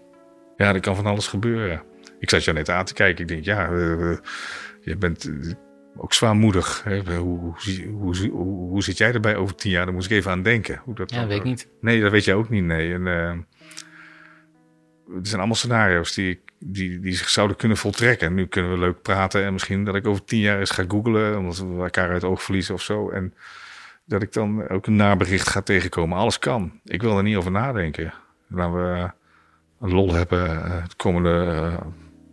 Ja, 0.57 0.73
er 0.73 0.79
kan 0.79 0.95
van 0.95 1.05
alles 1.05 1.27
gebeuren. 1.27 1.81
Ik 2.19 2.29
zat 2.29 2.43
jou 2.43 2.57
net 2.57 2.69
aan 2.69 2.85
te 2.85 2.93
kijken. 2.93 3.21
Ik 3.21 3.27
denk, 3.27 3.43
ja, 3.43 3.69
je 4.81 4.95
bent 4.97 5.29
ook 6.01 6.13
zwaarmoedig. 6.13 6.83
Hè? 6.83 7.17
Hoe, 7.17 7.39
hoe, 7.39 8.29
hoe, 8.29 8.69
hoe, 8.69 8.83
zit 8.83 8.97
jij 8.97 9.13
erbij 9.13 9.35
over 9.35 9.55
tien 9.55 9.71
jaar? 9.71 9.85
Daar 9.85 9.93
moest 9.93 10.11
ik 10.11 10.17
even 10.17 10.31
aan 10.31 10.41
denken. 10.41 10.81
Hoe 10.83 10.95
dat 10.95 11.11
Ja, 11.11 11.27
weet 11.27 11.37
ik 11.37 11.43
niet. 11.43 11.67
Nee, 11.81 12.01
dat 12.01 12.11
weet 12.11 12.23
jij 12.23 12.35
ook 12.35 12.49
niet. 12.49 12.63
Nee. 12.63 12.93
En, 12.93 13.07
eh, 13.07 13.37
het 15.15 15.27
zijn 15.27 15.39
allemaal 15.39 15.55
scenario's 15.55 16.13
die, 16.13 16.41
die, 16.59 16.99
die 16.99 17.13
zich 17.13 17.29
zouden 17.29 17.57
kunnen 17.57 17.77
voltrekken. 17.77 18.27
En 18.27 18.33
nu 18.33 18.47
kunnen 18.47 18.71
we 18.71 18.77
leuk 18.77 19.01
praten. 19.01 19.43
En 19.43 19.53
misschien 19.53 19.83
dat 19.83 19.95
ik 19.95 20.07
over 20.07 20.23
tien 20.23 20.39
jaar 20.39 20.59
eens 20.59 20.71
ga 20.71 20.83
googlen. 20.87 21.37
Omdat 21.37 21.57
we 21.57 21.81
elkaar 21.81 22.09
uit 22.09 22.21
het 22.21 22.31
oog 22.31 22.43
verliezen 22.43 22.73
of 22.73 22.81
zo. 22.81 23.09
En 23.09 23.33
dat 24.05 24.21
ik 24.21 24.33
dan 24.33 24.69
ook 24.69 24.87
een 24.87 24.95
nabericht 24.95 25.49
ga 25.49 25.61
tegenkomen. 25.61 26.17
Alles 26.17 26.39
kan. 26.39 26.79
Ik 26.83 27.01
wil 27.01 27.17
er 27.17 27.23
niet 27.23 27.35
over 27.35 27.51
nadenken. 27.51 28.13
Laten 28.47 28.73
we 28.73 29.11
een 29.79 29.93
lol 29.93 30.13
hebben 30.13 30.63
eh, 30.63 30.83
de 30.87 30.95
komende 30.95 31.45
eh, 31.45 31.85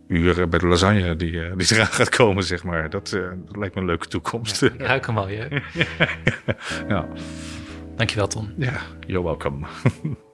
uren 0.07 0.49
bij 0.49 0.59
de 0.59 0.67
lasagne 0.67 1.15
die, 1.15 1.41
eh, 1.43 1.57
die 1.57 1.73
eraan 1.73 1.85
gaat 1.87 2.09
komen, 2.09 2.43
zeg 2.43 2.63
maar. 2.63 2.89
Dat, 2.89 3.13
eh, 3.13 3.21
dat 3.45 3.55
lijkt 3.55 3.75
me 3.75 3.81
een 3.81 3.87
leuke 3.87 4.07
toekomst. 4.07 4.61
Ik 4.61 4.81
ruik 4.81 5.05
hem 5.05 5.17
al, 5.17 5.29
je. 5.29 5.61
ja. 6.87 7.07
Dankjewel, 7.95 8.27
Ton. 8.27 8.53
Ja, 8.57 8.81
you're 9.07 9.23
welcome. 9.23 9.67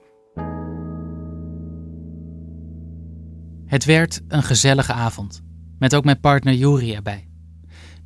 Het 3.66 3.84
werd 3.84 4.20
een 4.28 4.42
gezellige 4.42 4.92
avond, 4.92 5.42
met 5.78 5.94
ook 5.94 6.04
mijn 6.04 6.20
partner 6.20 6.54
Juri 6.54 6.94
erbij. 6.94 7.28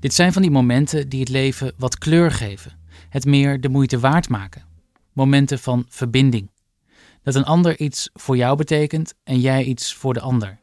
Dit 0.00 0.14
zijn 0.14 0.32
van 0.32 0.42
die 0.42 0.50
momenten 0.50 1.08
die 1.08 1.20
het 1.20 1.28
leven 1.28 1.72
wat 1.76 1.98
kleur 1.98 2.30
geven, 2.30 2.72
het 3.08 3.24
meer 3.24 3.60
de 3.60 3.68
moeite 3.68 3.98
waard 3.98 4.28
maken. 4.28 4.62
Momenten 5.12 5.58
van 5.58 5.86
verbinding. 5.88 6.50
Dat 7.22 7.34
een 7.34 7.44
ander 7.44 7.78
iets 7.78 8.10
voor 8.12 8.36
jou 8.36 8.56
betekent 8.56 9.14
en 9.24 9.40
jij 9.40 9.64
iets 9.64 9.94
voor 9.94 10.14
de 10.14 10.20
ander. 10.20 10.58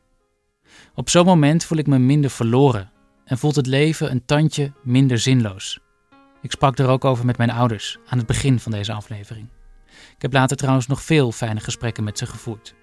Op 0.96 1.10
zo'n 1.10 1.26
moment 1.26 1.64
voel 1.66 1.78
ik 1.78 1.88
me 1.88 1.98
minder 1.98 2.30
verloren 2.30 2.92
en 3.26 3.38
voelt 3.38 3.56
het 3.56 3.66
leven 3.66 4.12
een 4.12 4.26
tandje 4.26 4.72
minder 4.84 5.20
zinloos. 5.20 5.80
Ik 6.42 6.52
sprak 6.52 6.78
er 6.78 6.88
ook 6.88 7.06
over 7.06 7.26
met 7.26 7.38
mijn 7.38 7.52
ouders 7.52 7.98
aan 8.06 8.18
het 8.18 8.28
begin 8.28 8.60
van 8.60 8.72
deze 8.72 8.94
aflevering. 8.94 9.48
Ik 10.16 10.22
heb 10.22 10.34
later 10.34 10.58
trouwens 10.58 10.88
nog 10.88 11.02
veel 11.02 11.32
fijne 11.32 11.60
gesprekken 11.60 12.04
met 12.04 12.18
ze 12.18 12.26
gevoerd. 12.26 12.76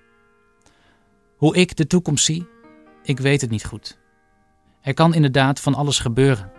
Hoe 1.37 1.57
ik 1.57 1.77
de 1.77 1.87
toekomst 1.87 2.25
zie, 2.25 2.49
ik 3.03 3.19
weet 3.19 3.41
het 3.41 3.51
niet 3.51 3.65
goed. 3.65 3.99
Er 4.81 4.95
kan 4.95 5.15
inderdaad 5.15 5.61
van 5.61 5.75
alles 5.75 5.99
gebeuren. 5.99 6.53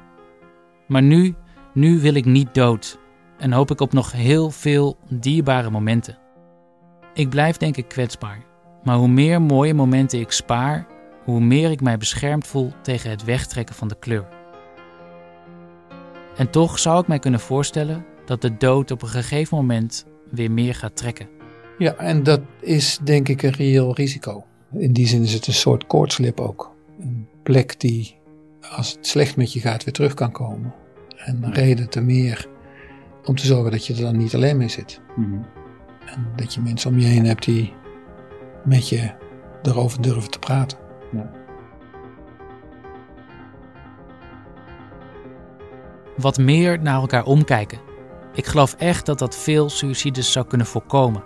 Maar 0.88 1.04
nu, 1.04 1.36
nu 1.74 2.00
wil 2.00 2.14
ik 2.14 2.26
niet 2.26 2.54
dood 2.54 3.00
en 3.38 3.52
hoop 3.52 3.72
ik 3.72 3.82
op 3.82 3.94
nog 3.94 4.12
heel 4.12 4.52
veel 4.52 4.98
dierbare 5.10 5.70
momenten. 5.70 6.18
Ik 7.14 7.30
blijf 7.30 7.58
denk 7.58 7.78
ik 7.78 7.88
kwetsbaar, 7.88 8.44
maar 8.84 8.96
hoe 8.96 9.08
meer 9.08 9.42
mooie 9.42 9.74
momenten 9.74 10.20
ik 10.20 10.32
spaar, 10.32 10.88
hoe 11.24 11.40
meer 11.40 11.72
ik 11.72 11.82
mij 11.82 11.98
beschermd 11.98 12.48
voel 12.48 12.72
tegen 12.82 13.10
het 13.10 13.24
wegtrekken 13.24 13.76
van 13.76 13.88
de 13.88 13.96
kleur. 14.00 14.28
En 16.38 16.50
toch 16.50 16.80
zou 16.80 17.02
ik 17.02 17.08
mij 17.08 17.20
kunnen 17.20 17.40
voorstellen 17.40 18.06
dat 18.26 18.42
de 18.42 18.58
dood 18.58 18.92
op 18.92 19.02
een 19.02 19.08
gegeven 19.08 19.58
moment 19.58 20.06
weer 20.30 20.52
meer 20.52 20.76
gaat 20.76 20.96
trekken. 20.96 21.28
Ja, 21.78 21.96
en 21.96 22.24
dat 22.24 22.42
is 22.60 23.00
denk 23.04 23.30
ik 23.30 23.42
een 23.44 23.52
reëel 23.52 23.96
risico. 23.96 24.46
In 24.74 24.94
die 24.94 25.08
zin 25.08 25.24
is 25.24 25.34
het 25.34 25.48
een 25.48 25.54
soort 25.54 25.88
koortslip 25.88 26.40
ook. 26.40 26.76
Een 27.00 27.28
plek 27.44 27.80
die, 27.80 28.16
als 28.76 28.92
het 28.92 29.08
slecht 29.08 29.36
met 29.36 29.54
je 29.54 29.60
gaat, 29.60 29.84
weer 29.84 29.94
terug 29.94 30.14
kan 30.14 30.32
komen. 30.32 30.74
En 31.18 31.44
een 31.44 31.54
reden 31.54 31.90
te 31.90 32.02
meer 32.02 32.48
om 33.26 33.36
te 33.36 33.46
zorgen 33.46 33.72
dat 33.72 33.86
je 33.86 33.94
er 33.94 34.02
dan 34.02 34.18
niet 34.18 34.36
alleen 34.36 34.58
mee 34.58 34.70
zit. 34.70 35.02
En 36.06 36.28
dat 36.36 36.54
je 36.54 36.62
mensen 36.62 36.92
om 36.92 37.00
je 37.00 37.06
heen 37.06 37.26
hebt 37.26 37.46
die 37.46 37.74
met 38.66 38.90
je 38.90 39.12
erover 39.64 40.02
durven 40.02 40.32
te 40.32 40.40
praten. 40.40 40.83
Ja. 41.14 41.32
Wat 46.18 46.38
meer 46.38 46.82
naar 46.82 47.00
elkaar 47.00 47.24
omkijken. 47.26 47.80
Ik 48.34 48.46
geloof 48.46 48.74
echt 48.74 49.06
dat 49.06 49.20
dat 49.20 49.38
veel 49.38 49.70
suïcides 49.70 50.32
zou 50.32 50.46
kunnen 50.46 50.68
voorkomen. 50.68 51.24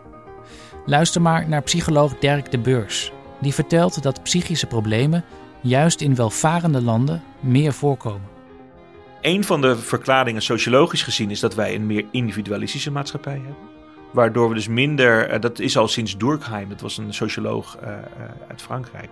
Luister 0.86 1.22
maar 1.22 1.50
naar 1.50 1.62
psycholoog 1.62 2.18
Dirk 2.18 2.52
de 2.52 2.60
Beurs. 2.60 3.12
Die 3.40 3.54
vertelt 3.54 4.04
dat 4.04 4.24
psychische 4.24 4.68
problemen 4.68 5.24
juist 5.62 6.02
in 6.02 6.16
welvarende 6.16 6.82
landen 6.82 7.24
meer 7.40 7.74
voorkomen. 7.74 8.36
Een 9.22 9.44
van 9.44 9.62
de 9.62 9.78
verklaringen 9.78 10.42
sociologisch 10.42 11.04
gezien 11.04 11.32
is 11.32 11.40
dat 11.40 11.56
wij 11.56 11.76
een 11.76 11.86
meer 11.86 12.06
individualistische 12.12 12.92
maatschappij 12.92 13.34
hebben. 13.34 13.76
Waardoor 14.12 14.50
we 14.50 14.56
dus 14.56 14.68
minder, 14.68 15.30
eh, 15.30 15.42
dat 15.42 15.60
is 15.60 15.78
al 15.78 15.88
sinds 15.88 16.18
Durkheim, 16.18 16.70
dat 16.70 16.82
was 16.82 16.98
een 16.98 17.14
socioloog 17.14 17.78
uh, 17.82 17.88
uh, 17.88 17.96
uit 18.48 18.62
Frankrijk. 18.62 19.10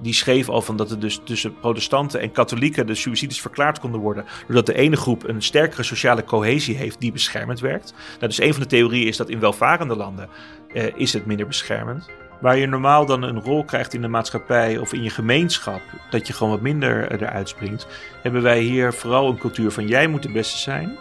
Die 0.00 0.14
schreef 0.14 0.48
al 0.48 0.62
van 0.62 0.76
dat 0.76 0.90
er 0.90 1.00
dus 1.00 1.20
tussen 1.24 1.58
protestanten 1.58 2.20
en 2.20 2.32
katholieken 2.32 2.86
de 2.86 2.94
suicides 2.94 3.40
verklaard 3.40 3.80
konden 3.80 4.00
worden. 4.00 4.24
Doordat 4.46 4.66
de 4.66 4.74
ene 4.74 4.96
groep 4.96 5.28
een 5.28 5.42
sterkere 5.42 5.82
sociale 5.82 6.24
cohesie 6.24 6.76
heeft 6.76 7.00
die 7.00 7.12
beschermend 7.12 7.60
werkt. 7.60 7.94
Nou, 8.06 8.26
dus 8.26 8.40
een 8.40 8.52
van 8.52 8.62
de 8.62 8.68
theorieën 8.68 9.06
is 9.06 9.16
dat 9.16 9.28
in 9.28 9.40
welvarende 9.40 9.96
landen 9.96 10.28
uh, 10.74 10.84
is 10.94 11.12
het 11.12 11.26
minder 11.26 11.46
beschermend. 11.46 12.08
Waar 12.40 12.56
je 12.56 12.66
normaal 12.66 13.06
dan 13.06 13.22
een 13.22 13.40
rol 13.40 13.64
krijgt 13.64 13.94
in 13.94 14.00
de 14.00 14.08
maatschappij 14.08 14.78
of 14.78 14.92
in 14.92 15.02
je 15.02 15.10
gemeenschap, 15.10 15.80
dat 16.10 16.26
je 16.26 16.32
gewoon 16.32 16.52
wat 16.52 16.60
minder 16.60 17.12
eruit 17.12 17.48
springt, 17.48 17.86
hebben 18.22 18.42
wij 18.42 18.60
hier 18.60 18.92
vooral 18.92 19.28
een 19.28 19.38
cultuur 19.38 19.70
van 19.70 19.86
jij 19.86 20.06
moet 20.06 20.22
de 20.22 20.32
beste 20.32 20.58
zijn. 20.58 20.98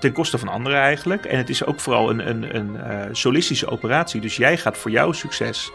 Ten 0.00 0.12
koste 0.12 0.38
van 0.38 0.48
anderen 0.48 0.80
eigenlijk. 0.80 1.24
En 1.24 1.38
het 1.38 1.48
is 1.48 1.64
ook 1.64 1.80
vooral 1.80 2.10
een, 2.10 2.28
een, 2.28 2.56
een 2.56 2.76
uh, 2.76 3.00
solistische 3.12 3.68
operatie. 3.68 4.20
Dus 4.20 4.36
jij 4.36 4.56
gaat 4.56 4.76
voor 4.76 4.90
jouw 4.90 5.12
succes. 5.12 5.70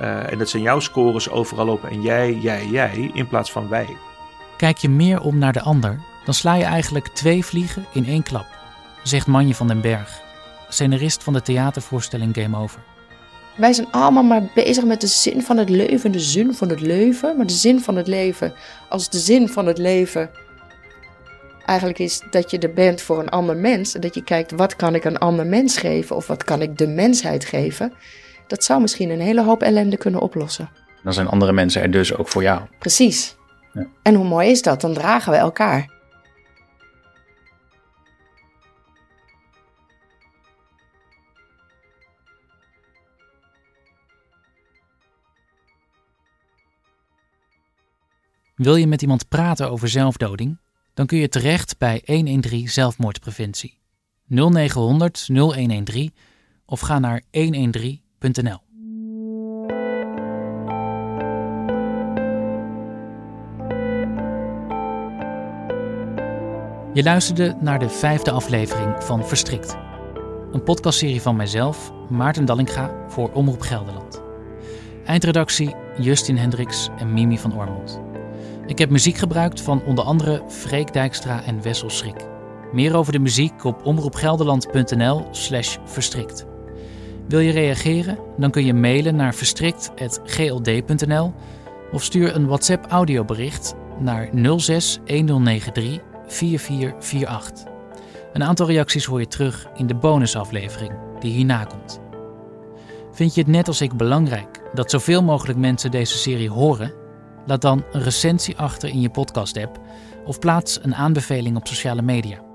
Uh, 0.00 0.32
en 0.32 0.38
dat 0.38 0.48
zijn 0.48 0.62
jouw 0.62 0.80
scores 0.80 1.30
overal 1.30 1.68
op. 1.68 1.84
En 1.84 2.02
jij, 2.02 2.34
jij, 2.34 2.66
jij, 2.66 3.10
in 3.12 3.28
plaats 3.28 3.52
van 3.52 3.68
wij. 3.68 3.96
Kijk 4.56 4.78
je 4.78 4.88
meer 4.88 5.20
om 5.20 5.38
naar 5.38 5.52
de 5.52 5.60
ander, 5.60 6.00
dan 6.24 6.34
sla 6.34 6.54
je 6.54 6.64
eigenlijk 6.64 7.08
twee 7.08 7.44
vliegen 7.44 7.86
in 7.92 8.06
één 8.06 8.22
klap, 8.22 8.46
zegt 9.02 9.26
Manje 9.26 9.54
van 9.54 9.66
den 9.66 9.80
Berg, 9.80 10.20
scenarist 10.68 11.22
van 11.22 11.32
de 11.32 11.42
theatervoorstelling 11.42 12.34
Game 12.34 12.58
Over. 12.58 12.80
Wij 13.56 13.72
zijn 13.72 13.90
allemaal 13.90 14.22
maar 14.22 14.42
bezig 14.54 14.84
met 14.84 15.00
de 15.00 15.06
zin 15.06 15.42
van 15.42 15.56
het 15.56 15.68
leven, 15.68 16.12
de 16.12 16.20
zin 16.20 16.54
van 16.54 16.68
het 16.68 16.80
leven. 16.80 17.36
Maar 17.36 17.46
de 17.46 17.52
zin 17.52 17.80
van 17.80 17.96
het 17.96 18.06
leven, 18.06 18.54
als 18.88 19.08
de 19.08 19.18
zin 19.18 19.48
van 19.48 19.66
het 19.66 19.78
leven 19.78 20.30
eigenlijk 21.64 21.98
is 21.98 22.22
dat 22.30 22.50
je 22.50 22.58
er 22.58 22.72
bent 22.72 23.00
voor 23.00 23.18
een 23.18 23.28
ander 23.28 23.56
mens. 23.56 23.94
En 23.94 24.00
dat 24.00 24.14
je 24.14 24.24
kijkt, 24.24 24.50
wat 24.50 24.76
kan 24.76 24.94
ik 24.94 25.04
een 25.04 25.18
ander 25.18 25.46
mens 25.46 25.76
geven? 25.76 26.16
Of 26.16 26.26
wat 26.26 26.44
kan 26.44 26.62
ik 26.62 26.78
de 26.78 26.86
mensheid 26.86 27.44
geven? 27.44 27.92
Dat 28.50 28.64
zou 28.64 28.80
misschien 28.80 29.10
een 29.10 29.20
hele 29.20 29.42
hoop 29.42 29.62
ellende 29.62 29.96
kunnen 29.96 30.20
oplossen. 30.20 30.70
Dan 31.02 31.12
zijn 31.12 31.28
andere 31.28 31.52
mensen 31.52 31.82
er 31.82 31.90
dus 31.90 32.14
ook 32.14 32.28
voor 32.28 32.42
jou. 32.42 32.62
Precies. 32.78 33.36
Ja. 33.72 33.86
En 34.02 34.14
hoe 34.14 34.24
mooi 34.24 34.50
is 34.50 34.62
dat? 34.62 34.80
Dan 34.80 34.94
dragen 34.94 35.32
we 35.32 35.38
elkaar. 35.38 35.98
Wil 48.54 48.76
je 48.76 48.86
met 48.86 49.02
iemand 49.02 49.28
praten 49.28 49.70
over 49.70 49.88
zelfdoding? 49.88 50.58
Dan 50.94 51.06
kun 51.06 51.18
je 51.18 51.28
terecht 51.28 51.78
bij 51.78 52.02
113 52.06 52.68
Zelfmoordpreventie. 52.68 53.78
0900 54.26 55.26
0113 55.28 56.14
of 56.64 56.80
ga 56.80 56.98
naar 56.98 57.22
113.nl. 58.26 58.58
Je 66.92 67.02
luisterde 67.02 67.56
naar 67.60 67.78
de 67.78 67.88
vijfde 67.88 68.30
aflevering 68.30 69.04
van 69.04 69.26
Verstrikt. 69.26 69.76
Een 70.52 70.62
podcastserie 70.62 71.22
van 71.22 71.36
mijzelf, 71.36 71.92
Maarten 72.08 72.44
Dallinga, 72.44 72.90
voor 73.08 73.32
Omroep 73.32 73.60
Gelderland. 73.60 74.22
Eindredactie 75.04 75.74
Justin 75.98 76.36
Hendricks 76.36 76.88
en 76.98 77.12
Mimi 77.12 77.38
van 77.38 77.54
Ormond. 77.54 78.00
Ik 78.66 78.78
heb 78.78 78.90
muziek 78.90 79.16
gebruikt 79.16 79.60
van 79.60 79.82
onder 79.84 80.04
andere 80.04 80.42
Freek 80.48 80.92
Dijkstra 80.92 81.44
en 81.44 81.62
Wessel 81.62 81.90
Schrik. 81.90 82.26
Meer 82.72 82.96
over 82.96 83.12
de 83.12 83.18
muziek 83.18 83.64
op 83.64 83.86
omroepgelderland.nl 83.86 85.28
slash 85.30 85.76
verstrikt. 85.84 86.46
Wil 87.30 87.40
je 87.40 87.52
reageren? 87.52 88.18
Dan 88.36 88.50
kun 88.50 88.64
je 88.64 88.74
mailen 88.74 89.16
naar 89.16 89.34
verstrikt.gld.nl 89.34 91.32
of 91.92 92.04
stuur 92.04 92.34
een 92.34 92.46
WhatsApp 92.46 92.86
audiobericht 92.86 93.74
naar 93.98 94.28
06 94.56 94.98
1093 95.04 95.98
4448. 96.26 97.64
Een 98.32 98.42
aantal 98.42 98.66
reacties 98.66 99.04
hoor 99.04 99.20
je 99.20 99.26
terug 99.26 99.68
in 99.74 99.86
de 99.86 99.94
bonusaflevering 99.94 100.92
die 101.20 101.32
hierna 101.32 101.64
komt. 101.64 102.00
Vind 103.12 103.34
je 103.34 103.40
het 103.40 103.50
net 103.50 103.68
als 103.68 103.80
ik 103.80 103.96
belangrijk 103.96 104.62
dat 104.74 104.90
zoveel 104.90 105.22
mogelijk 105.22 105.58
mensen 105.58 105.90
deze 105.90 106.18
serie 106.18 106.50
horen? 106.50 106.92
Laat 107.46 107.62
dan 107.62 107.84
een 107.92 108.02
recensie 108.02 108.56
achter 108.56 108.88
in 108.88 109.00
je 109.00 109.10
podcast-app 109.10 109.80
of 110.24 110.38
plaats 110.38 110.78
een 110.82 110.94
aanbeveling 110.94 111.56
op 111.56 111.66
sociale 111.66 112.02
media. 112.02 112.49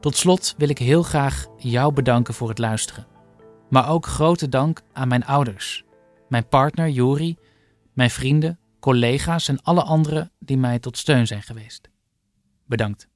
Tot 0.00 0.16
slot 0.16 0.54
wil 0.58 0.68
ik 0.68 0.78
heel 0.78 1.02
graag 1.02 1.46
jou 1.56 1.92
bedanken 1.92 2.34
voor 2.34 2.48
het 2.48 2.58
luisteren. 2.58 3.06
Maar 3.70 3.88
ook 3.90 4.06
grote 4.06 4.48
dank 4.48 4.82
aan 4.92 5.08
mijn 5.08 5.24
ouders, 5.24 5.84
mijn 6.28 6.48
partner 6.48 6.88
Jori, 6.88 7.36
mijn 7.92 8.10
vrienden, 8.10 8.58
collega's 8.80 9.48
en 9.48 9.62
alle 9.62 9.82
anderen 9.82 10.32
die 10.38 10.58
mij 10.58 10.78
tot 10.78 10.98
steun 10.98 11.26
zijn 11.26 11.42
geweest. 11.42 11.88
Bedankt. 12.66 13.08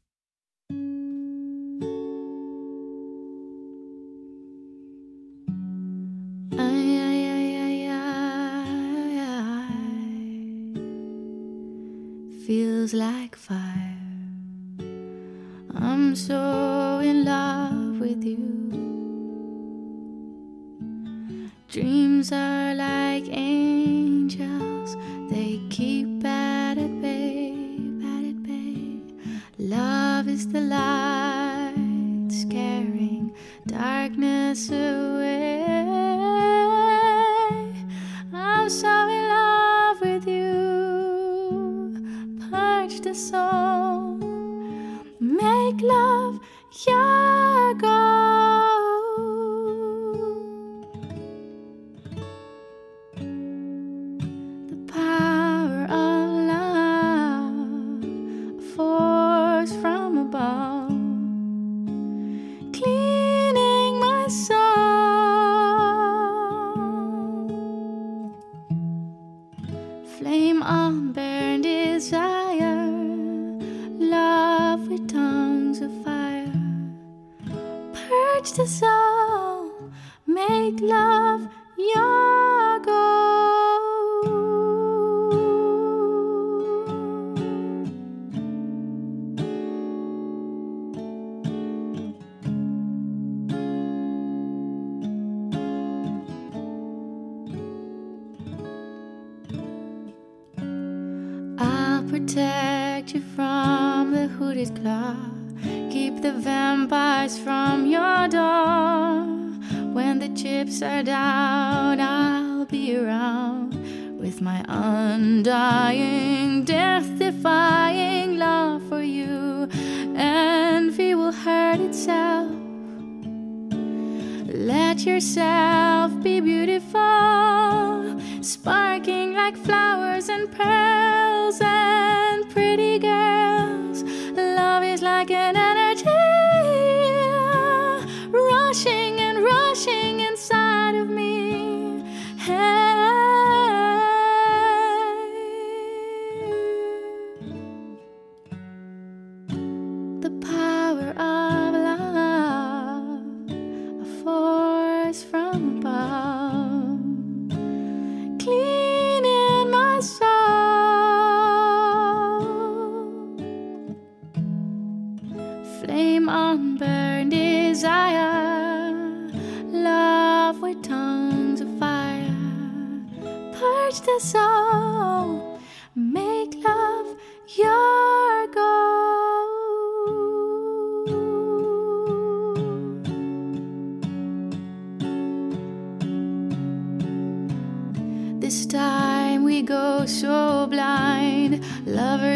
feels 12.46 12.92
like 12.92 13.36
fire. 13.36 13.91
I'm 15.82 16.14
so 16.14 17.00
in 17.02 17.24
love 17.24 17.98
with 17.98 18.22
you. 18.24 18.38
Dreams 21.68 22.30
are 22.30 22.74
like 22.74 23.24
angels, 23.28 24.96
they 25.28 25.60
keep 25.70 26.24
at 26.24 26.78
it 26.78 27.02
bay, 27.02 27.50
at 28.14 28.24
it 28.30 28.42
bay. 28.44 29.02
Love 29.58 30.28
is 30.28 30.46
the 30.46 30.60
light, 30.60 32.28
scaring 32.30 33.34
darkness 33.66 34.70
away. 34.70 35.64
I'm 38.32 38.68
so 38.70 39.08
in 39.08 39.28
love 39.28 40.00
with 40.00 40.28
you 40.28 40.62
the 43.02 43.18
song. 43.18 43.71
Flame 70.22 70.62
on 70.62 71.12
burn 71.12 71.62
desire 71.62 72.86
love 73.98 74.86
with 74.86 75.08
tongues 75.08 75.80
of 75.80 75.90
fire. 76.04 76.52
Purge 77.92 78.52
the 78.52 78.68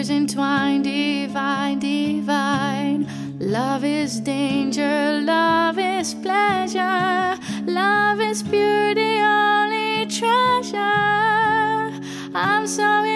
tears 0.07 0.11
entwined, 0.11 0.85
divine, 0.85 1.79
divine. 1.79 3.07
Love 3.39 3.85
is 3.85 4.21
danger, 4.21 5.21
love 5.23 5.79
is 5.79 6.15
pleasure, 6.15 7.39
love 7.67 8.21
is 8.21 8.43
beauty, 8.43 9.21
only 9.21 10.07
treasure. 10.07 10.79
I'm 12.35 12.67
so. 12.67 13.16